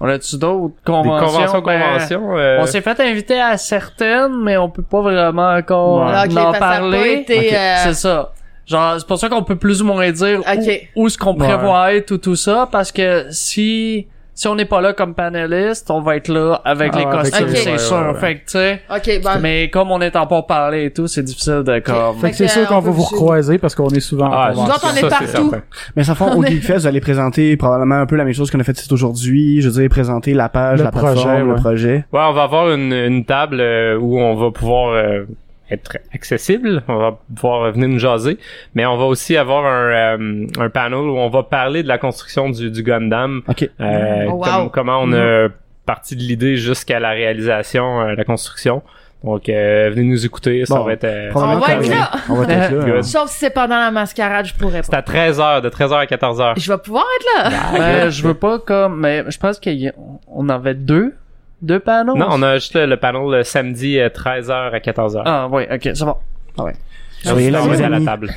[0.00, 1.26] On a-tu d'autres Des conventions?
[1.26, 2.36] conventions, Ben, conventions.
[2.36, 6.12] euh, On s'est fait inviter à certaines, mais on peut pas vraiment encore Ouais.
[6.12, 7.24] Ah, en pas parler.
[7.30, 8.32] euh, C'est ça.
[8.66, 10.88] Genre, c'est pour ça qu'on peut plus ou moins dire où- Ok.
[10.96, 14.80] où, est-ce qu'on prévoit être ou tout ça, parce que si si on n'est pas
[14.80, 17.96] là comme panéliste, on va être là avec Ah les costumes, ça, c'est ouais, sûr.
[17.98, 18.14] ouais, ouais.
[18.18, 19.30] Fait que, tu sais, Ok, bon.
[19.42, 22.16] mais comme on est en pas parler et tout, c'est difficile de comme...
[22.18, 24.52] Fait que c'est sûr qu'on on va vous recroiser parce qu'on est souvent en Ah,
[24.54, 25.26] Nous autres, on est partout.
[25.26, 25.62] certain.
[25.94, 28.58] Mais ça fond, au Geekfest, vous allez présenter probablement un peu la même chose qu'on
[28.58, 29.60] a fait ici aujourd'hui.
[29.60, 31.60] Je veux dire, présenter la page, Le la plateforme, projet, le ouais.
[31.60, 31.94] projet.
[32.10, 35.24] Ouais, on va avoir une, une table euh, où on va pouvoir euh,
[35.72, 38.38] être accessible, on va pouvoir venir nous jaser,
[38.74, 41.98] mais on va aussi avoir un, euh, un panel où on va parler de la
[41.98, 43.68] construction du, du Gundam, Ok.
[43.80, 44.42] euh, Oh, wow.
[44.44, 45.48] comme- comment on a
[45.86, 48.82] parti de l'idée jusqu'à la réalisation, euh, la construction.
[49.24, 50.84] Donc, euh, venez nous écouter, ça Bon.
[50.84, 51.04] va être...
[51.04, 52.10] euh, On va être là.
[52.28, 52.94] On va être là.
[52.98, 53.02] Hein.
[53.02, 54.98] Sauf si c'est pendant la mascarade, je pourrais c'est pas.
[54.98, 56.54] à 13h, de 13h à 14h.
[56.60, 57.50] Je vais pouvoir être là.
[57.78, 58.98] Ben, je veux pas comme...
[59.00, 61.14] Mais je pense qu'on avait deux,
[61.62, 62.16] deux panneaux?
[62.16, 65.22] Non, on a juste le, le panel le samedi euh, 13h à 14h.
[65.24, 66.16] Ah, oui, ok, c'est bon.
[67.22, 68.30] Soyez là, on est à la table.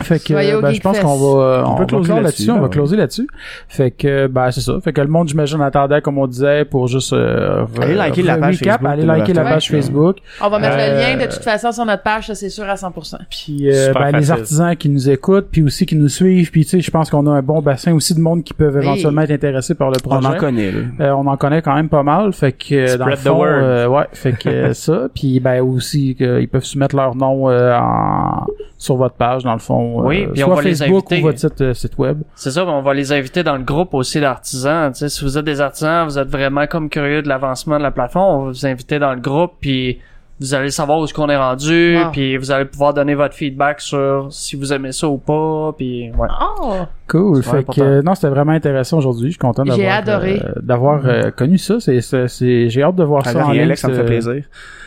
[0.00, 2.60] Fait que ben, je pense qu'on va euh, on, On peut closer là-dessus, là-dessus, on
[2.60, 3.28] va closer là-dessus.
[3.68, 4.72] Fait que ben c'est ça.
[4.82, 8.36] Fait que le monde j'imagine attendait comme on disait pour juste euh, Allez liker la
[8.38, 9.54] page recap, Facebook allez liker la Novartin.
[9.54, 10.16] page Facebook.
[10.42, 12.64] On va mettre Euh, le lien de toute façon sur notre page, ça c'est sûr
[12.64, 13.16] à 100%.
[13.30, 16.70] Puis euh, ben, les artisans qui nous écoutent, puis aussi qui nous suivent, puis tu
[16.70, 18.82] sais, je pense qu'on a un bon bassin aussi de monde qui peuvent Oui.
[18.84, 20.26] éventuellement être intéressés par le On projet.
[20.26, 20.78] en connaît, là.
[21.00, 23.46] Euh, on en connaît quand même pas mal, fait que euh, dans le fond, word.
[23.48, 27.76] euh, ouais, fait que euh, ça, puis ben aussi qu'ils peuvent soumettre leur nom euh,
[27.78, 28.44] en,
[28.76, 31.18] sur votre page dans le fond, euh, Oui, puis on soit va les Facebook inviter.
[31.20, 32.22] ou votre site, euh, site web.
[32.34, 34.90] C'est ça, ben, on va les inviter dans le groupe aussi d'artisans.
[34.92, 37.82] Tu sais, si vous êtes des artisans, vous êtes vraiment comme curieux de l'avancement de
[37.82, 40.00] la plateforme, on va vous inviter dans le groupe, puis
[40.40, 42.10] vous allez savoir où est-ce qu'on est rendu, Wow.
[42.10, 46.10] puis vous allez pouvoir donner votre feedback sur si vous aimez ça ou pas, puis
[46.10, 46.28] ouais.
[46.60, 46.72] Oh!
[47.06, 47.40] Cool.
[47.44, 47.72] Fait important.
[47.72, 49.26] que euh, non, c'était vraiment intéressant aujourd'hui.
[49.28, 50.42] Je suis content d'avoir J'ai adoré.
[50.44, 51.76] euh, d'avoir euh, connu ça.
[51.78, 53.62] C'est c'est c'est- j'ai hâte de voir Ah, ça en ligne.
[53.62, 54.32] Alex, ça me fait plaisir.
[54.32, 54.42] Ouais,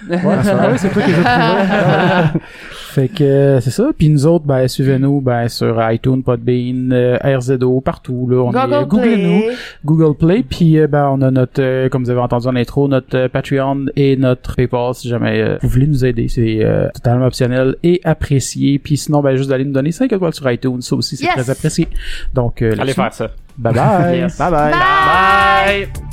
[0.44, 2.42] c'est ah toi qui les.
[2.98, 3.92] Fait que euh, c'est ça.
[3.96, 8.38] Puis nous autres, ben suivez-nous ben sur iTunes, Podbean, euh, RZO, partout là.
[8.38, 9.42] On est Google googlez-nous.
[9.44, 9.56] Play.
[9.86, 12.88] Google Play, puis euh, ben on a notre, euh, comme vous avez entendu en intro,
[12.88, 16.90] notre euh, Patreon et notre PayPal si jamais euh, vous voulez nous aider, c'est euh,
[16.96, 18.80] totalement optionnel et apprécié.
[18.80, 21.36] Puis sinon, ben juste d'aller nous donner 5 étoiles sur iTunes, ça aussi c'est Yes!
[21.36, 21.88] très apprécié.
[22.34, 23.30] Donc, euh, Allez faire ça.
[23.60, 24.18] Bye bye.
[24.18, 24.40] Yes.
[24.40, 24.72] Bye bye.
[24.72, 25.86] Bye!
[25.86, 26.07] Bye!